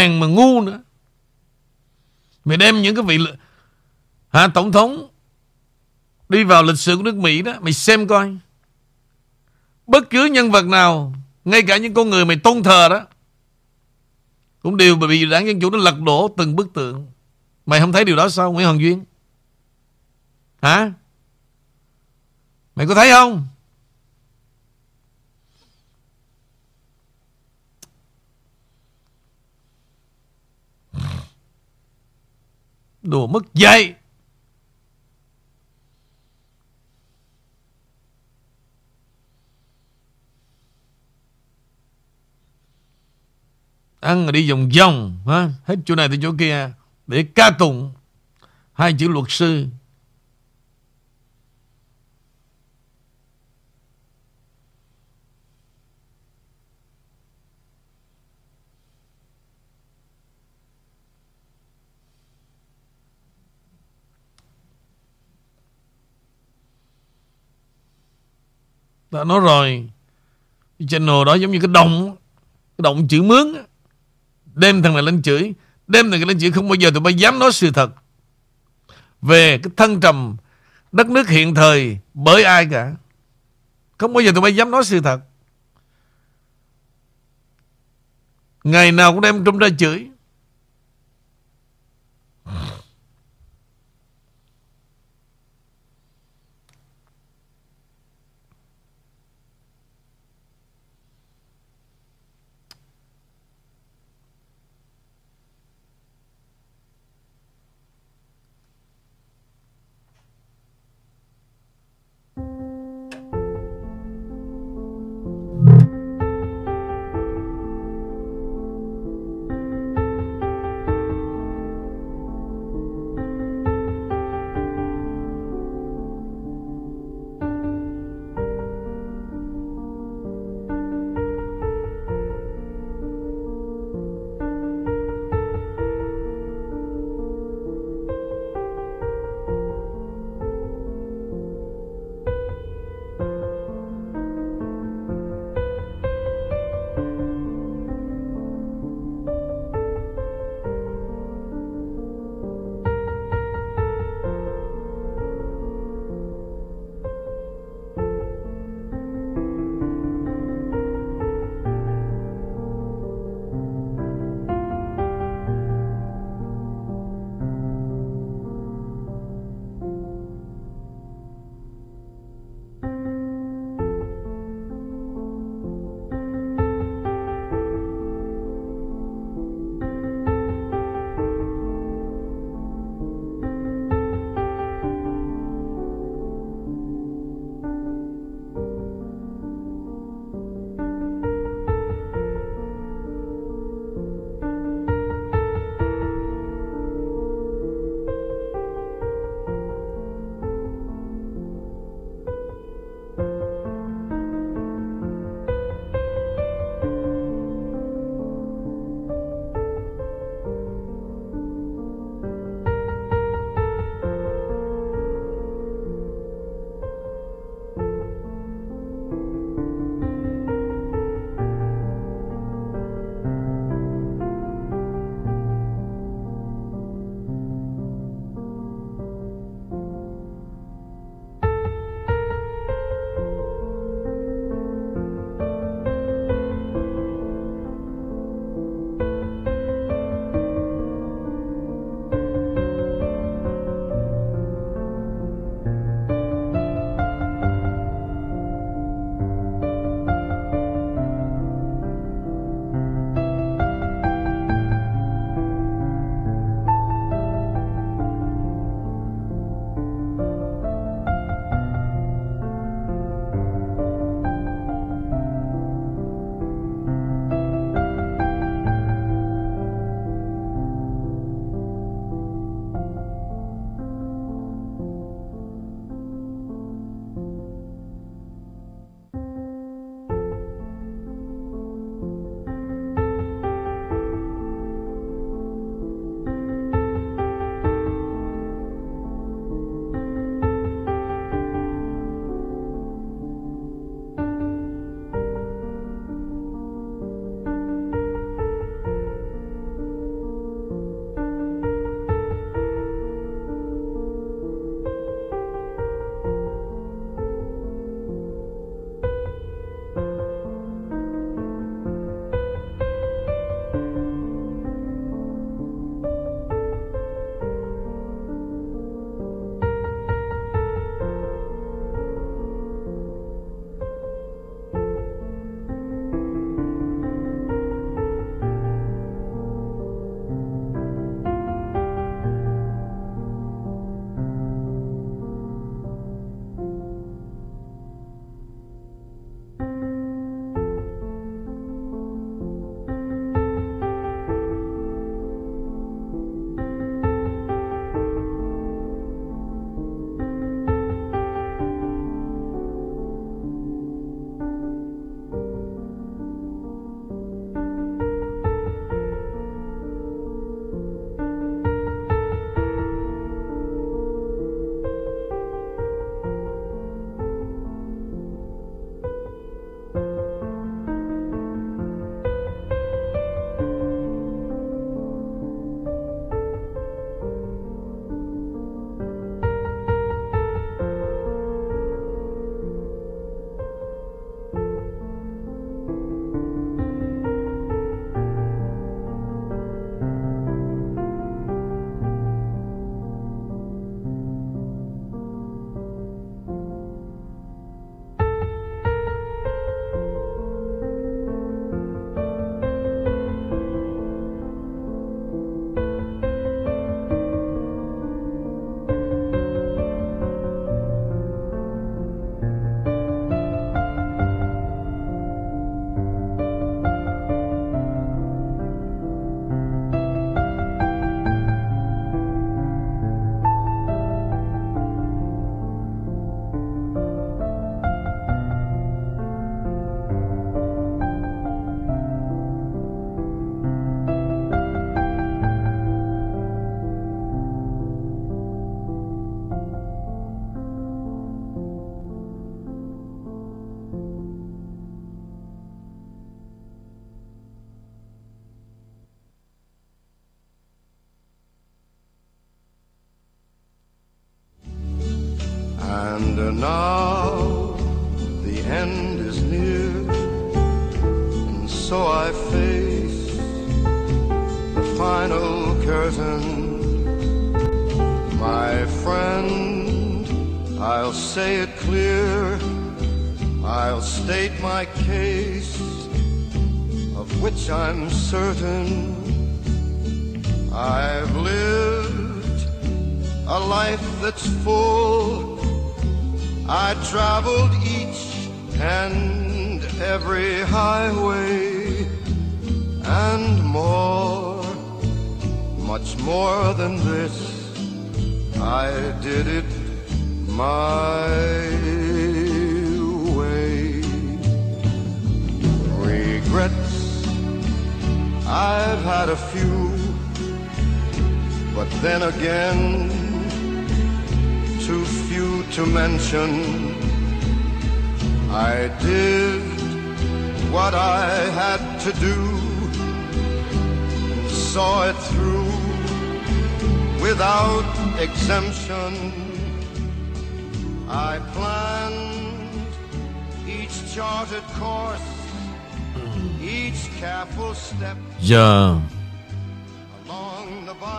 Hàng 0.00 0.20
mà 0.20 0.26
ngu 0.26 0.60
nữa. 0.60 0.80
Mày 2.44 2.56
đem 2.56 2.82
những 2.82 2.94
cái 2.94 3.04
vị 3.04 3.18
Hả, 4.28 4.48
tổng 4.54 4.72
thống 4.72 5.08
Đi 6.28 6.44
vào 6.44 6.62
lịch 6.62 6.78
sử 6.78 6.96
của 6.96 7.02
nước 7.02 7.16
Mỹ 7.16 7.42
đó, 7.42 7.52
Mày 7.60 7.72
xem 7.72 8.06
coi. 8.06 8.36
Bất 9.86 10.10
cứ 10.10 10.24
nhân 10.24 10.50
vật 10.50 10.66
nào, 10.66 11.14
Ngay 11.44 11.62
cả 11.62 11.76
những 11.76 11.94
con 11.94 12.10
người 12.10 12.24
mày 12.24 12.36
tôn 12.36 12.62
thờ 12.62 12.88
đó, 12.88 13.06
Cũng 14.62 14.76
đều 14.76 14.96
bị 14.96 15.26
đảng 15.26 15.46
Dân 15.46 15.60
Chủ 15.60 15.70
nó 15.70 15.78
lật 15.78 16.00
đổ 16.00 16.34
từng 16.36 16.56
bức 16.56 16.74
tượng. 16.74 17.06
Mày 17.66 17.80
không 17.80 17.92
thấy 17.92 18.04
điều 18.04 18.16
đó 18.16 18.28
sao, 18.28 18.52
Nguyễn 18.52 18.66
Hoàng 18.66 18.80
Duyên? 18.80 19.04
Hả? 20.62 20.92
Mày 22.74 22.86
có 22.86 22.94
thấy 22.94 23.10
không? 23.10 23.46
Đồ 33.02 33.26
mất 33.26 33.54
dạy 33.54 33.94
Ăn 44.00 44.22
rồi 44.22 44.32
đi 44.32 44.50
vòng 44.50 44.68
vòng, 44.78 45.20
ha? 45.26 45.50
Hết 45.64 45.76
chỗ 45.84 45.94
này 45.94 46.08
tới 46.08 46.18
chỗ 46.22 46.32
kia. 46.38 46.70
Để 47.06 47.26
ca 47.34 47.50
tụng 47.50 47.92
Hai 48.72 48.94
chữ 48.98 49.08
luật 49.08 49.24
sư. 49.28 49.66
Đã 69.10 69.24
nói 69.24 69.40
rồi 69.40 69.90
channel 70.88 71.24
đó 71.26 71.34
giống 71.34 71.50
như 71.50 71.58
cái 71.60 71.68
đồng 71.68 72.16
Cái 72.78 72.82
đồng 72.82 73.08
chữ 73.08 73.22
mướn 73.22 73.46
Đem 74.54 74.82
thằng 74.82 74.94
này 74.94 75.02
lên 75.02 75.22
chửi, 75.22 75.54
Đem 75.86 76.10
thằng 76.10 76.20
này 76.20 76.28
lên 76.28 76.38
chửi, 76.38 76.50
không 76.50 76.68
bao 76.68 76.74
giờ 76.74 76.90
tụi 76.90 77.00
bay 77.00 77.14
dám 77.14 77.38
nói 77.38 77.52
sự 77.52 77.70
thật. 77.70 77.90
Về 79.22 79.58
cái 79.58 79.70
thân 79.76 80.00
trầm 80.00 80.36
Đất 80.92 81.06
nước 81.06 81.28
hiện 81.28 81.54
thời 81.54 81.98
Bởi 82.14 82.44
ai 82.44 82.68
cả, 82.70 82.94
Không 83.98 84.12
bao 84.12 84.22
giờ 84.22 84.32
tụi 84.32 84.40
bay 84.40 84.56
dám 84.56 84.70
nói 84.70 84.84
sự 84.84 85.00
thật. 85.00 85.20
Ngày 88.64 88.92
nào 88.92 89.12
cũng 89.12 89.20
đem 89.20 89.44
trong 89.44 89.58
ra 89.58 89.68
chửi. 89.78 90.09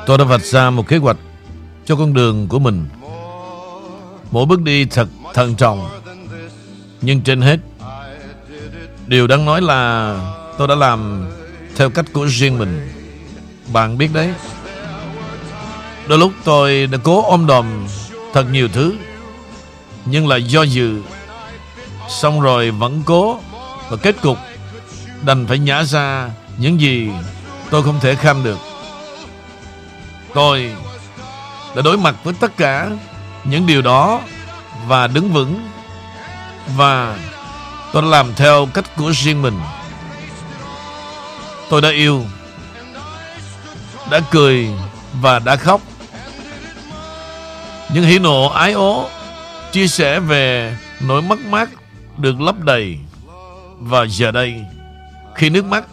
Tôi 0.05 0.17
đã 0.17 0.23
vạch 0.23 0.45
ra 0.45 0.69
một 0.69 0.87
kế 0.87 0.97
hoạch 0.97 1.17
cho 1.85 1.95
con 1.95 2.13
đường 2.13 2.47
của 2.47 2.59
mình. 2.59 2.87
Mỗi 4.31 4.45
bước 4.45 4.61
đi 4.61 4.85
thật 4.85 5.07
thận 5.33 5.55
trọng. 5.55 5.89
Nhưng 7.01 7.21
trên 7.21 7.41
hết, 7.41 7.59
Điều 9.07 9.27
đáng 9.27 9.45
nói 9.45 9.61
là 9.61 10.15
tôi 10.57 10.67
đã 10.67 10.75
làm 10.75 11.29
theo 11.75 11.89
cách 11.89 12.05
của 12.13 12.25
riêng 12.25 12.57
mình. 12.57 12.91
Bạn 13.73 13.97
biết 13.97 14.09
đấy, 14.13 14.33
Đôi 16.07 16.19
lúc 16.19 16.31
tôi 16.43 16.87
đã 16.87 16.97
cố 17.03 17.23
ôm 17.29 17.47
đồm 17.47 17.65
thật 18.33 18.45
nhiều 18.51 18.67
thứ, 18.67 18.93
Nhưng 20.05 20.27
là 20.27 20.37
do 20.37 20.63
dự. 20.63 21.01
Xong 22.09 22.41
rồi 22.41 22.71
vẫn 22.71 23.01
cố, 23.05 23.39
Và 23.89 23.97
kết 23.97 24.21
cục 24.21 24.37
đành 25.21 25.47
phải 25.47 25.59
nhả 25.59 25.83
ra 25.83 26.29
những 26.57 26.81
gì 26.81 27.09
tôi 27.69 27.83
không 27.83 27.99
thể 27.99 28.15
kham 28.15 28.43
được. 28.43 28.57
Tôi 30.33 30.71
đã 31.75 31.81
đối 31.81 31.97
mặt 31.97 32.15
với 32.23 32.33
tất 32.39 32.57
cả 32.57 32.89
những 33.43 33.67
điều 33.67 33.81
đó 33.81 34.21
Và 34.87 35.07
đứng 35.07 35.29
vững 35.29 35.69
Và 36.75 37.17
Tôi 37.93 38.01
đã 38.01 38.07
làm 38.07 38.33
theo 38.35 38.67
cách 38.73 38.85
của 38.97 39.11
riêng 39.13 39.41
mình. 39.41 39.59
Tôi 41.69 41.81
đã 41.81 41.89
yêu, 41.89 42.25
Đã 44.09 44.19
cười 44.31 44.69
Và 45.21 45.39
đã 45.39 45.55
khóc. 45.55 45.81
Những 47.93 48.03
hỉ 48.03 48.19
nộ 48.19 48.47
ái 48.47 48.73
ố 48.73 49.09
Chia 49.71 49.87
sẻ 49.87 50.19
về 50.19 50.77
nỗi 50.99 51.21
mất 51.21 51.39
mát 51.39 51.69
Được 52.17 52.41
lấp 52.41 52.59
đầy 52.59 52.97
Và 53.77 54.05
giờ 54.09 54.31
đây 54.31 54.65
Khi 55.35 55.49
nước 55.49 55.65
mắt 55.65 55.83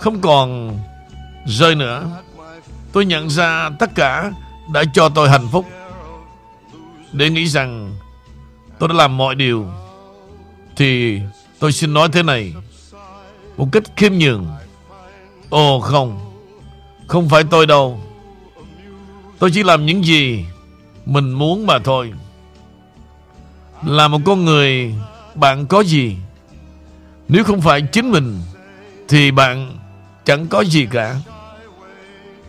Không 0.00 0.20
còn 0.20 0.78
rơi 1.46 1.74
nữa. 1.74 2.04
Tôi 2.94 3.06
nhận 3.06 3.30
ra 3.30 3.70
tất 3.78 3.90
cả 3.94 4.32
Đã 4.72 4.84
cho 4.94 5.08
tôi 5.08 5.28
hạnh 5.30 5.48
phúc. 5.52 5.66
Để 7.12 7.30
nghĩ 7.30 7.46
rằng 7.46 7.96
Tôi 8.78 8.88
đã 8.88 8.94
làm 8.94 9.16
mọi 9.16 9.34
điều, 9.34 9.66
thì 10.76 11.20
tôi 11.58 11.72
xin 11.72 11.94
nói 11.94 12.08
thế 12.12 12.22
này 12.22 12.52
Một 13.56 13.68
cách 13.72 13.82
khiêm 13.96 14.12
nhường. 14.12 14.46
Ồ, 15.50 15.80
không 15.80 16.34
Không 17.06 17.28
phải 17.28 17.44
tôi 17.50 17.66
đâu. 17.66 18.00
Tôi 19.38 19.50
chỉ 19.50 19.62
làm 19.62 19.86
những 19.86 20.04
gì 20.04 20.44
Mình 21.06 21.30
muốn 21.30 21.66
mà 21.66 21.78
thôi. 21.78 22.12
Là 23.84 24.08
một 24.08 24.20
con 24.24 24.44
người, 24.44 24.94
Bạn 25.34 25.66
có 25.66 25.80
gì? 25.80 26.16
Nếu 27.28 27.44
không 27.44 27.60
phải 27.60 27.82
chính 27.82 28.10
mình, 28.10 28.40
Thì 29.08 29.30
bạn 29.30 29.78
chẳng 30.24 30.46
có 30.46 30.60
gì 30.60 30.86
cả. 30.90 31.16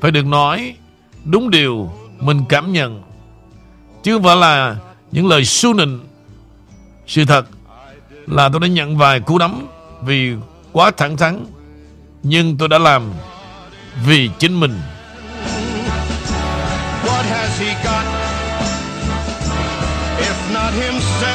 Phải 0.06 0.12
được 0.12 0.26
nói, 0.26 0.76
Đúng 1.24 1.50
điều 1.50 1.92
mình 2.20 2.46
cảm 2.50 2.74
nhận 2.74 3.04
Chứ 4.04 4.14
không 4.14 4.24
phải 4.24 4.36
là 4.36 4.76
Những 5.12 5.28
lời 5.28 5.46
su 5.46 5.74
nịnh 5.74 6.00
Sự 7.08 7.26
thật 7.26 7.46
là 8.28 8.50
tôi 8.50 8.60
đã 8.60 8.68
nhận 8.68 8.98
vài 8.98 9.20
cú 9.20 9.38
đấm 9.38 9.68
vì 10.02 10.34
quá 10.72 10.92
thẳng 10.92 11.18
thắn. 11.18 11.46
Nhưng 12.24 12.58
tôi 12.58 12.68
đã 12.68 12.78
làm 12.78 13.14
vì 14.06 14.30
chính 14.40 14.60
mình. 14.60 14.82
What 17.06 17.24
has 17.24 17.62
he 17.62 17.74
got 17.84 18.06
if 20.20 20.54
not 20.54 20.74
himself? 20.74 21.35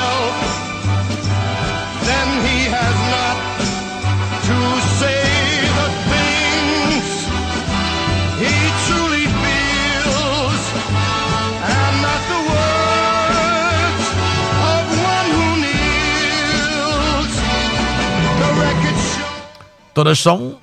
Tôi 19.95 20.05
đã 20.05 20.15
sống 20.15 20.55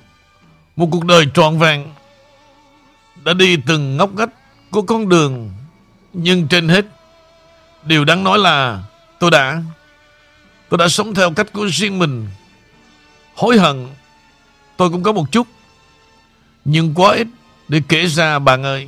một 0.76 0.88
cuộc 0.92 1.06
đời 1.06 1.26
trọn 1.34 1.60
vẹn. 1.60 1.94
Đã 3.24 3.34
đi 3.34 3.58
từng 3.68 3.98
ngóc 3.98 4.14
ngách 4.16 4.30
của 4.72 4.82
con 4.82 5.10
đường. 5.10 5.52
Nhưng 6.14 6.48
trên 6.48 6.70
hết, 6.70 6.86
điều 7.84 8.06
đáng 8.06 8.24
nói 8.24 8.40
là 8.40 8.84
tôi 9.20 9.32
đã 9.32 9.62
tôi 10.70 10.78
đã 10.78 10.88
sống 10.88 11.14
theo 11.14 11.32
cách 11.34 11.54
của 11.54 11.66
riêng 11.66 12.00
mình. 12.00 12.28
Hối 13.36 13.58
hận 13.58 13.88
tôi 14.78 14.90
cũng 14.90 15.04
có 15.04 15.12
một 15.12 15.32
chút. 15.32 15.48
Nhưng 16.66 16.94
quá 16.94 17.16
ít 17.16 17.28
để 17.68 17.82
kể 17.88 18.06
ra 18.06 18.40
bạn 18.40 18.64
ơi. 18.64 18.88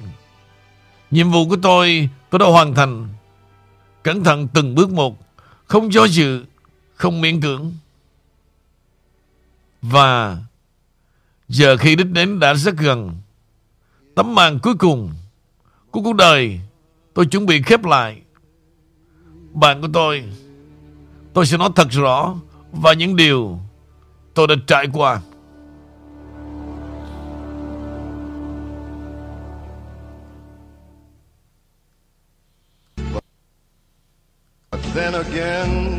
Nhiệm 1.12 1.32
vụ 1.32 1.50
của 1.50 1.58
tôi 1.62 2.10
tôi 2.30 2.40
đã 2.40 2.46
hoàn 2.46 2.76
thành. 2.76 3.08
Cẩn 4.04 4.24
thận 4.24 4.48
từng 4.54 4.76
bước 4.76 4.90
một. 4.90 5.18
Không 5.66 5.94
do 5.94 6.06
dự, 6.06 6.46
không 6.96 7.22
miễn 7.22 7.42
cưỡng. 7.42 7.74
Và 9.82 10.38
giờ 11.48 11.78
khi 11.78 11.96
đích 11.96 12.10
đến 12.12 12.40
đã 12.40 12.54
rất 12.54 12.78
gần, 12.78 13.12
tấm 14.16 14.36
màn 14.36 14.60
cuối 14.60 14.76
cùng 14.76 15.12
của 15.92 16.02
cuộc 16.02 16.16
đời 16.16 16.60
tôi 17.14 17.26
chuẩn 17.26 17.46
bị 17.46 17.62
khép 17.62 17.86
lại. 17.86 18.22
Bạn 19.54 19.82
của 19.82 19.90
tôi, 19.94 20.24
tôi 21.34 21.46
sẽ 21.46 21.58
nói 21.58 21.70
thật 21.76 21.88
rõ 21.92 22.36
và 22.72 22.94
những 22.94 23.16
điều 23.16 23.60
tôi 24.34 24.48
đã 24.48 24.56
trải 24.68 24.88
qua. 24.94 25.22
Then 34.94 35.14
again, 35.14 35.99